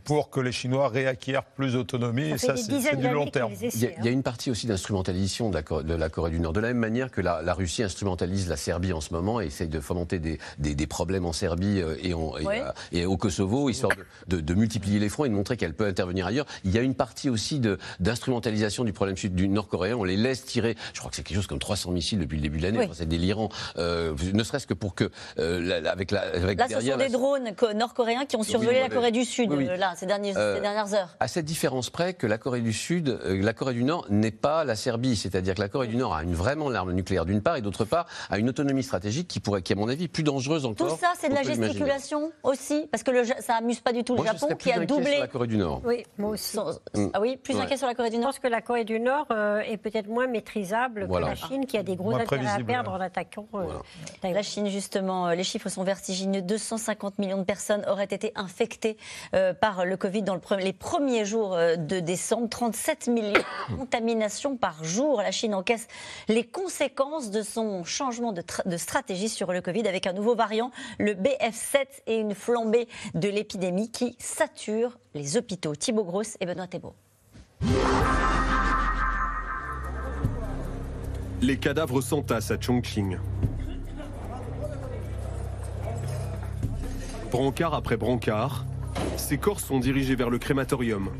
pour 0.05 0.31
que 0.31 0.41
les 0.41 0.53
Chinois 0.53 0.89
réacquièrent 0.89 1.45
plus 1.45 1.73
d'autonomie. 1.75 2.31
Et 2.31 2.39
ça, 2.39 2.57
c'est 2.57 2.97
du 2.97 3.09
long 3.09 3.27
terme. 3.27 3.53
Il 3.61 3.81
y, 3.81 4.09
a, 4.09 4.11
une 4.11 4.23
partie 4.23 4.51
aussi 4.51 4.66
d'instrumentalisation 4.66 5.51
de, 5.51 5.83
de, 5.83 5.95
la 5.95 6.09
Corée 6.09 6.31
du 6.31 6.41
Nord. 6.41 6.53
De 6.53 6.61
la 6.61 6.68
même 6.68 6.79
manière 6.79 7.11
que 7.11 7.20
la, 7.20 7.55
Russie 7.55 7.83
instrumentalise 7.83 8.49
la 8.49 8.57
Serbie 8.57 8.93
en 8.93 9.01
ce 9.01 9.12
moment 9.12 9.41
et 9.41 9.47
essaye 9.47 9.68
de 9.68 9.81
fomenter 9.81 10.18
des, 10.18 10.39
des, 10.59 10.87
problèmes 10.87 11.27
en 11.27 11.33
Serbie 11.33 11.81
euh, 11.81 11.97
et, 12.03 12.12
euh, 12.12 12.73
et, 12.93 13.07
au 13.07 13.16
Kosovo, 13.16 13.68
histoire 13.68 13.93
de, 14.29 14.41
de, 14.41 14.55
multiplier 14.55 14.99
les 14.99 15.09
fronts 15.09 15.25
et 15.25 15.29
de 15.29 15.35
montrer 15.35 15.57
qu'elle 15.57 15.75
peut 15.75 15.87
intervenir 15.87 16.27
ailleurs. 16.27 16.47
Il 16.64 16.70
y 16.73 16.79
a 16.79 16.83
une 16.83 16.95
partie 16.95 17.29
aussi 17.29 17.61
d'instrumentalisation 18.01 18.85
du 18.85 18.93
problème 18.93 19.16
du 19.16 19.49
nord-coréen. 19.49 19.97
On 19.97 20.05
les 20.05 20.16
laisse 20.16 20.45
tirer, 20.45 20.77
je 20.93 20.99
crois 20.99 21.11
que 21.11 21.16
c'est 21.16 21.23
quelque 21.23 21.37
chose 21.37 21.47
comme 21.47 21.59
300 21.59 21.91
missiles 21.93 22.18
depuis 22.18 22.37
le 22.37 22.43
début 22.43 22.59
de 22.59 22.62
l'année. 22.64 22.89
c'est 22.93 23.09
délirant. 23.09 23.49
Euh, 23.77 24.14
ne 24.33 24.43
serait-ce 24.43 24.66
que 24.66 24.75
pour 24.75 24.95
que, 24.95 25.11
avec 25.37 26.11
la. 26.11 26.20
Avec 26.23 26.59
Là, 26.59 26.66
ce 26.68 26.81
sont 26.81 26.97
des 26.97 27.09
drones 27.09 27.53
nord-coréens 27.75 28.27
qui 28.27 28.37
ont 28.37 28.43
survolé 28.43 28.81
la 28.81 28.89
Corée 28.89 29.12
du 29.12 29.25
Sud. 29.25 29.51
Euh, 29.68 29.76
là, 29.76 29.94
ces, 29.96 30.06
euh, 30.06 30.60
dernières 30.60 30.94
heures. 30.94 31.16
À 31.20 31.28
cette 31.28 31.44
différence 31.44 31.90
près 31.90 32.14
que 32.14 32.26
la 32.26 32.38
Corée 32.38 32.60
du 32.60 32.72
Sud, 32.72 33.08
euh, 33.08 33.40
la 33.42 33.52
Corée 33.52 33.74
du 33.74 33.84
Nord 33.84 34.06
n'est 34.10 34.30
pas 34.30 34.64
la 34.64 34.76
Serbie, 34.76 35.16
c'est-à-dire 35.16 35.54
que 35.54 35.60
la 35.60 35.68
Corée 35.68 35.86
du 35.86 35.96
Nord 35.96 36.14
a 36.14 36.22
une, 36.22 36.34
vraiment 36.34 36.68
l'arme 36.68 36.92
nucléaire 36.92 37.24
d'une 37.24 37.42
part 37.42 37.56
et 37.56 37.62
d'autre 37.62 37.84
part 37.84 38.06
a 38.30 38.38
une 38.38 38.48
autonomie 38.48 38.82
stratégique 38.82 39.28
qui 39.28 39.40
pourrait, 39.40 39.62
qui 39.62 39.72
à 39.72 39.76
mon 39.76 39.88
avis, 39.88 40.08
plus 40.08 40.22
dangereuse 40.22 40.66
encore. 40.66 40.88
Tout 40.88 40.96
ça, 40.96 41.12
c'est 41.18 41.28
de 41.28 41.34
la 41.34 41.42
gesticulation 41.42 42.32
aussi, 42.42 42.86
parce 42.90 43.02
que 43.02 43.10
le, 43.10 43.24
ça 43.24 43.56
amuse 43.56 43.80
pas 43.80 43.92
du 43.92 44.04
tout 44.04 44.16
le 44.16 44.24
Japon 44.24 44.48
qui 44.58 44.72
a 44.72 44.84
doublé. 44.84 45.12
Sur 45.12 45.20
la 45.20 45.28
Corée 45.28 45.46
du 45.46 45.56
Nord. 45.56 45.82
Oui, 45.84 46.04
moi 46.18 46.30
aussi. 46.30 46.58
Ah 47.14 47.20
oui, 47.20 47.36
plus 47.36 47.56
inquiet 47.56 47.76
sur 47.76 47.86
la 47.86 47.94
Corée 47.94 48.10
du 48.10 48.18
Nord. 48.18 48.32
Je 48.32 48.38
pense 48.38 48.38
que 48.38 48.48
la 48.48 48.62
Corée 48.62 48.84
du 48.84 49.00
Nord 49.00 49.26
est 49.66 49.76
peut-être 49.76 50.08
moins 50.08 50.26
maîtrisable 50.26 51.08
que 51.08 51.18
la 51.18 51.34
Chine, 51.34 51.66
qui 51.66 51.76
a 51.76 51.82
des 51.82 51.96
gros 51.96 52.14
intérêts 52.14 52.46
à 52.46 52.64
perdre 52.64 52.92
en 52.92 53.00
attaquant. 53.00 53.46
la 54.22 54.42
Chine, 54.42 54.68
justement, 54.68 55.30
les 55.30 55.44
chiffres 55.44 55.68
sont 55.68 55.84
vertigineux. 55.84 56.42
250 56.42 57.18
millions 57.18 57.38
de 57.38 57.44
personnes 57.44 57.84
auraient 57.88 58.04
été 58.04 58.32
infectées 58.34 58.96
par 59.53 59.84
le 59.84 59.96
Covid 59.96 60.22
dans 60.22 60.38
les 60.59 60.72
premiers 60.72 61.24
jours 61.24 61.55
euh, 61.55 61.76
de 61.76 62.00
décembre. 62.00 62.48
37 62.48 63.09
millions 63.09 63.32
de 63.70 63.76
contaminations 63.76 64.57
par 64.57 64.84
jour. 64.84 65.22
La 65.22 65.30
Chine 65.30 65.55
encaisse 65.55 65.88
les 66.28 66.44
conséquences 66.44 67.30
de 67.30 67.42
son 67.42 67.84
changement 67.84 68.32
de, 68.32 68.76
stratégie 68.76 69.28
sur 69.28 69.53
le 69.53 69.61
Covid 69.61 69.86
avec 69.86 70.07
un 70.07 70.12
nouveau 70.12 70.34
variant, 70.34 70.70
le 70.98 71.14
BF7, 71.14 71.86
et 72.07 72.18
une 72.18 72.34
flambée 72.34 72.88
de 73.14 73.28
l'épidémie 73.28 73.90
qui 73.90 74.16
sature 74.18 74.98
les 75.14 75.36
hôpitaux. 75.36 75.74
Thibaut 75.74 76.05
Grosse 76.05 76.36
et 76.40 76.46
Benoît 76.46 76.66
Thébault. 76.66 76.94
Les 81.40 81.57
cadavres 81.57 82.00
s'entassent 82.00 82.50
à 82.50 82.61
Chongqing. 82.61 83.18
Brancard 87.32 87.72
après 87.72 87.96
brancard, 87.96 88.66
ces 89.16 89.38
corps 89.38 89.61
sont 89.61 89.78
dirigés 89.78 90.14
vers 90.14 90.30
le 90.30 90.38
crématorium. 90.38 91.11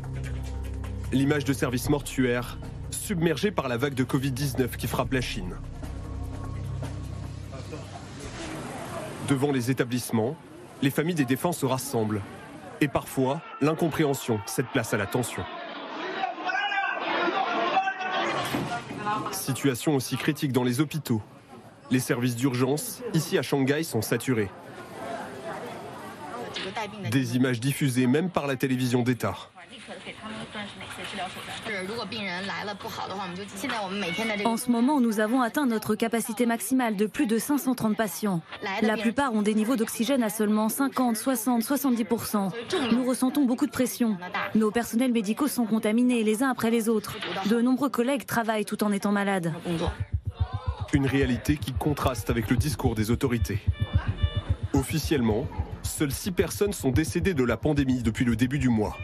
L'image 1.11 1.45
de 1.45 1.53
service 1.53 1.89
mortuaire, 1.89 2.57
submergée 2.91 3.51
par 3.51 3.67
la 3.67 3.77
vague 3.77 3.93
de 3.93 4.03
Covid-19 4.03 4.75
qui 4.77 4.87
frappe 4.87 5.13
la 5.13 5.21
Chine. 5.21 5.55
Devant 9.27 9.51
les 9.51 9.71
établissements, 9.71 10.35
les 10.81 10.89
familles 10.89 11.15
des 11.15 11.25
défenses 11.25 11.59
se 11.59 11.65
rassemblent. 11.65 12.21
Et 12.81 12.87
parfois, 12.87 13.41
l'incompréhension 13.61 14.39
cède 14.45 14.65
place 14.73 14.93
à 14.93 14.97
la 14.97 15.05
tension. 15.05 15.43
Situation 19.31 19.95
aussi 19.95 20.17
critique 20.17 20.51
dans 20.51 20.63
les 20.63 20.81
hôpitaux. 20.81 21.21
Les 21.91 21.99
services 21.99 22.35
d'urgence, 22.35 23.01
ici 23.13 23.37
à 23.37 23.41
Shanghai, 23.41 23.83
sont 23.83 24.01
saturés. 24.01 24.49
Des 27.09 27.35
images 27.35 27.59
diffusées 27.59 28.07
même 28.07 28.29
par 28.29 28.47
la 28.47 28.55
télévision 28.55 29.01
d'État. 29.01 29.35
En 34.45 34.57
ce 34.57 34.71
moment, 34.71 34.99
nous 34.99 35.19
avons 35.19 35.41
atteint 35.41 35.65
notre 35.65 35.95
capacité 35.95 36.45
maximale 36.45 36.95
de 36.95 37.05
plus 37.05 37.27
de 37.27 37.37
530 37.37 37.95
patients. 37.97 38.41
La 38.81 38.97
plupart 38.97 39.33
ont 39.33 39.41
des 39.41 39.53
niveaux 39.53 39.75
d'oxygène 39.75 40.23
à 40.23 40.29
seulement 40.29 40.69
50, 40.69 41.17
60, 41.17 41.63
70%. 41.63 42.51
Nous 42.93 43.05
ressentons 43.05 43.45
beaucoup 43.45 43.65
de 43.65 43.71
pression. 43.71 44.17
Nos 44.55 44.71
personnels 44.71 45.11
médicaux 45.11 45.47
sont 45.47 45.65
contaminés 45.65 46.23
les 46.23 46.43
uns 46.43 46.49
après 46.49 46.71
les 46.71 46.89
autres. 46.89 47.17
De 47.49 47.61
nombreux 47.61 47.89
collègues 47.89 48.25
travaillent 48.25 48.65
tout 48.65 48.83
en 48.83 48.91
étant 48.91 49.11
malades. 49.11 49.53
Une 50.93 51.07
réalité 51.07 51.57
qui 51.57 51.73
contraste 51.73 52.29
avec 52.29 52.49
le 52.49 52.55
discours 52.55 52.95
des 52.95 53.09
autorités. 53.09 53.59
Officiellement, 54.73 55.47
Seules 55.83 56.11
6 56.11 56.31
personnes 56.31 56.73
sont 56.73 56.91
décédées 56.91 57.33
de 57.33 57.43
la 57.43 57.57
pandémie 57.57 58.01
depuis 58.01 58.25
le 58.25 58.35
début 58.35 58.57
du 58.57 58.69
mois. 58.69 58.97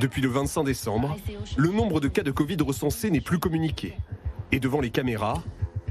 Depuis 0.00 0.22
le 0.22 0.28
25 0.28 0.64
décembre, 0.64 1.16
le 1.56 1.68
nombre 1.68 2.00
de 2.00 2.08
cas 2.08 2.22
de 2.22 2.30
Covid 2.30 2.56
recensés 2.60 3.10
n'est 3.10 3.20
plus 3.20 3.38
communiqué. 3.38 3.94
Et 4.50 4.58
devant 4.58 4.80
les 4.80 4.90
caméras, 4.90 5.42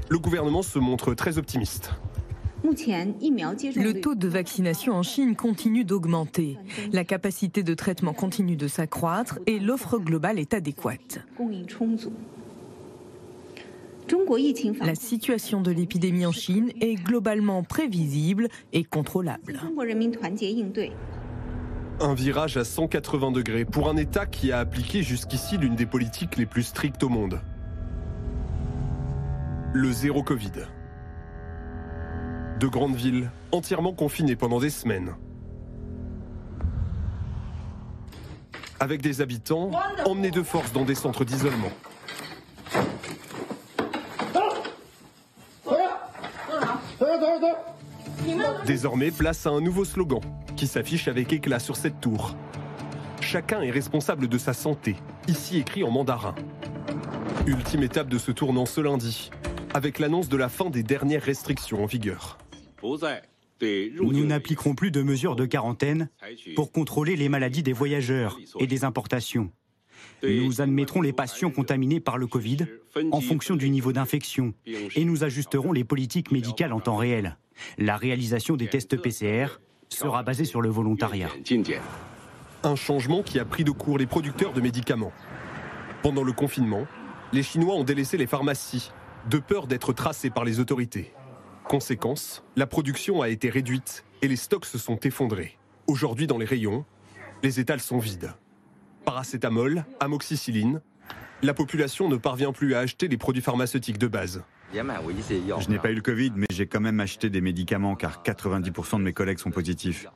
le 0.08 0.18
gouvernement 0.18 0.62
se 0.62 0.78
montre 0.78 1.14
très 1.14 1.38
optimiste. 1.38 1.92
Le 2.64 4.00
taux 4.00 4.14
de 4.14 4.28
vaccination 4.28 4.94
en 4.94 5.02
Chine 5.02 5.34
continue 5.34 5.84
d'augmenter. 5.84 6.58
La 6.92 7.04
capacité 7.04 7.62
de 7.62 7.74
traitement 7.74 8.12
continue 8.12 8.56
de 8.56 8.68
s'accroître 8.68 9.38
et 9.46 9.58
l'offre 9.58 9.98
globale 9.98 10.38
est 10.38 10.54
adéquate. 10.54 11.20
La 14.80 14.94
situation 14.94 15.60
de 15.60 15.70
l'épidémie 15.70 16.26
en 16.26 16.32
Chine 16.32 16.70
est 16.80 16.94
globalement 16.94 17.62
prévisible 17.62 18.48
et 18.72 18.84
contrôlable. 18.84 19.60
Un 22.00 22.14
virage 22.14 22.56
à 22.56 22.64
180 22.64 23.30
degrés 23.32 23.64
pour 23.64 23.88
un 23.88 23.96
État 23.96 24.26
qui 24.26 24.52
a 24.52 24.58
appliqué 24.58 25.02
jusqu'ici 25.02 25.56
l'une 25.56 25.76
des 25.76 25.86
politiques 25.86 26.36
les 26.36 26.46
plus 26.46 26.62
strictes 26.62 27.02
au 27.02 27.08
monde. 27.08 27.40
Le 29.72 29.90
zéro 29.92 30.22
Covid. 30.22 30.52
De 32.60 32.66
grandes 32.66 32.96
villes 32.96 33.30
entièrement 33.50 33.92
confinées 33.92 34.36
pendant 34.36 34.60
des 34.60 34.70
semaines. 34.70 35.14
avec 38.82 39.00
des 39.00 39.20
habitants 39.20 39.70
emmenés 40.06 40.32
de 40.32 40.42
force 40.42 40.72
dans 40.72 40.84
des 40.84 40.96
centres 40.96 41.24
d'isolement. 41.24 41.70
Désormais, 48.66 49.10
place 49.10 49.46
à 49.46 49.50
un 49.50 49.60
nouveau 49.60 49.84
slogan 49.84 50.20
qui 50.56 50.66
s'affiche 50.66 51.08
avec 51.08 51.32
éclat 51.32 51.58
sur 51.58 51.76
cette 51.76 52.00
tour. 52.00 52.36
Chacun 53.20 53.62
est 53.62 53.70
responsable 53.70 54.28
de 54.28 54.38
sa 54.38 54.52
santé, 54.52 54.96
ici 55.28 55.58
écrit 55.58 55.84
en 55.84 55.90
mandarin. 55.90 56.34
Ultime 57.46 57.82
étape 57.82 58.08
de 58.08 58.18
ce 58.18 58.30
tournant 58.30 58.66
ce 58.66 58.80
lundi, 58.80 59.30
avec 59.74 59.98
l'annonce 59.98 60.28
de 60.28 60.36
la 60.36 60.48
fin 60.48 60.70
des 60.70 60.82
dernières 60.82 61.22
restrictions 61.22 61.82
en 61.82 61.86
vigueur. 61.86 62.38
Nous 63.62 64.26
n'appliquerons 64.26 64.74
plus 64.74 64.90
de 64.90 65.02
mesures 65.02 65.36
de 65.36 65.46
quarantaine 65.46 66.08
pour 66.56 66.72
contrôler 66.72 67.16
les 67.16 67.28
maladies 67.28 67.62
des 67.62 67.72
voyageurs 67.72 68.38
et 68.58 68.66
des 68.66 68.84
importations. 68.84 69.50
Nous 70.22 70.60
admettrons 70.60 71.00
les 71.02 71.12
patients 71.12 71.50
contaminés 71.50 72.00
par 72.00 72.18
le 72.18 72.26
Covid 72.26 72.58
en 73.10 73.20
fonction 73.20 73.56
du 73.56 73.70
niveau 73.70 73.92
d'infection 73.92 74.54
et 74.66 75.04
nous 75.04 75.24
ajusterons 75.24 75.72
les 75.72 75.84
politiques 75.84 76.30
médicales 76.30 76.72
en 76.72 76.80
temps 76.80 76.96
réel. 76.96 77.36
La 77.78 77.96
réalisation 77.96 78.56
des 78.56 78.68
tests 78.68 78.96
PCR 78.96 79.46
sera 79.88 80.22
basée 80.22 80.44
sur 80.44 80.62
le 80.62 80.68
volontariat. 80.68 81.28
Un 82.64 82.76
changement 82.76 83.22
qui 83.22 83.38
a 83.38 83.44
pris 83.44 83.64
de 83.64 83.72
court 83.72 83.98
les 83.98 84.06
producteurs 84.06 84.52
de 84.52 84.60
médicaments. 84.60 85.12
Pendant 86.02 86.22
le 86.22 86.32
confinement, 86.32 86.86
les 87.32 87.42
Chinois 87.42 87.74
ont 87.74 87.84
délaissé 87.84 88.16
les 88.16 88.26
pharmacies, 88.26 88.92
de 89.28 89.38
peur 89.38 89.66
d'être 89.66 89.92
tracés 89.92 90.30
par 90.30 90.44
les 90.44 90.60
autorités. 90.60 91.12
Conséquence, 91.64 92.44
la 92.56 92.66
production 92.66 93.22
a 93.22 93.28
été 93.28 93.48
réduite 93.50 94.04
et 94.20 94.28
les 94.28 94.36
stocks 94.36 94.66
se 94.66 94.78
sont 94.78 94.98
effondrés. 95.00 95.58
Aujourd'hui, 95.86 96.26
dans 96.26 96.38
les 96.38 96.44
rayons, 96.44 96.84
les 97.42 97.60
étals 97.60 97.80
sont 97.80 97.98
vides. 97.98 98.32
Paracétamol, 99.04 99.84
amoxicilline, 100.00 100.80
la 101.42 101.54
population 101.54 102.08
ne 102.08 102.16
parvient 102.16 102.52
plus 102.52 102.74
à 102.74 102.80
acheter 102.80 103.08
les 103.08 103.16
produits 103.16 103.42
pharmaceutiques 103.42 103.98
de 103.98 104.06
base. 104.06 104.42
Je 104.72 105.68
n'ai 105.68 105.78
pas 105.78 105.90
eu 105.90 105.94
le 105.94 106.00
Covid, 106.00 106.32
mais 106.36 106.46
j'ai 106.50 106.66
quand 106.66 106.80
même 106.80 107.00
acheté 107.00 107.28
des 107.28 107.40
médicaments 107.40 107.94
car 107.94 108.22
90% 108.22 108.98
de 108.98 109.02
mes 109.02 109.12
collègues 109.12 109.38
sont 109.38 109.50
positifs. 109.50 110.06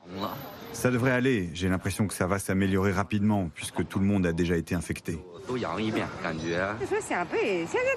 Ça 0.72 0.90
devrait 0.90 1.10
aller, 1.12 1.50
j'ai 1.52 1.68
l'impression 1.68 2.06
que 2.06 2.14
ça 2.14 2.26
va 2.26 2.38
s'améliorer 2.38 2.92
rapidement 2.92 3.50
puisque 3.54 3.86
tout 3.86 3.98
le 3.98 4.04
monde 4.06 4.26
a 4.26 4.32
déjà 4.32 4.56
été 4.56 4.74
infecté. 4.74 5.18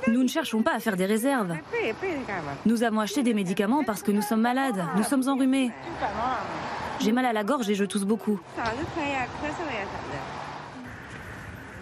Nous 0.07 0.23
ne 0.23 0.27
cherchons 0.27 0.61
pas 0.63 0.75
à 0.75 0.79
faire 0.79 0.95
des 0.95 1.05
réserves. 1.05 1.55
Nous 2.65 2.83
avons 2.83 2.99
acheté 2.99 3.23
des 3.23 3.33
médicaments 3.33 3.83
parce 3.83 4.01
que 4.01 4.11
nous 4.11 4.21
sommes 4.21 4.41
malades, 4.41 4.83
nous 4.97 5.03
sommes 5.03 5.27
enrhumés. 5.27 5.71
J'ai 6.99 7.11
mal 7.13 7.25
à 7.25 7.31
la 7.33 7.43
gorge 7.45 7.69
et 7.69 7.75
je 7.75 7.85
tousse 7.85 8.03
beaucoup. 8.03 8.39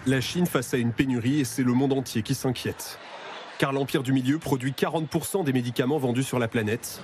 La 0.08 0.22
Chine 0.22 0.46
face 0.46 0.72
à 0.72 0.78
une 0.78 0.92
pénurie 0.92 1.40
et 1.40 1.44
c'est 1.44 1.62
le 1.62 1.74
monde 1.74 1.92
entier 1.92 2.22
qui 2.22 2.34
s'inquiète. 2.34 2.98
Car 3.58 3.74
l'Empire 3.74 4.02
du 4.02 4.14
Milieu 4.14 4.38
produit 4.38 4.72
40% 4.72 5.44
des 5.44 5.52
médicaments 5.52 5.98
vendus 5.98 6.22
sur 6.22 6.38
la 6.38 6.48
planète, 6.48 7.02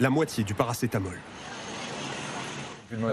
la 0.00 0.10
moitié 0.10 0.42
du 0.42 0.52
paracétamol. 0.52 1.16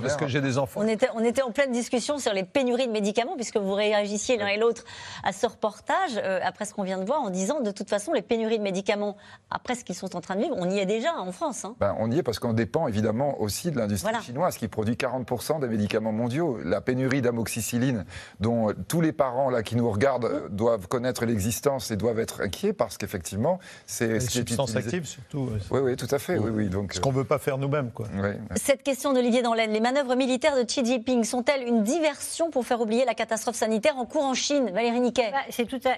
Parce 0.01 0.15
que 0.15 0.27
j'ai 0.27 0.41
des 0.41 0.57
enfants. 0.57 0.81
On 0.83 0.87
était, 0.87 1.09
on 1.15 1.23
était 1.23 1.41
en 1.41 1.51
pleine 1.51 1.71
discussion 1.71 2.17
sur 2.17 2.33
les 2.33 2.43
pénuries 2.43 2.87
de 2.87 2.91
médicaments, 2.91 3.35
puisque 3.35 3.57
vous 3.57 3.73
réagissiez 3.73 4.37
l'un 4.37 4.47
et 4.47 4.57
l'autre 4.57 4.83
à 5.23 5.33
ce 5.33 5.45
reportage, 5.45 6.11
euh, 6.17 6.39
après 6.43 6.65
ce 6.65 6.73
qu'on 6.73 6.83
vient 6.83 6.97
de 6.97 7.05
voir, 7.05 7.21
en 7.21 7.29
disant 7.29 7.61
de 7.61 7.71
toute 7.71 7.89
façon, 7.89 8.13
les 8.13 8.21
pénuries 8.21 8.57
de 8.57 8.63
médicaments, 8.63 9.17
après 9.49 9.75
ce 9.75 9.83
qu'ils 9.83 9.95
sont 9.95 10.15
en 10.15 10.21
train 10.21 10.35
de 10.35 10.41
vivre, 10.41 10.55
on 10.57 10.69
y 10.69 10.79
est 10.79 10.85
déjà 10.85 11.15
en 11.17 11.31
France. 11.31 11.65
Hein. 11.65 11.75
Ben, 11.79 11.95
on 11.99 12.11
y 12.11 12.17
est 12.17 12.23
parce 12.23 12.39
qu'on 12.39 12.53
dépend 12.53 12.87
évidemment 12.87 13.39
aussi 13.41 13.71
de 13.71 13.77
l'industrie 13.77 14.13
chinoise 14.21 14.57
qui 14.57 14.67
produit 14.67 14.95
40% 14.95 15.59
des 15.59 15.67
médicaments 15.67 16.11
mondiaux. 16.11 16.59
La 16.63 16.81
pénurie 16.81 17.21
d'amoxicilline, 17.21 18.05
dont 18.39 18.73
tous 18.87 19.01
les 19.01 19.11
parents 19.11 19.49
là, 19.49 19.63
qui 19.63 19.75
nous 19.75 19.89
regardent 19.89 20.49
doivent 20.49 20.87
connaître 20.87 21.25
l'existence 21.25 21.91
et 21.91 21.97
doivent 21.97 22.19
être 22.19 22.41
inquiets 22.41 22.73
parce 22.73 22.97
qu'effectivement, 22.97 23.59
c'est. 23.85 24.19
ce 24.19 24.29
substances 24.31 24.75
actives 24.75 25.05
surtout. 25.05 25.49
Oui, 25.71 25.79
oui, 25.83 25.95
tout 25.95 26.07
à 26.11 26.19
fait. 26.19 26.37
Oui, 26.37 26.51
oui, 26.53 26.69
donc, 26.69 26.93
ce 26.93 26.99
qu'on 26.99 27.11
ne 27.11 27.17
veut 27.17 27.23
pas 27.23 27.39
faire 27.39 27.57
nous-mêmes. 27.57 27.91
Quoi. 27.91 28.07
Cette 28.55 28.83
question 28.83 29.13
d'Olivier 29.13 29.41
Danlaine, 29.41 29.68
les 29.69 29.79
manœuvres 29.79 30.15
militaires 30.15 30.55
de 30.55 30.63
Xi 30.63 30.83
Jinping 30.83 31.23
sont-elles 31.23 31.67
une 31.67 31.83
diversion 31.83 32.49
pour 32.49 32.65
faire 32.65 32.81
oublier 32.81 33.05
la 33.05 33.13
catastrophe 33.13 33.55
sanitaire 33.55 33.97
en 33.97 34.05
cours 34.05 34.23
en 34.23 34.33
Chine 34.33 34.71
Valérie 34.71 34.99
Niquet? 34.99 35.31
Bah, 35.31 35.43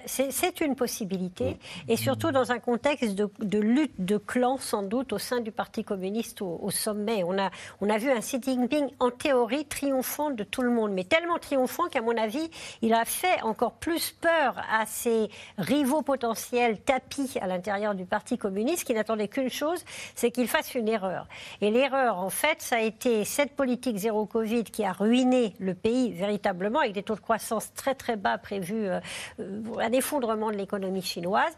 C'est 0.06 0.60
une 0.60 0.76
possibilité, 0.76 1.56
et 1.88 1.96
surtout 1.96 2.32
dans 2.32 2.52
un 2.52 2.58
contexte 2.58 3.14
de, 3.14 3.58
lutte 3.58 3.94
de 3.98 4.18
clans, 4.18 4.58
sans 4.58 4.82
doute, 4.82 5.12
au 5.12 5.18
sein 5.18 5.40
du 5.40 5.52
Parti 5.52 5.84
communiste 5.84 6.42
au, 6.42 6.70
sommet. 6.70 7.24
On 7.24 7.38
a, 7.38 7.50
on 7.80 7.88
a 7.88 7.98
vu 7.98 8.10
un 8.10 8.20
Xi 8.20 8.40
Jinping, 8.42 8.88
en 9.00 9.10
théorie, 9.10 9.64
triomphant 9.64 10.30
de 10.30 10.44
tout 10.44 10.62
le 10.62 10.70
monde, 10.70 10.92
mais 10.92 11.04
tellement 11.04 11.38
triomphant 11.38 11.88
qu'à 11.88 12.02
mon 12.02 12.16
avis, 12.16 12.50
il 12.82 12.92
a 12.92 13.04
fait 13.04 13.40
encore 13.42 13.72
plus 13.72 14.10
peur 14.10 14.56
à 14.70 14.84
ses 14.86 15.30
rivaux 15.56 16.02
potentiels 16.02 16.78
tapis 16.80 17.38
à 17.40 17.46
l'intérieur 17.46 17.94
du 17.94 18.04
Parti 18.04 18.36
communiste, 18.36 18.84
qui 18.84 18.94
n'attendaient 18.94 19.28
qu'une 19.28 19.50
chose, 19.50 19.82
c'est 20.14 20.30
qu'il 20.30 20.48
fasse 20.48 20.74
une 20.74 20.88
erreur. 20.88 21.26
Et 21.60 21.70
l'erreur, 21.70 22.18
en 22.18 22.30
fait, 22.30 22.60
ça 22.60 22.76
a 22.76 22.80
été 22.80 23.24
cette 23.24 23.54
politique 23.62 23.96
zéro 23.96 24.26
Covid 24.26 24.64
qui 24.64 24.84
a 24.84 24.90
ruiné 24.90 25.54
le 25.60 25.74
pays 25.74 26.10
véritablement, 26.10 26.80
avec 26.80 26.94
des 26.94 27.04
taux 27.04 27.14
de 27.14 27.20
croissance 27.20 27.72
très 27.74 27.94
très 27.94 28.16
bas 28.16 28.36
prévus, 28.36 28.88
euh, 28.88 28.98
euh, 29.38 29.62
un 29.78 29.92
effondrement 29.92 30.50
de 30.50 30.56
l'économie 30.56 31.00
chinoise. 31.00 31.56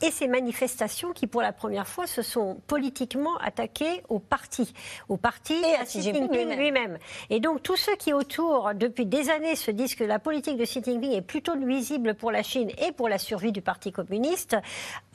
Et 0.00 0.10
ces 0.10 0.28
manifestations 0.28 1.12
qui, 1.12 1.26
pour 1.26 1.42
la 1.42 1.52
première 1.52 1.86
fois, 1.86 2.06
se 2.06 2.22
sont 2.22 2.62
politiquement 2.66 3.36
attaquées 3.36 4.02
au 4.08 4.18
parti, 4.18 4.72
au 5.10 5.18
parti 5.18 5.52
et 5.52 5.76
à 5.76 5.84
Xi 5.84 6.00
Jinping 6.00 6.56
lui-même. 6.56 6.96
et 7.28 7.38
donc, 7.38 7.62
tous 7.62 7.76
ceux 7.76 7.96
qui, 7.96 8.14
autour, 8.14 8.70
depuis 8.74 9.04
des 9.04 9.28
années, 9.28 9.54
se 9.54 9.70
disent 9.70 9.94
que 9.94 10.04
la 10.04 10.18
politique 10.18 10.56
de 10.56 10.64
Xi 10.64 10.82
Jinping 10.82 11.12
est 11.12 11.20
plutôt 11.20 11.54
nuisible 11.54 12.14
pour 12.14 12.32
la 12.32 12.42
Chine 12.42 12.70
et 12.78 12.92
pour 12.92 13.10
la 13.10 13.18
survie 13.18 13.52
du 13.52 13.60
Parti 13.60 13.92
communiste, 13.92 14.56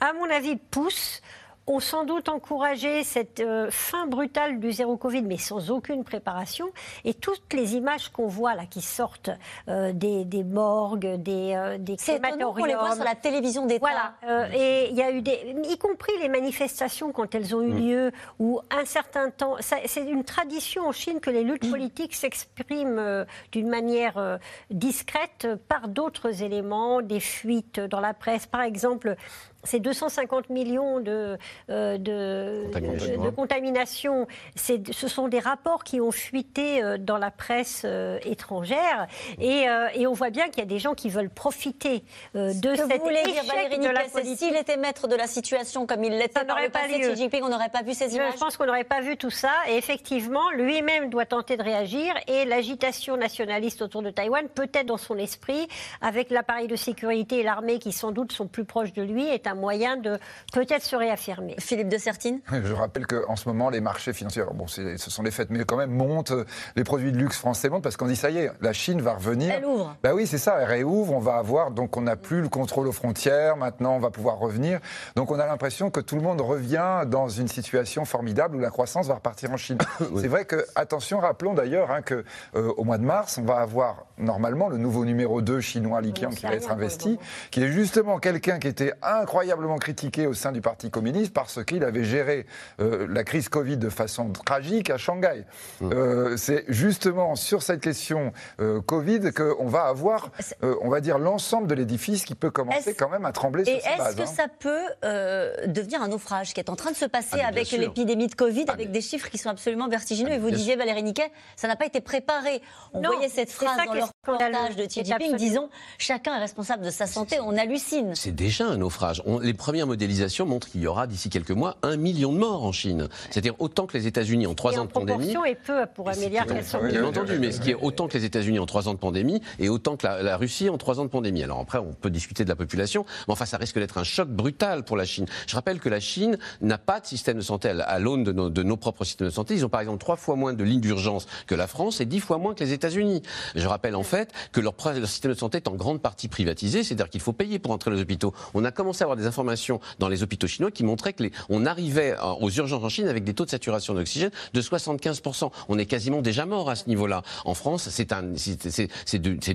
à 0.00 0.12
mon 0.12 0.30
avis, 0.30 0.54
poussent 0.54 1.20
ont 1.68 1.80
sans 1.80 2.04
doute 2.04 2.28
encouragé 2.28 3.04
cette 3.04 3.40
euh, 3.40 3.68
fin 3.70 4.06
brutale 4.06 4.58
du 4.58 4.72
zéro 4.72 4.96
Covid, 4.96 5.22
mais 5.22 5.36
sans 5.36 5.70
aucune 5.70 6.02
préparation. 6.04 6.70
Et 7.04 7.14
toutes 7.14 7.52
les 7.52 7.76
images 7.76 8.08
qu'on 8.08 8.26
voit 8.26 8.54
là, 8.54 8.64
qui 8.66 8.80
sortent 8.80 9.30
euh, 9.68 9.92
des, 9.92 10.44
morgues, 10.44 11.16
des, 11.16 11.54
euh, 11.54 11.78
des 11.78 11.96
crématoriums. 11.96 12.54
on 12.58 12.64
les 12.64 12.74
voit 12.74 12.94
sur 12.94 13.04
la 13.04 13.14
télévision 13.14 13.66
d'État. 13.66 13.80
Voilà. 13.80 14.14
Euh, 14.26 14.48
et 14.54 14.88
il 14.90 14.96
y 14.96 15.02
a 15.02 15.10
eu 15.10 15.22
des, 15.22 15.54
y 15.68 15.78
compris 15.78 16.12
les 16.20 16.28
manifestations 16.28 17.12
quand 17.12 17.34
elles 17.34 17.54
ont 17.54 17.62
eu 17.62 17.72
mm. 17.72 17.88
lieu, 17.88 18.12
où 18.38 18.60
un 18.70 18.84
certain 18.84 19.30
temps, 19.30 19.56
c'est 19.60 20.04
une 20.04 20.24
tradition 20.24 20.88
en 20.88 20.92
Chine 20.92 21.20
que 21.20 21.30
les 21.30 21.44
luttes 21.44 21.66
mm. 21.66 21.70
politiques 21.70 22.14
s'expriment 22.14 23.26
d'une 23.52 23.68
manière 23.68 24.38
discrète 24.70 25.48
par 25.68 25.88
d'autres 25.88 26.42
éléments, 26.42 27.02
des 27.02 27.20
fuites 27.20 27.80
dans 27.80 28.00
la 28.00 28.14
presse, 28.14 28.46
par 28.46 28.62
exemple 28.62 29.16
ces 29.64 29.80
250 29.80 30.50
millions 30.50 31.00
de, 31.00 31.36
euh, 31.70 31.98
de, 31.98 33.30
contamination, 33.30 34.26
ce 34.56 35.08
sont 35.08 35.28
des 35.28 35.40
rapports 35.40 35.84
qui 35.84 36.00
ont 36.00 36.12
fuité 36.12 36.82
euh, 36.82 36.96
dans 36.96 37.18
la 37.18 37.30
presse 37.30 37.82
euh, 37.84 38.18
étrangère. 38.24 39.06
Et, 39.40 39.66
et, 39.94 40.06
on 40.06 40.12
voit 40.12 40.30
bien 40.30 40.48
qu'il 40.48 40.58
y 40.58 40.62
a 40.62 40.66
des 40.66 40.78
gens 40.78 40.94
qui 40.94 41.08
veulent 41.10 41.30
profiter 41.30 42.02
de 42.34 42.74
cette 42.74 42.98
vous 42.98 43.04
voulez 43.04 43.22
dire, 43.24 43.44
Valérie 43.44 43.78
de 43.78 43.88
la 43.88 44.04
politique. 44.04 44.38
S'il 44.38 44.56
était 44.56 44.76
maître 44.76 45.08
de 45.08 45.16
la 45.16 45.26
situation 45.26 45.86
comme 45.86 46.04
il 46.04 46.16
l'était 46.16 46.44
par 46.44 46.60
le 46.60 46.70
passé, 46.70 47.00
Xi 47.00 47.16
Jinping, 47.16 47.42
on 47.42 47.48
n'aurait 47.48 47.68
pas 47.68 47.82
vu 47.82 47.94
ces 47.94 48.14
images 48.14 48.34
Je 48.34 48.38
pense 48.38 48.56
qu'on 48.56 48.66
n'aurait 48.66 48.84
pas 48.84 49.00
vu 49.00 49.16
tout 49.16 49.30
ça. 49.30 49.52
Et 49.68 49.76
effectivement, 49.76 50.50
lui-même 50.52 51.10
doit 51.10 51.26
tenter 51.26 51.56
de 51.56 51.62
réagir. 51.62 52.14
Et 52.26 52.44
l'agitation 52.44 53.16
nationaliste 53.16 53.82
autour 53.82 54.02
de 54.02 54.10
Taïwan, 54.10 54.48
peut-être 54.48 54.86
dans 54.86 54.96
son 54.96 55.18
esprit, 55.18 55.68
avec 56.00 56.30
l'appareil 56.30 56.68
de 56.68 56.76
sécurité 56.76 57.40
et 57.40 57.42
l'armée 57.42 57.78
qui 57.78 57.92
sans 57.92 58.12
doute 58.12 58.32
sont 58.32 58.46
plus 58.46 58.64
proches 58.64 58.92
de 58.92 59.02
lui, 59.02 59.28
est 59.28 59.47
un 59.48 59.54
moyen 59.54 59.96
de 59.96 60.18
peut-être 60.52 60.82
se 60.82 60.96
réaffirmer. 60.96 61.56
Philippe 61.58 61.88
de 61.88 61.98
Sertine 61.98 62.40
Je 62.50 62.72
rappelle 62.72 63.06
qu'en 63.06 63.36
ce 63.36 63.48
moment, 63.48 63.70
les 63.70 63.80
marchés 63.80 64.12
financiers, 64.12 64.44
bon, 64.54 64.66
ce 64.66 64.96
sont 64.96 65.22
les 65.22 65.30
fêtes, 65.30 65.48
mais 65.50 65.64
quand 65.64 65.76
même 65.76 65.90
montent, 65.90 66.32
les 66.76 66.84
produits 66.84 67.12
de 67.12 67.18
luxe 67.18 67.38
français 67.38 67.68
montent 67.68 67.82
parce 67.82 67.96
qu'on 67.96 68.06
dit 68.06 68.16
ça 68.16 68.30
y 68.30 68.38
est, 68.38 68.50
la 68.60 68.72
Chine 68.72 69.00
va 69.00 69.14
revenir. 69.14 69.52
Elle 69.52 69.64
ouvre. 69.64 69.96
Bah 70.02 70.14
oui, 70.14 70.26
c'est 70.26 70.38
ça, 70.38 70.58
elle 70.60 70.68
réouvre, 70.68 71.14
on 71.14 71.18
va 71.18 71.36
avoir, 71.36 71.70
donc 71.70 71.96
on 71.96 72.02
n'a 72.02 72.16
plus 72.16 72.40
le 72.40 72.48
contrôle 72.48 72.86
aux 72.86 72.92
frontières, 72.92 73.56
maintenant 73.56 73.96
on 73.96 74.00
va 74.00 74.10
pouvoir 74.10 74.38
revenir. 74.38 74.80
Donc 75.16 75.30
on 75.30 75.38
a 75.38 75.46
l'impression 75.46 75.90
que 75.90 76.00
tout 76.00 76.16
le 76.16 76.22
monde 76.22 76.40
revient 76.40 77.02
dans 77.06 77.28
une 77.28 77.48
situation 77.48 78.04
formidable 78.04 78.56
où 78.56 78.60
la 78.60 78.70
croissance 78.70 79.06
va 79.06 79.14
repartir 79.14 79.50
en 79.50 79.56
Chine. 79.56 79.78
C'est 80.16 80.28
vrai 80.28 80.44
que, 80.44 80.66
attention, 80.74 81.20
rappelons 81.20 81.54
d'ailleurs 81.54 81.90
hein, 81.90 82.02
qu'au 82.02 82.22
euh, 82.56 82.84
mois 82.84 82.98
de 82.98 83.04
mars, 83.04 83.38
on 83.38 83.44
va 83.44 83.56
avoir 83.56 84.07
normalement 84.18 84.68
le 84.68 84.78
nouveau 84.78 85.04
numéro 85.04 85.42
2 85.42 85.60
chinois 85.60 86.00
Li 86.00 86.12
qui 86.12 86.24
va 86.24 86.54
être 86.54 86.70
investi, 86.70 87.18
qui 87.50 87.62
est 87.62 87.68
justement 87.68 88.18
quelqu'un 88.18 88.58
qui 88.58 88.68
était 88.68 88.92
incroyablement 89.02 89.76
critiqué 89.76 90.26
au 90.26 90.34
sein 90.34 90.52
du 90.52 90.60
Parti 90.60 90.90
communiste 90.90 91.32
parce 91.32 91.64
qu'il 91.64 91.84
avait 91.84 92.04
géré 92.04 92.46
euh, 92.80 93.06
la 93.08 93.24
crise 93.24 93.48
Covid 93.48 93.76
de 93.76 93.88
façon 93.88 94.30
tragique 94.30 94.90
à 94.90 94.98
Shanghai. 94.98 95.44
Mmh. 95.80 95.92
Euh, 95.92 96.36
c'est 96.36 96.64
justement 96.68 97.36
sur 97.36 97.62
cette 97.62 97.80
question 97.80 98.32
euh, 98.60 98.80
Covid 98.80 99.32
qu'on 99.32 99.66
va 99.66 99.82
avoir, 99.82 100.30
on 100.62 100.88
va 100.88 101.00
dire, 101.00 101.18
l'ensemble 101.18 101.66
de 101.66 101.74
l'édifice 101.74 102.24
qui 102.24 102.34
peut 102.34 102.50
commencer 102.50 102.94
quand 102.94 103.08
même 103.08 103.24
à 103.24 103.32
trembler 103.32 103.64
sur 103.64 103.74
Et 103.74 103.78
est-ce 103.78 104.16
que 104.16 104.22
hein. 104.22 104.26
ça 104.26 104.46
peut 104.48 105.66
devenir 105.66 106.02
un 106.02 106.08
naufrage 106.08 106.54
qui 106.54 106.60
est 106.60 106.70
en 106.70 106.76
train 106.76 106.90
de 106.90 106.96
se 106.96 107.04
passer 107.04 107.40
ah, 107.42 107.48
avec 107.48 107.70
l'épidémie 107.70 108.26
de 108.26 108.34
Covid, 108.34 108.66
ah, 108.68 108.72
avec 108.72 108.90
des 108.90 109.00
chiffres 109.00 109.28
qui 109.28 109.38
sont 109.38 109.50
absolument 109.50 109.88
vertigineux 109.88 110.30
ah, 110.32 110.36
Et 110.36 110.38
vous 110.38 110.50
disiez, 110.50 110.76
Valérie 110.76 111.02
Niquet, 111.02 111.30
ça 111.56 111.68
n'a 111.68 111.76
pas 111.76 111.86
été 111.86 112.00
préparé. 112.00 112.62
On 112.92 113.02
voyait 113.02 113.28
cette 113.28 113.50
phrase 113.50 113.78
dans 113.86 113.94
le 113.94 114.00
reportage 114.26 114.76
de 114.76 114.86
Xi 114.86 115.04
Jinping 115.04 115.36
disons 115.36 115.68
chacun 115.98 116.36
est 116.36 116.40
responsable 116.40 116.84
de 116.84 116.90
sa 116.90 117.06
santé. 117.06 117.38
On 117.40 117.56
hallucine. 117.56 118.14
C'est 118.14 118.34
déjà 118.34 118.66
un 118.66 118.78
naufrage. 118.78 119.22
les 119.42 119.54
premières 119.54 119.86
modélisations 119.86 120.46
montrent 120.46 120.68
qu'il 120.68 120.82
y 120.82 120.86
aura 120.86 121.06
d'ici 121.06 121.30
quelques 121.30 121.50
mois 121.50 121.76
un 121.82 121.96
million 121.96 122.32
de 122.32 122.38
morts 122.38 122.64
en 122.64 122.72
Chine. 122.72 123.08
C'est-à-dire 123.30 123.54
autant 123.58 123.86
que 123.86 123.96
les 123.96 124.06
États-Unis 124.06 124.46
en 124.46 124.54
trois 124.54 124.78
ans 124.78 124.84
de 124.84 124.90
pandémie. 124.90 125.34
est 125.46 125.54
peu 125.54 125.86
pour 125.94 126.08
un 126.08 126.16
milliard 126.16 126.46
Bien 126.46 127.04
entendu, 127.04 127.38
mais 127.38 127.52
ce 127.52 127.60
qui 127.60 127.70
est 127.70 127.74
autant 127.74 128.08
que 128.08 128.16
les 128.16 128.24
États-Unis 128.24 128.58
en 128.58 128.66
trois 128.66 128.88
ans 128.88 128.94
de 128.94 128.98
pandémie 128.98 129.42
et 129.58 129.68
autant 129.68 129.96
que 129.96 130.06
la, 130.06 130.36
Russie 130.36 130.68
en 130.68 130.78
trois 130.78 131.00
ans 131.00 131.04
de 131.04 131.10
pandémie. 131.10 131.42
Alors 131.42 131.58
après, 131.58 131.78
on 131.78 131.92
peut 131.92 132.10
discuter 132.10 132.44
de 132.44 132.48
la 132.48 132.56
population, 132.56 133.04
mais 133.26 133.32
enfin, 133.32 133.46
ça 133.46 133.56
risque 133.56 133.78
d'être 133.78 133.98
un 133.98 134.04
choc 134.04 134.28
brutal 134.28 134.84
pour 134.84 134.96
la 134.96 135.04
Chine. 135.04 135.26
Je 135.46 135.54
rappelle 135.54 135.80
que 135.80 135.88
la 135.88 136.00
Chine 136.00 136.38
n'a 136.60 136.78
pas 136.78 137.00
de 137.00 137.06
système 137.06 137.36
de 137.36 137.42
santé 137.42 137.68
à 137.68 137.98
l'aune 137.98 138.24
de 138.24 138.32
nos, 138.32 138.50
de 138.50 138.62
nos 138.62 138.76
propres 138.76 139.04
systèmes 139.04 139.28
de 139.28 139.32
santé. 139.32 139.54
Ils 139.54 139.64
ont 139.64 139.68
par 139.68 139.80
exemple 139.80 139.98
trois 139.98 140.16
fois 140.16 140.36
moins 140.36 140.52
de 140.52 140.64
lignes 140.64 140.80
d'urgence 140.80 141.26
que 141.46 141.54
la 141.54 141.66
France 141.66 142.00
et 142.00 142.06
dix 142.06 142.20
fois 142.20 142.38
moins 142.38 142.54
que 142.54 142.62
les 142.62 142.72
États-Unis. 142.72 143.22
Je 143.54 143.66
rappelle 143.66 143.96
en 143.98 144.02
fait 144.02 144.32
que 144.52 144.60
leur, 144.60 144.74
leur 144.84 145.08
système 145.08 145.32
de 145.32 145.36
santé 145.36 145.58
est 145.58 145.68
en 145.68 145.74
grande 145.74 146.00
partie 146.00 146.28
privatisé, 146.28 146.82
c'est-à-dire 146.82 147.10
qu'il 147.10 147.20
faut 147.20 147.32
payer 147.32 147.58
pour 147.58 147.72
entrer 147.72 147.90
dans 147.90 147.96
les 147.96 148.02
hôpitaux. 148.02 148.32
On 148.54 148.64
a 148.64 148.70
commencé 148.70 149.02
à 149.02 149.04
avoir 149.04 149.16
des 149.16 149.26
informations 149.26 149.80
dans 149.98 150.08
les 150.08 150.22
hôpitaux 150.22 150.46
chinois 150.46 150.70
qui 150.70 150.84
montraient 150.84 151.12
que 151.12 151.24
les, 151.24 151.32
on 151.48 151.66
arrivait 151.66 152.16
aux 152.40 152.50
urgences 152.50 152.84
en 152.84 152.88
Chine 152.88 153.08
avec 153.08 153.24
des 153.24 153.34
taux 153.34 153.44
de 153.44 153.50
saturation 153.50 153.94
d'oxygène 153.94 154.30
de 154.54 154.62
75%. 154.62 155.50
On 155.68 155.78
est 155.78 155.86
quasiment 155.86 156.22
déjà 156.22 156.46
mort 156.46 156.70
à 156.70 156.76
ce 156.76 156.88
niveau-là. 156.88 157.22
En 157.44 157.54
France, 157.54 157.88
c'est 157.88 158.12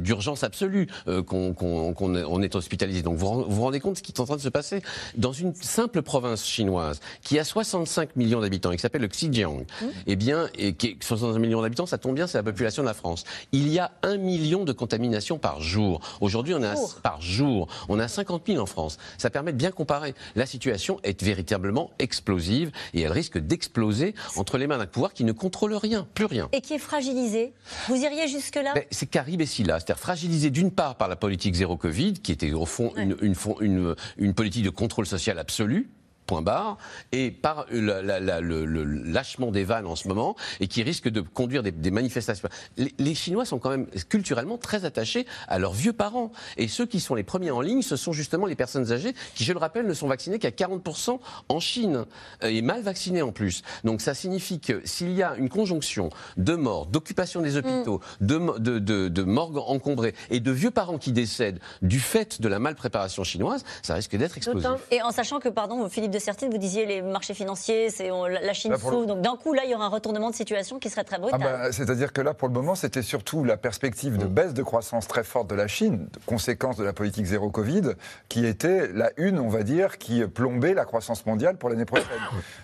d'urgence 0.02 0.44
absolue 0.44 0.88
euh, 1.08 1.24
qu'on 1.24 2.42
est 2.44 2.56
hospitalisé. 2.56 3.02
Donc 3.02 3.18
vous 3.18 3.46
vous 3.48 3.62
rendez 3.62 3.80
compte 3.80 3.94
de 3.94 3.98
ce 3.98 4.04
qui 4.04 4.12
est 4.12 4.20
en 4.20 4.26
train 4.26 4.36
de 4.36 4.42
se 4.42 4.50
passer 4.50 4.82
dans 5.16 5.32
une 5.32 5.56
simple 5.56 6.02
province 6.02 6.46
chinoise 6.46 7.00
qui 7.22 7.40
a 7.40 7.44
65 7.44 8.16
millions 8.16 8.42
d'habitants 8.42 8.72
et 8.72 8.76
qui 8.76 8.82
s'appelle 8.82 9.02
le 9.02 9.08
Xinjiang. 9.08 9.62
Mmh. 9.62 9.86
Eh 10.08 10.16
bien, 10.16 10.50
et 10.58 10.74
qui 10.74 10.98
65 11.00 11.40
millions 11.40 11.62
d'habitants, 11.62 11.86
ça 11.86 11.98
tombe 11.98 12.16
bien, 12.16 12.28
c'est 12.28 12.38
la 12.38 12.44
population 12.44 12.84
de 12.84 12.88
la 12.88 12.94
France. 12.94 13.24
Il 13.52 13.70
y 13.70 13.80
a 13.80 13.92
un 14.02 14.18
million 14.18 14.33
de 14.38 14.72
contaminations 14.72 15.38
par 15.38 15.62
jour. 15.62 16.02
Aujourd'hui, 16.22 16.54
on 16.56 16.64
a 16.64 16.74
par 17.02 17.22
jour, 17.22 17.68
on 17.88 18.00
a 18.00 18.08
50 18.08 18.44
000 18.48 18.60
en 18.60 18.66
France. 18.66 18.98
Ça 19.18 19.30
permet 19.30 19.52
de 19.52 19.58
bien 19.58 19.72
comparer. 19.72 20.16
La 20.36 20.46
situation 20.46 21.00
est 21.04 21.22
véritablement 21.22 21.92
explosive 22.00 22.72
et 22.94 23.02
elle 23.02 23.12
risque 23.12 23.38
d'exploser 23.38 24.16
entre 24.36 24.58
les 24.58 24.68
mains 24.68 24.78
d'un 24.78 24.86
pouvoir 24.88 25.14
qui 25.14 25.24
ne 25.24 25.32
contrôle 25.32 25.74
rien, 25.76 26.08
plus 26.14 26.26
rien. 26.26 26.50
Et 26.52 26.62
qui 26.62 26.74
est 26.74 26.80
fragilisé. 26.80 27.54
Vous 27.88 27.96
iriez 27.96 28.28
jusque-là? 28.28 28.74
Ben, 28.74 28.84
C'est 28.92 29.06
Carib 29.06 29.42
et 29.42 29.46
Silla. 29.46 29.80
C'est-à-dire 29.80 30.00
fragilisé 30.00 30.50
d'une 30.50 30.72
part 30.72 30.96
par 30.96 31.08
la 31.08 31.16
politique 31.16 31.54
zéro 31.56 31.78
Covid, 31.78 32.14
qui 32.14 32.32
était 32.32 32.54
au 32.54 32.66
fond 32.66 32.92
une, 32.98 33.16
une, 33.22 33.96
une 34.18 34.34
politique 34.34 34.64
de 34.64 34.70
contrôle 34.70 35.06
social 35.06 35.38
absolu, 35.40 35.90
point 36.26 36.42
barre, 36.42 36.78
et 37.12 37.32
par 37.32 37.66
le, 37.70 38.84
lâchement 38.84 39.52
des 39.52 39.64
vannes 39.64 39.88
en 39.88 39.96
ce 39.96 40.08
moment, 40.08 40.36
et 40.60 40.68
qui 40.68 40.84
risque 40.84 41.10
de 41.10 41.22
conduire 41.22 41.64
des, 41.64 41.92
manifestations. 41.92 42.48
Les, 42.78 43.16
Chinois 43.16 43.46
sont 43.46 43.60
quand 43.60 43.70
même 43.70 43.88
culturellement 44.10 44.58
très 44.58 44.86
attachés 44.86 45.26
à 45.48 45.60
leurs 45.60 45.74
vieux 45.74 45.94
parents. 45.94 46.32
Et 46.58 46.68
ceux 46.68 46.86
qui 46.86 47.00
sont 47.00 47.16
les 47.16 47.24
premiers 47.24 47.52
en 47.52 47.62
ligne, 47.62 47.82
ce 47.82 47.96
sont 47.96 48.12
justement 48.12 48.46
les 48.46 48.56
personnes 48.56 48.92
âgées, 48.92 49.14
qui, 49.36 49.44
je 49.44 49.54
le 49.54 49.60
rappelle, 49.60 49.86
ne 49.86 49.94
sont 49.94 50.08
vaccinées 50.08 50.40
qu'à 50.40 50.50
40% 50.50 51.20
en 51.50 51.60
Chine, 51.60 52.06
euh, 52.44 52.48
et 52.48 52.62
mal 52.62 52.82
vaccinées 52.82 53.22
en 53.22 53.32
plus. 53.32 53.62
Donc 53.84 54.02
ça 54.02 54.14
signifie 54.14 54.60
que 54.60 54.82
s'il 54.86 55.12
y 55.14 55.24
a 55.24 55.36
une 55.36 55.50
conjonction 55.50 56.10
de 56.38 56.56
morts, 56.56 56.88
d'occupation 56.88 57.42
des 57.42 57.58
hôpitaux, 57.58 58.02
mm. 58.22 58.26
de, 58.26 58.80
de, 58.80 59.08
de 59.08 59.24
morgues 59.24 59.58
encombrées, 59.58 60.16
et 60.30 60.40
de 60.40 60.52
vieux 60.52 60.72
parents 60.72 60.98
qui 60.98 61.12
décèdent 61.12 61.60
du 61.82 62.00
fait 62.00 62.42
de 62.42 62.48
la 62.48 62.60
malpréparation 62.60 63.24
chinoise, 63.24 63.64
ça 63.82 63.96
risque 63.96 64.16
d'être 64.16 64.38
explosif. 64.38 64.70
Et 64.92 65.02
en 65.02 65.12
sachant 65.12 65.40
que, 65.40 65.50
pardon, 65.50 65.88
Philippe 65.90 66.12
de 66.14 66.20
Certine, 66.20 66.50
vous 66.50 66.58
disiez 66.58 66.86
les 66.86 67.02
marchés 67.02 67.34
financiers, 67.34 67.90
c'est 67.90 68.10
la 68.10 68.54
Chine 68.54 68.74
souffre. 68.78 69.06
Donc 69.06 69.22
d'un 69.22 69.36
coup, 69.36 69.54
là, 69.54 69.64
il 69.66 69.72
y 69.72 69.76
aura 69.76 69.86
un 69.86 69.90
retournement 69.90 70.30
de 70.30 70.36
situation 70.36 70.80
qui 70.80 70.90
serait 70.90 71.04
très 71.04 71.20
brutal. 71.20 71.40
Ah 71.44 71.58
bah, 71.66 71.72
c'est-à-dire 71.72 72.14
que 72.14 72.22
là, 72.22 72.34
pour 72.34 72.48
le 72.48 72.54
moment, 72.54 72.76
c'était 72.76 73.02
surtout 73.02 73.44
la 73.44 73.58
perspective 73.58 74.18
de 74.18 74.26
mm. 74.26 74.30
baisse 74.30 74.54
de 74.54 74.64
croissance 74.64 75.08
très 75.08 75.24
forte 75.24 75.50
de 75.50 75.56
la 75.56 75.68
Chine, 75.68 76.08
conséquence 76.26 76.78
de 76.78 76.84
la 76.84 76.94
politique 76.94 77.26
zéro 77.26 77.50
Covid, 77.50 77.94
qui 78.30 78.46
était 78.46 78.88
la 78.94 79.12
une, 79.18 79.40
on 79.40 79.50
va 79.50 79.64
dire, 79.64 79.98
qui 79.98 80.24
plombait 80.26 80.74
la 80.74 80.86
croissance 80.86 81.26
mondiale 81.26 81.58
pour 81.58 81.70
l'année 81.70 81.86
prochaine. 81.86 82.08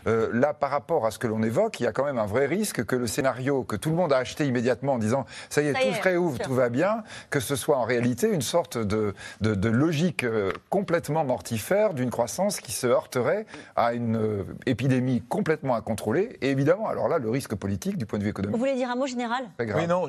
Euh, 0.08 0.30
là, 0.34 0.54
par 0.54 0.70
rapport 0.70 1.06
à 1.06 1.12
ce 1.12 1.20
que 1.20 1.28
l'on 1.28 1.44
évoque, 1.44 1.80
il 1.80 1.84
y 1.84 1.88
a 1.88 1.92
quand 1.92 2.06
même 2.06 2.20
un 2.20 2.26
vrai 2.26 2.46
risque 2.46 2.86
que 2.86 2.96
le 2.96 3.08
scénario 3.08 3.64
que 3.64 3.76
tout 3.76 3.90
le 3.90 3.96
monde 3.96 4.14
a 4.14 4.18
acheté 4.18 4.46
immédiatement 4.46 4.94
en 4.94 4.98
disant 4.98 5.26
ça 5.50 5.62
y 5.62 5.68
est, 5.68 5.74
tout 5.74 5.94
se 5.94 6.02
réouvre, 6.02 6.40
tout 6.40 6.54
va 6.54 6.70
bien, 6.70 7.04
que 7.30 7.40
ce 7.40 7.56
soit 7.56 7.78
en 7.78 7.84
réalité 7.84 8.30
une 8.30 8.42
sorte 8.42 8.78
de, 8.78 9.14
de 9.42 9.70
logique 9.70 10.24
euh, 10.24 10.52
complètement 10.70 11.24
mortifère 11.24 11.94
d'une 11.94 12.10
croissance 12.10 12.60
qui 12.60 12.72
se 12.72 12.88
heurterait 12.88 13.39
à 13.76 13.94
une 13.94 14.18
euh, 14.18 14.44
épidémie 14.66 15.22
complètement 15.28 15.76
incontrôlée. 15.76 16.38
Et 16.42 16.50
évidemment, 16.50 16.88
alors 16.88 17.08
là, 17.08 17.18
le 17.18 17.30
risque 17.30 17.56
politique 17.56 17.98
du 17.98 18.06
point 18.06 18.20
de 18.20 18.24
vue 18.24 18.30
économique. 18.30 18.54
Vous 18.54 18.60
voulez 18.60 18.76
dire 18.76 18.90
un 18.90 18.96
mot 18.96 19.08
général? 19.08 19.46
Oui, 19.60 19.88
non. 19.88 20.08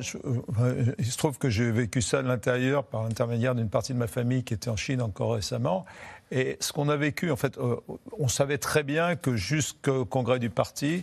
Euh, 0.61 0.85
il 0.99 1.07
se 1.07 1.19
trouve 1.19 1.39
que 1.39 1.51
j'ai 1.51 1.71
vécu 1.71 2.03
ça 2.03 2.23
de 2.23 2.29
l'intérieur 2.29 2.85
par 2.85 3.03
l'intermédiaire 3.03 3.55
d'une 3.55 3.69
partie 3.69 3.93
de 3.93 3.99
ma 3.99 4.07
famille 4.07 4.45
qui 4.45 4.55
était 4.55 4.71
en 4.71 4.77
Chine 4.77 5.03
encore 5.03 5.35
récemment. 5.35 5.85
Et 6.33 6.57
ce 6.61 6.73
qu'on 6.73 6.89
a 6.89 6.97
vécu, 6.97 7.33
en 7.33 7.37
fait, 7.37 7.59
euh, 7.59 7.77
on 8.19 8.29
savait 8.29 8.59
très 8.59 8.85
bien 8.85 9.17
que 9.17 9.35
jusqu'au 9.35 10.05
congrès 10.05 10.39
du 10.39 10.49
parti, 10.49 11.03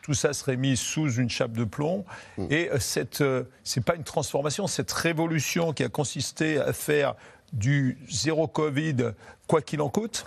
tout 0.00 0.14
ça 0.14 0.32
serait 0.32 0.56
mis 0.56 0.78
sous 0.78 1.12
une 1.12 1.28
chape 1.28 1.52
de 1.52 1.64
plomb. 1.64 2.06
Mm. 2.38 2.46
Et 2.50 2.70
cette, 2.78 3.22
c'est 3.64 3.84
pas 3.84 3.96
une 3.96 4.04
transformation, 4.04 4.66
cette 4.66 4.92
révolution 4.92 5.74
qui 5.74 5.84
a 5.84 5.90
consisté 5.90 6.58
à 6.58 6.72
faire 6.72 7.16
du 7.54 7.98
zéro 8.10 8.46
Covid, 8.48 9.12
quoi 9.46 9.62
qu'il 9.62 9.80
en 9.80 9.88
coûte. 9.88 10.26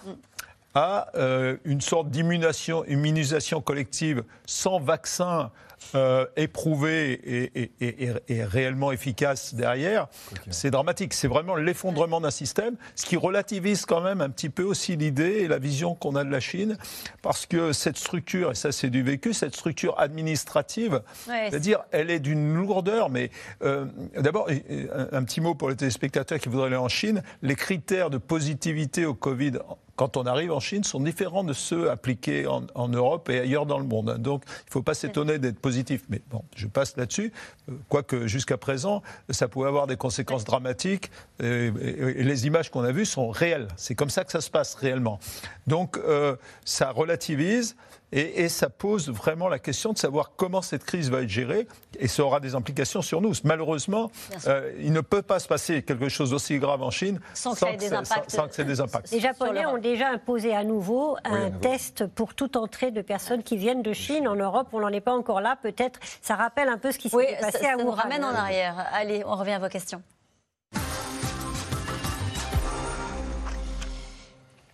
À 0.74 1.08
euh, 1.16 1.58
une 1.66 1.82
sorte 1.82 2.10
d'immunisation 2.10 3.62
collective 3.62 4.24
sans 4.46 4.80
vaccin 4.80 5.52
euh, 5.96 6.26
éprouvé 6.36 7.70
et, 7.80 8.44
réellement 8.44 8.92
efficace 8.92 9.54
derrière, 9.54 10.08
c'est 10.50 10.72
dramatique. 10.72 11.14
C'est 11.14 11.28
vraiment 11.28 11.56
l'effondrement 11.56 12.20
d'un 12.20 12.32
système, 12.32 12.76
ce 12.96 13.06
qui 13.06 13.16
relativise 13.16 13.86
quand 13.86 14.02
même 14.02 14.20
un 14.20 14.30
petit 14.30 14.50
peu 14.50 14.64
aussi 14.64 14.98
l'idée 14.98 15.44
et 15.44 15.48
la 15.48 15.60
vision 15.60 15.96
qu'on 15.96 16.16
a 16.16 16.24
de 16.24 16.30
la 16.30 16.40
Chine, 16.40 16.78
parce 17.22 17.46
que 17.46 17.72
cette 17.72 17.98
structure, 17.98 18.52
et 18.52 18.56
ça 18.56 18.72
c'est 18.72 18.90
du 18.90 19.02
vécu, 19.02 19.34
cette 19.34 19.56
structure 19.56 19.98
administrative, 20.00 21.02
c'est-à-dire 21.26 21.84
elle 21.92 22.10
est 22.10 22.20
d'une 22.20 22.56
lourdeur, 22.56 23.10
mais 23.10 23.30
euh, 23.62 23.86
d'abord, 24.18 24.50
un, 24.50 25.24
petit 25.24 25.40
mot 25.40 25.56
pour 25.56 25.70
les 25.70 25.76
téléspectateurs 25.76 26.40
qui 26.40 26.50
voudraient 26.50 26.68
aller 26.68 26.76
en 26.76 26.90
Chine, 26.90 27.24
les 27.42 27.56
critères 27.56 28.10
de 28.10 28.18
positivité 28.18 29.06
au 29.06 29.14
Covid 29.14 29.54
quand 29.98 30.16
on 30.16 30.26
arrive 30.26 30.52
en 30.54 30.60
Chine, 30.60 30.84
sont 30.84 31.00
différents 31.00 31.44
de 31.44 31.54
ceux 31.54 31.90
appliqués 31.90 32.46
en, 32.48 32.88
Europe 32.88 33.30
et 33.30 33.40
ailleurs 33.40 33.66
dans 33.66 33.80
le 33.80 33.84
monde. 33.84 34.18
Donc, 34.20 34.44
il 34.46 34.68
ne 34.68 34.72
faut 34.72 34.84
pas 34.84 34.94
s'étonner 34.94 35.40
d'être 35.40 35.60
positif. 35.60 36.04
Mais 36.10 36.22
bon, 36.30 36.44
je 36.56 36.68
passe 36.68 36.96
là-dessus. 36.96 37.34
Euh, 37.70 37.74
quoique, 37.90 38.28
jusqu'à 38.28 38.58
présent, 38.58 39.02
ça 39.32 39.48
pouvait 39.48 39.68
avoir 39.68 39.88
des 39.88 39.98
conséquences 39.98 40.46
dramatiques. 40.46 41.12
Et, 41.44 41.72
les 41.72 42.48
images 42.48 42.70
qu'on 42.70 42.84
a 42.84 42.92
vues 42.92 43.06
sont 43.06 43.30
réelles. 43.30 43.68
C'est 43.76 43.96
comme 43.96 44.12
ça 44.12 44.24
que 44.24 44.32
ça 44.32 44.40
se 44.40 44.52
passe 44.52 44.76
réellement. 44.76 45.20
Donc, 45.66 45.98
euh, 45.98 46.36
ça 46.64 46.92
relativise. 46.92 47.76
Et, 48.12 48.48
ça 48.48 48.70
pose 48.70 49.10
vraiment 49.10 49.50
la 49.50 49.60
question 49.60 49.92
de 49.92 49.98
savoir 49.98 50.32
comment 50.38 50.62
cette 50.62 50.86
crise 50.86 51.12
va 51.12 51.22
être 51.22 51.30
gérée 51.30 51.68
et 52.00 52.08
ça 52.08 52.24
aura 52.24 52.40
des 52.40 52.56
implications 52.56 53.02
sur 53.02 53.22
nous. 53.22 53.34
Malheureusement, 53.44 54.10
euh, 54.48 54.72
il 54.80 54.94
ne 54.94 55.02
peut 55.02 55.22
pas 55.22 55.40
se 55.40 55.48
passer 55.48 55.84
quelque 55.84 56.08
chose 56.08 56.32
d'aussi 56.32 56.58
grave 56.58 56.82
en 56.82 56.90
Chine 56.90 57.20
sans, 57.34 57.54
que, 57.54 57.76
des 57.78 57.94
impacts. 57.94 58.62
des 58.62 58.80
impacts. 58.80 59.12
Les 59.12 59.20
Japonais 59.20 59.66
ont 59.66 59.78
déjà 59.78 60.10
imposé 60.10 60.56
à 60.56 60.64
nouveau 60.64 61.18
un 61.26 61.52
test 61.52 62.08
pour 62.08 62.34
toute 62.34 62.56
entrée 62.56 62.92
de 62.92 63.02
personnes 63.02 63.44
qui 63.44 63.58
viennent 63.58 63.84
de 63.84 63.94
Chine. 63.94 64.28
En 64.28 64.36
Europe, 64.36 64.70
on 64.72 64.80
n'en 64.80 64.90
est 64.90 65.02
pas 65.02 65.14
encore 65.14 65.42
là. 65.42 65.58
Peut-être 65.62 66.00
ça 66.22 66.36
rappelle 66.36 66.70
un 66.70 66.78
peu 66.78 66.92
ce 66.94 67.00
qui 67.00 67.10
s'est 67.10 67.38
passé 67.42 67.66
à 67.66 67.76
Wuhan. 67.76 67.78
Ça 67.78 67.84
nous 67.84 67.92
ramène 67.92 68.24
en 68.24 68.34
arrière. 68.34 68.88
Allez, 68.94 69.24
on 69.26 69.36
revient 69.36 69.54
à 69.54 69.60
vos 69.60 69.70
questions. 69.70 70.02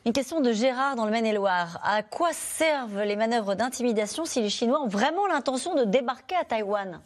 Une 0.05 0.11
question 0.11 0.41
de 0.41 0.51
Gérard 0.51 0.97
dans 0.97 1.05
le 1.05 1.11
Maine-et-Loire. 1.11 1.79
À 1.81 2.03
quoi 2.03 2.33
servent 2.33 3.03
les 3.03 3.15
manœuvres 3.15 3.55
d'intimidation 3.55 4.25
si 4.25 4.41
les 4.41 4.49
Chinois 4.49 4.81
ont 4.81 4.89
vraiment 4.89 5.27
l'intention 5.27 5.75
de 5.75 5.85
débarquer 5.85 6.35
à 6.35 6.43
Taïwan? 6.43 6.99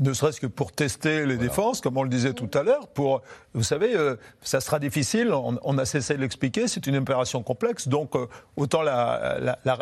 Ne 0.00 0.12
serait-ce 0.12 0.40
que 0.40 0.46
pour 0.46 0.72
tester 0.72 1.24
les 1.24 1.36
défenses, 1.36 1.80
comme 1.80 1.96
on 1.96 2.02
le 2.02 2.08
disait 2.08 2.32
tout 2.32 2.50
à 2.54 2.62
l'heure, 2.62 2.88
pour, 2.88 3.22
vous 3.54 3.62
savez, 3.62 3.94
euh, 3.94 4.16
ça 4.42 4.60
sera 4.60 4.80
difficile, 4.80 5.32
on, 5.32 5.78
a 5.78 5.84
cessé 5.84 6.14
de 6.16 6.20
l'expliquer, 6.20 6.66
c'est 6.66 6.86
une 6.88 6.96
opération 6.96 7.42
complexe, 7.44 7.86
donc 7.86 8.16
euh, 8.16 8.26
autant 8.56 8.82
la, 8.82 9.38
la, 9.40 9.58
la, 9.64 9.78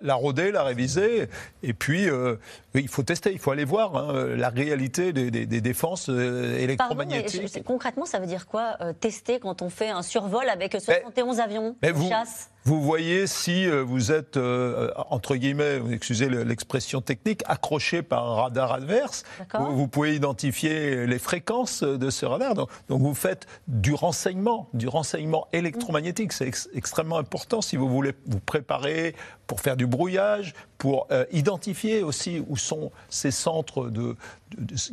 la, 0.00 0.14
rôder. 0.14 0.52
la 0.52 0.62
réviser, 0.62 1.28
et 1.64 1.72
puis 1.72 2.08
euh, 2.08 2.36
il 2.74 2.88
faut 2.88 3.02
tester, 3.02 3.32
il 3.32 3.40
faut 3.40 3.50
aller 3.50 3.64
voir 3.64 3.96
hein, 3.96 4.26
la 4.36 4.48
réalité 4.48 5.12
des, 5.12 5.30
des, 5.30 5.60
défenses 5.60 6.08
électromagnétiques. 6.08 7.64
concrètement, 7.64 8.06
ça 8.06 8.20
veut 8.20 8.26
dire 8.26 8.46
quoi, 8.46 8.76
tester 9.00 9.40
quand 9.40 9.60
on 9.62 9.70
fait 9.70 9.90
un 9.90 10.02
survol 10.02 10.48
avec 10.48 10.72
71 10.72 11.40
avions 11.40 11.76
de 11.82 12.08
chasse? 12.08 12.51
Vous 12.64 12.80
voyez 12.80 13.26
si 13.26 13.66
euh, 13.66 13.82
vous 13.82 14.12
êtes, 14.12 14.36
euh, 14.36 14.90
entre 15.10 15.34
guillemets, 15.34 15.80
excusez 15.90 16.28
l'expression 16.28 17.00
technique, 17.00 17.42
accroché 17.46 18.02
par 18.02 18.24
un 18.24 18.34
radar 18.42 18.72
adverse. 18.72 19.24
Vous, 19.54 19.76
vous, 19.76 19.88
pouvez 19.88 20.14
identifier 20.14 21.06
les 21.06 21.18
fréquences 21.18 21.82
de 21.82 22.10
ce 22.10 22.24
radar. 22.24 22.54
Donc, 22.54 22.68
vous 22.88 23.14
faites 23.14 23.46
du 23.66 23.94
renseignement, 23.94 24.68
du 24.74 24.86
renseignement 24.86 25.48
électromagnétique. 25.52 26.32
C'est 26.32 26.50
extrêmement 26.74 27.18
important 27.18 27.62
si 27.62 27.76
vous 27.76 27.88
voulez 27.88 28.12
vous 28.26 28.40
préparer 28.40 29.16
pour 29.46 29.60
faire 29.60 29.76
du 29.76 29.86
brouillage, 29.86 30.54
pour 30.78 31.06
euh, 31.10 31.24
identifier 31.30 32.02
aussi 32.02 32.42
où 32.48 32.56
sont 32.56 32.90
ces 33.08 33.30
centres 33.30 33.88
de, 33.90 34.16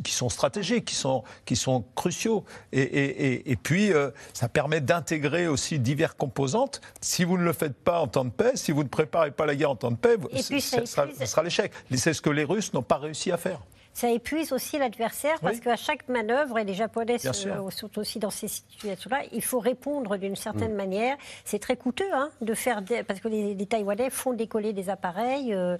qui 0.02 0.12
sont 0.12 0.28
stratégiques, 0.28 0.84
qui 0.86 0.94
sont, 0.94 1.24
qui 1.44 1.56
sont 1.56 1.84
cruciaux. 1.94 2.44
Et, 2.72 3.50
et, 3.50 3.56
puis, 3.56 3.92
euh, 3.92 4.10
ça 4.32 4.48
permet 4.48 4.80
d'intégrer 4.80 5.48
aussi 5.48 5.78
diverses 5.78 6.14
composantes. 6.16 6.80
Si 7.00 7.24
vous 7.24 7.38
ne 7.38 7.44
le 7.44 7.52
faites 7.52 7.76
pas 7.76 8.00
en 8.00 8.08
temps 8.08 8.24
de 8.24 8.30
paix, 8.30 8.52
si 8.54 8.72
vous 8.72 8.82
ne 8.82 8.88
préparez 8.88 9.30
pas 9.30 9.46
la 9.46 9.54
guerre 9.54 9.70
en 9.70 9.76
temps 9.76 9.90
de 9.90 9.96
paix, 9.96 10.16
ça, 10.60 11.06
sera 11.26 11.42
l'échec. 11.42 11.72
C'est 11.94 12.14
ce 12.14 12.22
que 12.22 12.30
les 12.30 12.44
Russes 12.44 12.72
n'ont 12.72 12.82
pas 12.82 12.98
réussi 12.98 13.32
à 13.32 13.36
faire 13.36 13.60
ça 13.92 14.08
épuise 14.10 14.52
aussi 14.52 14.78
l'adversaire 14.78 15.38
parce 15.40 15.60
qu'à 15.60 15.76
chaque 15.76 16.08
manœuvre, 16.08 16.58
et 16.58 16.64
les 16.64 16.74
Japonais 16.74 17.18
sont 17.18 17.98
aussi 17.98 18.18
dans 18.18 18.30
ces 18.30 18.48
situations-là, 18.48 19.22
il 19.32 19.42
faut 19.42 19.58
répondre 19.58 20.16
d'une 20.16 20.36
certaine 20.36 20.72
mm. 20.72 20.76
manière. 20.76 21.16
C'est 21.44 21.58
très 21.58 21.76
coûteux 21.76 22.12
hein, 22.12 22.30
de 22.40 22.54
faire, 22.54 22.82
parce 23.06 23.20
que 23.20 23.28
les, 23.28 23.66
Taïwanais 23.66 24.10
font 24.10 24.32
décoller 24.32 24.72
des 24.72 24.88
appareils. 24.88 25.52
Euh, 25.52 25.76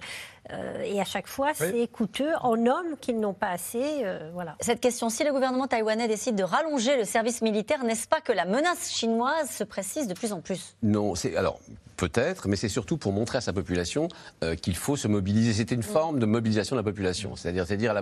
euh, 0.49 0.81
et 0.83 0.99
à 0.99 1.05
chaque 1.05 1.27
fois, 1.27 1.53
c'est 1.53 1.87
coûteux 1.91 2.31
en 2.41 2.65
hommes 2.65 2.97
qu'ils 2.99 3.19
n'ont 3.19 3.33
pas 3.33 3.49
assez. 3.49 4.01
Euh, 4.03 4.29
voilà. 4.33 4.55
Cette 4.59 4.79
question, 4.79 5.09
si 5.09 5.23
le 5.23 5.31
gouvernement 5.31 5.67
taïwanais 5.67 6.07
décide 6.07 6.35
de 6.35 6.43
rallonger 6.43 6.97
le 6.97 7.05
service 7.05 7.41
militaire, 7.41 7.83
n'est-ce 7.83 8.07
pas 8.07 8.21
que 8.21 8.31
la 8.31 8.45
menace 8.45 8.91
chinoise 8.91 9.49
se 9.49 9.63
précise 9.63 10.07
de 10.07 10.13
plus 10.13 10.33
en 10.33 10.41
plus? 10.41 10.75
Non, 10.83 11.15
c'est 11.15 11.35
alors 11.35 11.59
peut-être, 12.01 12.47
mais 12.47 12.55
c'est 12.55 12.69
surtout 12.69 12.97
pour 12.97 13.13
montrer 13.13 13.37
à 13.37 13.41
sa 13.41 13.53
population 13.53 14.07
euh, 14.43 14.55
qu'il 14.55 14.75
faut 14.75 14.95
se 14.95 15.07
mobiliser. 15.07 15.53
C'était 15.53 15.75
une 15.75 15.83
forme 15.83 16.17
de 16.17 16.25
mobilisation 16.25 16.75
de 16.75 16.79
la 16.79 16.83
population. 16.83 17.35
C'est-à-dire, 17.35 17.67
c'est-à-dire, 17.67 17.93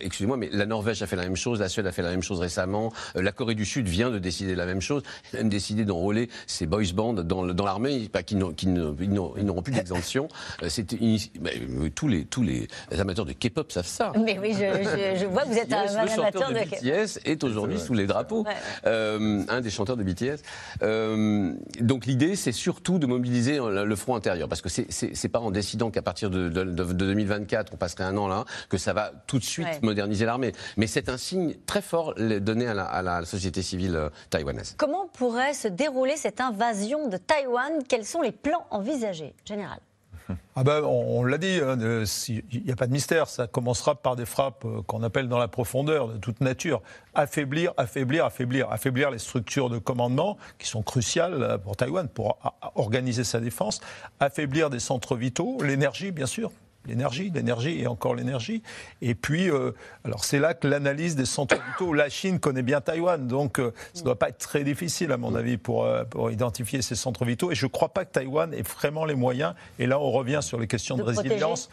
excusez-moi, 0.00 0.36
mais 0.36 0.48
la 0.52 0.66
Norvège 0.66 1.02
a 1.02 1.08
fait 1.08 1.16
la 1.16 1.24
même 1.24 1.34
chose, 1.34 1.58
la 1.58 1.68
Suède 1.68 1.86
a 1.88 1.90
fait 1.90 2.02
la 2.02 2.10
même 2.10 2.22
chose 2.22 2.38
récemment, 2.38 2.92
la 3.16 3.32
Corée 3.32 3.56
du 3.56 3.64
Sud 3.64 3.88
vient 3.88 4.10
de 4.10 4.20
décider 4.20 4.54
la 4.54 4.66
même 4.66 4.80
chose, 4.80 5.02
elle 5.32 5.40
a 5.40 5.42
même 5.42 5.48
décidé 5.48 5.84
d'enrôler 5.84 6.30
ses 6.46 6.66
boys 6.66 6.84
bands 6.94 7.12
dans, 7.12 7.44
dans 7.44 7.64
l'armée, 7.64 8.08
qui, 8.24 8.36
n'auront 8.36 9.62
plus 9.62 9.72
d'exemption. 9.72 10.28
C'était 10.68 10.98
tous, 11.94 12.08
les, 12.08 12.24
tous 12.24 12.42
les 12.42 12.68
amateurs 12.98 13.24
de 13.24 13.32
K-pop 13.32 13.70
savent 13.72 13.86
ça. 13.86 14.12
Mais 14.18 14.38
oui, 14.38 14.54
je, 14.54 15.26
vois 15.26 15.42
que 15.42 15.48
vous 15.48 15.58
êtes 15.58 15.72
un, 15.72 15.86
amateur 15.86 16.50
de, 16.50 16.54
BTS 16.54 17.20
est 17.24 17.44
aujourd'hui 17.44 17.78
sous 17.78 17.94
les 17.94 18.06
drapeaux, 18.06 18.44
euh, 18.86 19.42
un 19.48 19.60
des 19.60 19.70
chanteurs 19.70 19.96
de 19.96 20.02
BTS. 20.02 20.42
Euh, 20.82 21.52
donc 21.80 22.06
l'idée, 22.06 22.36
c'est 22.36 22.52
surtout 22.52 22.98
de 22.98 23.06
mobiliser 23.06 23.58
le 23.58 23.96
front 23.96 24.16
intérieur, 24.16 24.48
parce 24.48 24.62
que 24.62 24.68
c'est 24.68 25.28
pas 25.28 25.40
en 25.40 25.50
décidant 25.50 25.90
qu'à 25.90 26.02
partir 26.02 26.30
de, 26.30 26.48
2024, 26.48 27.72
on 27.72 27.76
passerait 27.76 28.04
un 28.04 28.16
an 28.16 28.28
là, 28.28 28.44
que 28.68 28.78
ça 28.78 28.92
va 28.92 29.12
tout 29.26 29.38
de 29.38 29.44
suite 29.44 29.82
moderniser 29.82 30.24
l'armée. 30.24 30.52
Mais 30.76 30.86
c'est 30.86 31.08
un 31.08 31.16
signe 31.16 31.54
très 31.66 31.82
fort 31.82 32.14
donné 32.14 32.66
à 32.66 32.74
la, 32.74 32.84
à 32.84 33.02
la 33.02 33.24
société 33.24 33.62
civile 33.62 34.10
taïwanaise. 34.30 34.74
Comment 34.76 35.08
pourrait 35.12 35.54
se 35.54 35.68
dérouler 35.68 36.16
cette 36.16 36.40
invasion 36.40 37.08
de 37.08 37.16
Taïwan? 37.16 37.82
Quels 37.88 38.04
sont 38.04 38.22
les 38.22 38.32
plans 38.32 38.66
envisagés, 38.70 39.34
général? 39.44 39.78
Ah 40.56 40.64
ben, 40.64 40.82
on, 40.82 41.24
l'a 41.24 41.38
dit, 41.38 41.60
hein, 41.62 41.76
il 42.28 42.62
n'y 42.64 42.70
a 42.70 42.76
pas 42.76 42.86
de 42.86 42.92
mystère, 42.92 43.28
ça 43.28 43.46
commencera 43.46 43.94
par 43.94 44.16
des 44.16 44.24
frappes 44.24 44.64
euh, 44.64 44.82
qu'on 44.82 45.02
appelle 45.02 45.28
dans 45.28 45.38
la 45.38 45.48
profondeur, 45.48 46.08
de 46.08 46.16
toute 46.16 46.40
nature. 46.40 46.82
Affaiblir, 47.14 47.72
affaiblir, 47.76 48.24
affaiblir. 48.24 48.70
Affaiblir 48.70 49.10
les 49.10 49.18
structures 49.18 49.68
de 49.68 49.78
commandement 49.78 50.38
qui 50.58 50.66
sont 50.66 50.82
cruciales 50.82 51.42
euh, 51.42 51.58
pour 51.58 51.76
Taïwan 51.76 52.08
pour 52.08 52.38
organiser 52.74 53.24
sa 53.24 53.40
défense. 53.40 53.80
Affaiblir 54.20 54.70
des 54.70 54.80
centres 54.80 55.16
vitaux, 55.16 55.58
l'énergie, 55.62 56.10
bien 56.10 56.26
sûr 56.26 56.50
l'énergie, 56.86 57.30
l'énergie 57.34 57.80
et 57.80 57.86
encore 57.86 58.14
l'énergie. 58.14 58.62
Et 59.02 59.14
puis, 59.14 59.50
euh, 59.50 59.72
alors 60.04 60.24
c'est 60.24 60.38
là 60.38 60.54
que 60.54 60.66
l'analyse 60.66 61.16
des 61.16 61.24
centres 61.24 61.56
vitaux, 61.56 61.92
la 61.92 62.08
Chine 62.08 62.38
connaît 62.40 62.62
bien 62.62 62.80
Taïwan, 62.80 63.26
donc 63.26 63.58
euh, 63.58 63.72
ça 63.92 64.00
ne 64.00 64.04
doit 64.04 64.18
pas 64.18 64.28
être 64.28 64.38
très 64.38 64.64
difficile, 64.64 65.12
à 65.12 65.16
mon 65.16 65.34
avis, 65.34 65.56
pour, 65.56 65.84
euh, 65.84 66.04
pour 66.04 66.30
identifier 66.30 66.82
ces 66.82 66.94
centres 66.94 67.24
vitaux. 67.24 67.50
Et 67.50 67.54
je 67.54 67.66
ne 67.66 67.70
crois 67.70 67.88
pas 67.88 68.04
que 68.04 68.12
Taïwan 68.12 68.52
ait 68.54 68.62
vraiment 68.62 69.04
les 69.04 69.14
moyens. 69.14 69.54
Et 69.78 69.86
là, 69.86 69.98
on 69.98 70.10
revient 70.10 70.40
sur 70.42 70.58
les 70.58 70.66
questions 70.66 70.96
de, 70.96 71.02
résilience. 71.02 71.70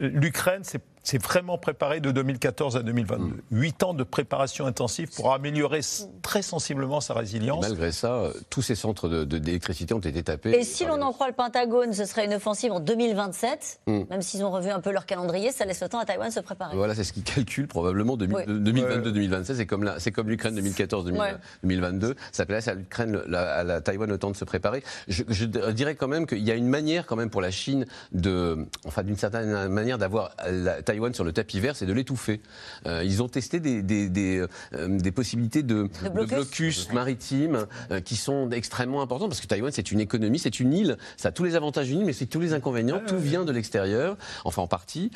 L'Ukraine, 0.00 0.62
c'est 0.62 0.82
c'est 1.08 1.22
vraiment 1.22 1.56
préparé 1.56 2.00
de 2.00 2.10
2014 2.10 2.76
à 2.76 2.82
2022. 2.82 3.42
Huit 3.50 3.82
ans 3.82 3.94
de 3.94 4.04
préparation 4.04 4.66
intensive 4.66 5.08
pour 5.16 5.32
améliorer 5.32 5.80
très 6.20 6.42
sensiblement 6.42 7.00
sa 7.00 7.14
résilience. 7.14 7.66
malgré 7.66 7.92
ça, 7.92 8.12
euh, 8.12 8.32
tous 8.50 8.60
ces 8.60 8.74
centres 8.74 9.08
d'électricité 9.24 9.94
ont 9.94 10.00
été 10.00 10.22
tapés. 10.22 10.50
Et 10.50 10.64
si 10.64 10.84
l'on 10.84 11.00
en 11.00 11.14
croit 11.14 11.28
le 11.28 11.32
Pentagone, 11.32 11.94
ce 11.94 12.04
serait 12.04 12.26
une 12.26 12.34
offensive 12.34 12.72
en 12.72 12.80
2027, 12.80 13.80
mm. 13.86 14.00
même 14.10 14.20
s'ils 14.20 14.44
ont 14.44 14.50
revu 14.50 14.68
un 14.68 14.80
peu 14.80 14.92
leur 14.92 15.06
calendrier, 15.06 15.50
ça 15.50 15.64
laisse 15.64 15.80
le 15.80 15.88
temps 15.88 15.98
à 15.98 16.04
Taïwan 16.04 16.28
de 16.28 16.34
se 16.34 16.40
préparer. 16.40 16.76
Voilà, 16.76 16.94
c'est 16.94 17.04
ce 17.04 17.14
qu'ils 17.14 17.24
calculent 17.24 17.68
probablement 17.68 18.18
2022-2027. 18.18 19.54
C'est 19.54 19.64
comme, 19.64 19.90
comme 20.14 20.28
l'Ukraine 20.28 20.60
2014-2022. 20.60 22.16
Ça 22.32 22.44
laisse 22.44 22.68
à 22.68 22.74
l'Ukraine, 22.74 23.18
à 23.32 23.64
la 23.64 23.80
Taïwan 23.80 24.10
le 24.10 24.18
temps 24.18 24.30
de 24.30 24.36
se 24.36 24.44
préparer. 24.44 24.84
Je, 25.08 25.24
dirais 25.72 25.94
quand 25.94 26.08
même 26.08 26.26
qu'il 26.26 26.46
y 26.46 26.50
a 26.50 26.54
une 26.54 26.68
manière 26.68 27.06
quand 27.06 27.16
même 27.16 27.30
pour 27.30 27.40
la 27.40 27.50
Chine 27.50 27.86
de, 28.12 28.66
enfin 28.86 29.02
d'une 29.02 29.16
certaine 29.16 29.68
manière 29.68 29.96
d'avoir 29.96 30.32
la 30.46 30.82
Taïwan 30.82 30.97
sur 31.12 31.24
le 31.24 31.32
tapis 31.32 31.60
vert, 31.60 31.76
c'est 31.76 31.86
de 31.86 31.92
l'étouffer. 31.92 32.40
Euh, 32.86 33.02
ils 33.04 33.22
ont 33.22 33.28
testé 33.28 33.60
des, 33.60 33.82
des, 33.82 34.08
des, 34.08 34.44
euh, 34.74 35.10
possibilités 35.14 35.62
de, 35.62 35.88
blocus, 36.12 36.92
maritime 36.92 37.66
euh, 37.90 38.00
qui 38.00 38.16
sont 38.16 38.50
extrêmement 38.50 39.02
importants 39.02 39.28
parce 39.28 39.40
que 39.40 39.46
Taïwan, 39.46 39.72
c'est 39.72 39.90
une 39.90 40.00
économie, 40.00 40.38
c'est 40.38 40.60
une 40.60 40.72
île, 40.72 40.98
ça 41.16 41.28
a 41.28 41.32
tous 41.32 41.44
les 41.44 41.56
avantages 41.56 41.86
d'une 41.86 42.00
île, 42.00 42.06
mais 42.06 42.12
c'est 42.12 42.26
tous 42.26 42.40
les 42.40 42.52
inconvénients. 42.52 43.00
Tout 43.06 43.18
vient 43.18 43.44
de 43.44 43.52
l'extérieur, 43.52 44.16
enfin 44.44 44.62
en 44.62 44.66
partie. 44.66 45.10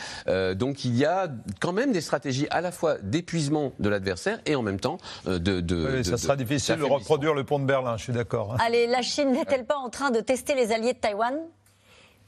donc 0.54 0.84
il 0.84 0.96
y 0.96 1.04
a 1.04 1.28
quand 1.60 1.72
même 1.72 1.92
des 1.92 2.00
stratégies 2.00 2.46
à 2.50 2.60
la 2.60 2.72
fois 2.72 2.96
d'épuisement 3.02 3.72
de 3.78 3.88
l'adversaire 3.88 4.40
et 4.46 4.54
en 4.54 4.62
même 4.62 4.80
temps 4.80 4.98
de. 5.26 5.60
de 5.60 6.02
ça 6.02 6.16
sera 6.16 6.36
difficile 6.36 6.76
de 6.76 6.84
reproduire 6.84 7.34
le 7.34 7.44
pont 7.44 7.58
de 7.58 7.64
Berlin, 7.64 7.96
je 7.96 8.04
suis 8.04 8.12
d'accord. 8.12 8.54
Hein. 8.54 8.58
Allez, 8.64 8.86
la 8.86 9.02
Chine 9.02 9.32
n'est-elle 9.32 9.66
pas 9.66 9.76
en 9.76 9.90
train 9.90 10.10
de 10.10 10.20
tester 10.20 10.54
les 10.54 10.72
alliés 10.72 10.92
de 10.92 10.98
Taïwan? 10.98 11.34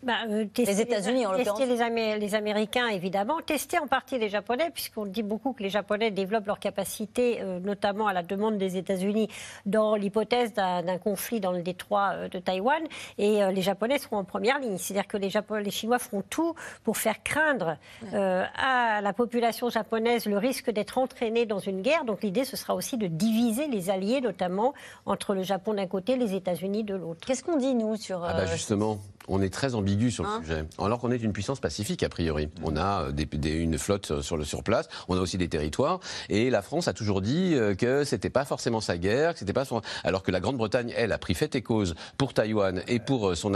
Bah, 0.04 0.18
euh, 0.28 0.44
les 0.56 0.80
États-Unis, 0.80 1.26
en 1.26 1.32
l'occurrence. 1.32 1.58
Tester 1.58 1.90
les, 1.90 2.18
les, 2.18 2.34
Américains, 2.34 2.88
évidemment. 2.88 3.40
Tester 3.40 3.78
en 3.78 3.86
partie 3.86 4.18
les 4.18 4.28
Japonais, 4.28 4.70
puisqu'on 4.72 5.06
dit 5.06 5.22
beaucoup 5.22 5.52
que 5.52 5.62
les 5.62 5.70
Japonais 5.70 6.10
développent 6.10 6.46
leur 6.46 6.58
capacité, 6.58 7.38
euh, 7.40 7.58
notamment 7.60 8.06
à 8.06 8.12
la 8.12 8.22
demande 8.22 8.58
des 8.58 8.76
États-Unis, 8.76 9.28
dans 9.64 9.96
l'hypothèse 9.96 10.52
d'un 10.52 10.98
conflit 10.98 11.40
dans 11.40 11.52
le 11.52 11.62
détroit 11.62 12.12
euh, 12.14 12.28
de 12.28 12.38
Taïwan. 12.38 12.82
Et 13.18 13.40
les 13.52 13.62
Japonais 13.62 13.98
seront 13.98 14.18
en 14.18 14.24
première 14.24 14.58
ligne. 14.58 14.76
C'est-à-dire 14.76 15.06
que 15.06 15.16
les, 15.16 15.30
les, 15.62 15.70
Chinois 15.70 15.98
feront 15.98 16.22
tout 16.22 16.54
pour 16.82 16.96
faire 16.96 17.22
craindre 17.22 17.76
à 18.12 19.00
la 19.00 19.12
population 19.12 19.70
japonaise 19.70 20.26
le 20.26 20.38
risque 20.38 20.70
d'être 20.70 20.98
entraînée 20.98 21.46
dans 21.46 21.58
une 21.58 21.82
guerre. 21.82 22.04
Donc 22.04 22.22
l'idée, 22.22 22.44
ce 22.44 22.56
sera 22.56 22.74
aussi 22.74 22.96
de 22.96 23.06
diviser 23.06 23.66
les 23.68 23.90
alliés, 23.90 24.20
notamment 24.20 24.74
entre 25.06 25.34
le 25.34 25.42
Japon 25.42 25.74
d'un 25.74 25.86
côté 25.86 26.12
et 26.12 26.16
les 26.16 26.34
États-Unis 26.34 26.84
de 26.84 26.94
l'autre. 26.94 27.26
Qu'est-ce 27.26 27.42
qu'on 27.42 27.56
dit, 27.56 27.74
nous, 27.74 27.96
sur. 27.96 28.24
Ah 28.24 28.34
bah 28.34 28.46
justement 28.46 28.98
on 29.28 29.40
est 29.42 29.52
très 29.52 29.74
ambigu 29.74 30.10
sur 30.10 30.24
le 30.24 30.30
hein 30.30 30.40
sujet. 30.42 30.64
Alors 30.78 30.98
qu'on 30.98 31.10
est 31.10 31.22
une 31.22 31.32
puissance 31.32 31.60
pacifique, 31.60 32.02
a 32.02 32.08
priori. 32.08 32.48
On 32.62 32.76
a 32.76 33.08
euh, 33.08 33.12
une 33.44 33.78
flotte 33.78 34.20
sur 34.20 34.36
le 34.36 34.44
surplace, 34.44 34.88
on 35.08 35.16
a 35.16 35.20
aussi 35.20 35.38
des 35.38 35.48
territoires. 35.48 36.00
Et 36.28 36.50
la 36.50 36.62
France 36.62 36.88
a 36.88 36.92
toujours 36.92 37.20
dit 37.20 37.54
euh, 37.54 37.74
que 37.74 38.04
c'était 38.04 38.30
pas 38.30 38.44
forcément 38.44 38.80
sa 38.80 38.98
guerre, 38.98 39.32
que 39.32 39.38
c'était 39.38 39.52
pas 39.52 39.64
son... 39.64 39.80
Alors 40.02 40.22
que 40.22 40.30
la 40.30 40.40
Grande-Bretagne, 40.40 40.92
elle, 40.96 41.12
a 41.12 41.18
pris 41.18 41.34
fait 41.34 41.54
et 41.54 41.62
cause 41.62 41.94
pour 42.18 42.34
Taïwan 42.34 42.82
et 42.88 42.98
pour, 42.98 43.30
euh, 43.30 43.34
son, 43.34 43.52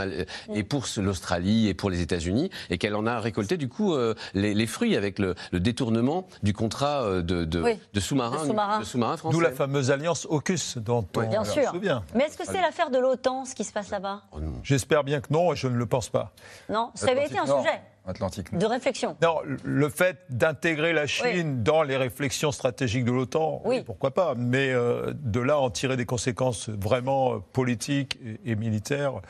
et 0.54 0.62
pour 0.62 0.84
l'Australie 0.96 1.68
et 1.68 1.74
pour 1.74 1.90
les 1.90 2.00
États-Unis, 2.00 2.50
et 2.70 2.78
qu'elle 2.78 2.94
en 2.94 3.06
a 3.06 3.20
récolté, 3.20 3.56
du 3.56 3.68
coup, 3.68 3.94
les, 4.34 4.66
fruits 4.66 4.96
avec 4.96 5.18
le, 5.18 5.34
détournement 5.52 6.26
du 6.42 6.52
contrat 6.52 7.22
de, 7.22 7.44
de, 7.44 8.00
sous-marin 8.00 8.38
sous 8.84 8.98
français. 8.98 9.28
D'où 9.30 9.40
la 9.40 9.50
fameuse 9.50 9.90
alliance 9.90 10.26
AUKUS 10.30 10.78
dont 10.78 11.06
on 11.16 11.26
bien 11.26 11.44
se 11.44 11.62
souvient. 11.62 12.02
Mais 12.14 12.24
est-ce 12.24 12.38
que 12.38 12.44
c'est 12.46 12.60
l'affaire 12.60 12.90
de 12.90 12.98
l'OTAN, 12.98 13.44
ce 13.44 13.54
qui 13.54 13.64
se 13.64 13.72
passe 13.72 13.90
là-bas? 13.90 14.22
Oh 14.32 14.38
J'espère 14.62 15.04
bien 15.04 15.20
que 15.20 15.32
non 15.32 15.48
je 15.58 15.68
ne 15.68 15.76
le 15.76 15.86
pense 15.86 16.08
pas. 16.08 16.32
Non, 16.68 16.90
ça 16.94 17.10
avait 17.10 17.26
été 17.26 17.38
un 17.38 17.46
sujet. 17.46 17.80
Atlantique. 18.06 18.56
De 18.56 18.64
réflexion. 18.64 19.16
Non, 19.20 19.40
le 19.64 19.88
fait 19.90 20.16
d'intégrer 20.30 20.94
la 20.94 21.06
Chine 21.06 21.62
dans 21.62 21.82
les 21.82 21.96
réflexions 21.98 22.52
stratégiques 22.52 23.04
de 23.04 23.12
l'OTAN, 23.12 23.60
oui. 23.66 23.82
pourquoi 23.84 24.12
pas. 24.12 24.34
Mais 24.34 24.72
euh, 24.72 25.12
de 25.14 25.40
là 25.40 25.58
en 25.58 25.68
tirer 25.68 25.98
des 25.98 26.06
conséquences 26.06 26.70
vraiment 26.70 27.34
euh, 27.34 27.38
politiques 27.52 28.18
et, 28.46 28.56
militaires, 28.56 29.20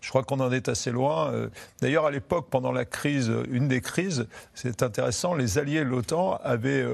je 0.00 0.08
crois 0.08 0.24
qu'on 0.24 0.40
en 0.40 0.50
est 0.50 0.68
assez 0.68 0.90
loin. 0.90 1.32
Euh, 1.32 1.48
d'ailleurs, 1.80 2.06
à 2.06 2.10
l'époque, 2.10 2.48
pendant 2.50 2.72
la 2.72 2.84
crise, 2.84 3.32
une 3.50 3.68
des 3.68 3.80
crises, 3.80 4.26
c'est 4.52 4.82
intéressant, 4.82 5.34
les 5.34 5.58
alliés 5.58 5.84
de 5.84 5.90
l'OTAN 5.90 6.40
avaient 6.42 6.84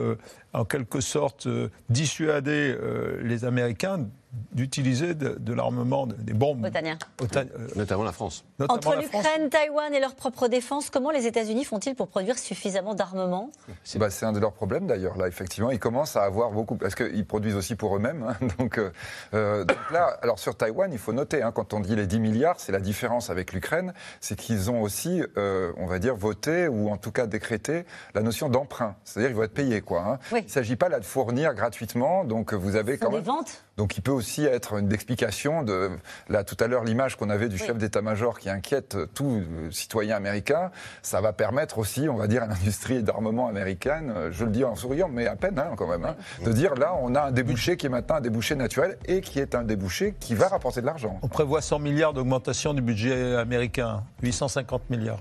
en 0.53 0.65
quelque 0.65 1.01
sorte 1.01 1.49
dissuadé 1.89 2.77
les 3.23 3.45
Américains 3.45 4.07
d'utiliser 4.53 5.15
de, 5.15 5.53
l'armement, 5.53 6.07
des 6.07 6.33
bombes. 6.33 6.65
Euh, 6.67 7.49
notamment 7.75 8.05
la 8.05 8.13
France. 8.13 8.45
Entre 8.69 8.97
l'Ukraine, 8.97 9.49
Taïwan 9.51 9.93
et 9.93 10.01
leur 10.01 10.15
propre 10.15 10.47
défense, 10.49 10.91
comment 10.91 11.11
les 11.11 11.27
États-Unis 11.27 11.65
font-ils 11.65 11.95
pour 11.95 12.09
produire 12.09 12.39
suffisamment 12.39 12.95
d'armement? 12.95 13.51
Bah, 13.97 14.11
C'est 14.11 14.27
un 14.27 14.33
de 14.33 14.39
leurs 14.39 14.53
problèmes 14.53 14.87
d'ailleurs, 14.87 15.17
là, 15.17 15.27
effectivement. 15.27 15.71
Ils 15.71 15.81
commencent 15.81 16.17
à 16.17 16.23
avoir 16.23 16.51
beaucoup. 16.51 16.77
Parce 16.77 16.95
qu'ils 16.95 17.27
produisent 17.27 17.57
aussi 17.57 17.75
pour 17.75 17.97
eux-mêmes. 17.97 18.23
Hein, 18.23 18.47
donc, 18.59 18.79
euh, 18.79 18.91
euh, 19.35 19.65
donc, 19.65 19.79
là, 19.91 20.19
alors 20.23 20.39
sur 20.39 20.57
Taïwan, 20.57 20.93
il 20.93 20.99
faut 20.99 21.13
noter, 21.13 21.43
hein, 21.43 21.51
quand 21.53 21.75
on 21.75 21.81
dit 21.81 21.97
les 21.97 22.07
10 22.07 22.21
milliards, 22.21 22.61
c'est 22.61 22.73
la 22.73 22.81
différence 22.81 23.31
avec 23.31 23.53
l'Ukraine, 23.53 23.93
c'est 24.21 24.37
qu'ils 24.37 24.71
ont 24.71 24.81
aussi, 24.83 25.23
on 25.37 25.87
va 25.87 25.99
dire, 25.99 26.15
voté 26.15 26.69
ou 26.69 26.91
en 26.91 26.97
tout 26.97 27.11
cas 27.11 27.27
décrété 27.27 27.85
la 28.15 28.23
notion 28.23 28.49
d'emprunt. 28.49 28.95
C'est-à-dire 29.05 29.31
qu'ils 29.31 29.37
vont 29.37 29.43
être 29.43 29.55
payés. 29.55 29.81
Quoi, 29.81 30.05
hein. 30.07 30.19
Il 30.41 30.47
ne 30.47 30.51
s'agit 30.51 30.77
pas 30.77 30.89
là 30.89 31.01
de 31.01 31.05
fournir 31.05 31.55
gratuitement. 31.55 32.25
Donc 32.25 32.53
vous 32.53 32.77
avez 32.77 32.99
quand 32.99 33.11
même. 33.11 33.21
Des 33.21 33.27
ventes? 33.27 33.65
Donc 33.81 33.97
il 33.97 34.03
peut 34.03 34.13
aussi 34.13 34.45
être 34.45 34.75
une 34.79 34.93
explication 34.93 35.63
de, 35.63 35.89
là 36.29 36.45
tout 36.45 36.57
à 36.61 36.67
l'heure, 36.67 36.85
l'image 36.85 37.17
qu'on 37.17 37.31
avait 37.31 37.49
du 37.49 37.57
chef 37.57 37.79
d'état-major 37.79 38.39
qui 38.39 38.51
inquiète 38.51 38.95
tout 39.15 39.43
citoyen 39.71 40.17
américain, 40.17 40.71
ça 41.01 41.23
va 41.23 41.33
permettre 41.33 41.79
aussi, 41.79 42.07
on 42.07 42.17
va 42.17 42.27
dire, 42.27 42.43
à 42.43 42.47
l'industrie 42.47 43.03
d'armement 43.03 43.49
américaine, 43.49 44.13
je 44.33 44.45
le 44.45 44.51
dis 44.51 44.65
en 44.65 44.77
souriant, 44.77 45.09
mais 45.09 45.27
à 45.27 45.35
peine 45.35 45.59
hein, 45.59 45.71
quand 45.79 45.87
même, 45.87 46.05
hein, 46.05 46.15
de 46.45 46.53
dire 46.53 46.75
là, 46.75 46.95
on 47.01 47.15
a 47.15 47.23
un 47.23 47.31
débouché 47.31 47.79
qui 47.79 47.87
est 47.87 47.89
maintenant 47.89 48.17
un 48.17 48.21
débouché 48.21 48.55
naturel 48.55 48.99
et 49.07 49.23
qui 49.23 49.39
est 49.39 49.55
un 49.55 49.63
débouché 49.63 50.15
qui 50.21 50.35
va 50.35 50.49
rapporter 50.49 50.83
de 50.83 50.87
l'argent. 50.87 51.19
On 51.23 51.29
prévoit 51.29 51.63
100 51.63 51.79
milliards 51.79 52.13
d'augmentation 52.13 52.75
du 52.75 52.83
budget 52.83 53.37
américain, 53.37 54.03
850 54.23 54.91
milliards. 54.91 55.21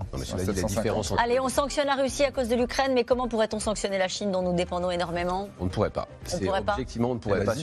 Allez, 1.18 1.40
on 1.40 1.48
sanctionne 1.48 1.88
la 1.88 1.96
Russie 1.96 2.26
à 2.26 2.32
cause 2.32 2.50
de 2.50 2.56
l'Ukraine, 2.56 2.92
mais 2.94 3.06
comment 3.06 3.30
pourrait-on 3.30 3.60
sanctionner 3.60 3.98
la 3.98 4.10
Chine 4.10 4.34
dont 4.34 4.42
nous 4.42 4.54
dépendons 4.54 4.92
énormément? 4.92 5.48
On 5.62 5.64
ne 5.64 5.70
pourrait 5.70 5.92
pas. 5.92 6.10
On 6.34 6.40
pourrait 6.40 6.62
pas. 6.62 6.74
Effectivement, 6.74 7.12
on 7.12 7.14
ne 7.14 7.20
pourrait 7.20 7.46
pas. 7.46 7.54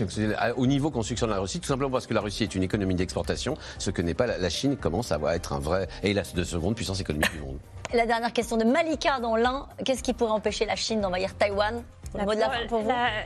Au 0.57 0.67
niveau 0.67 0.86
construction 0.91 1.27
de 1.27 1.33
la 1.33 1.39
Russie, 1.39 1.61
tout 1.61 1.69
simplement 1.69 1.91
parce 1.91 2.07
que 2.07 2.15
la 2.15 2.21
Russie 2.21 2.43
est 2.43 2.55
une 2.55 2.63
économie 2.63 2.95
d'exportation, 2.95 3.57
ce 3.79 3.91
que 3.91 4.03
n'est 4.03 4.15
pas 4.15 4.27
la, 4.27 4.49
Chine 4.51 4.77
commence 4.77 5.13
à 5.13 5.19
être 5.35 5.53
un 5.53 5.59
vrai, 5.59 5.89
la 6.03 6.23
de 6.23 6.45
seconde 6.45 6.75
puissance 6.75 7.01
économique 7.01 7.33
du 7.33 7.41
monde. 7.41 7.59
La 7.95 8.05
dernière 8.05 8.33
question 8.33 8.57
de 8.57 8.65
Malika 8.65 9.21
dans 9.21 9.37
l'un, 9.37 9.69
qu'est-ce 9.85 10.03
qui 10.03 10.13
pourrait 10.13 10.33
empêcher 10.33 10.67
la 10.67 10.75
Chine 10.75 11.01
d'envahir 11.01 11.37
Taïwan? 11.37 11.85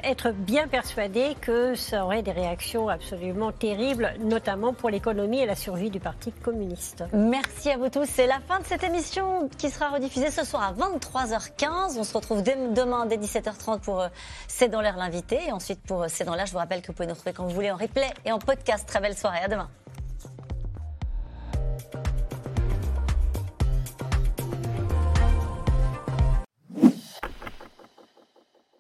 Être 0.02 0.30
bien 0.30 0.68
persuadé 0.68 1.36
que 1.40 1.74
ça 1.74 2.04
aurait 2.04 2.22
des 2.22 2.32
réactions 2.32 2.88
absolument 2.88 3.52
terribles, 3.52 4.12
notamment 4.20 4.72
pour 4.72 4.90
l'économie 4.90 5.40
et 5.40 5.46
la 5.46 5.54
survie 5.54 5.90
du 5.90 6.00
Parti 6.00 6.32
communiste. 6.32 7.04
Merci 7.12 7.70
à 7.70 7.76
vous 7.76 7.88
tous. 7.88 8.06
C'est 8.06 8.26
la 8.26 8.40
fin 8.40 8.58
de 8.60 8.64
cette 8.64 8.82
émission 8.82 9.48
qui 9.58 9.70
sera 9.70 9.90
rediffusée 9.90 10.30
ce 10.30 10.44
soir 10.44 10.62
à 10.62 10.72
23h15. 10.72 11.98
On 11.98 12.04
se 12.04 12.14
retrouve 12.14 12.42
demain 12.42 13.06
dès 13.06 13.16
17h30 13.16 13.80
pour 13.80 14.00
euh, 14.00 14.08
C'est 14.48 14.68
dans 14.68 14.80
l'air 14.80 14.96
l'invité. 14.96 15.38
Et 15.48 15.52
ensuite 15.52 15.80
pour 15.82 16.02
euh, 16.02 16.06
C'est 16.08 16.24
dans 16.24 16.34
l'air, 16.34 16.46
je 16.46 16.52
vous 16.52 16.58
rappelle 16.58 16.82
que 16.82 16.88
vous 16.88 16.92
pouvez 16.92 17.06
nous 17.06 17.14
retrouver 17.14 17.32
quand 17.32 17.44
vous 17.44 17.54
voulez 17.54 17.70
en 17.70 17.76
replay 17.76 18.10
et 18.24 18.32
en 18.32 18.38
podcast. 18.38 18.86
Très 18.86 19.00
belle 19.00 19.16
soirée. 19.16 19.40
À 19.44 19.48
demain. 19.48 19.68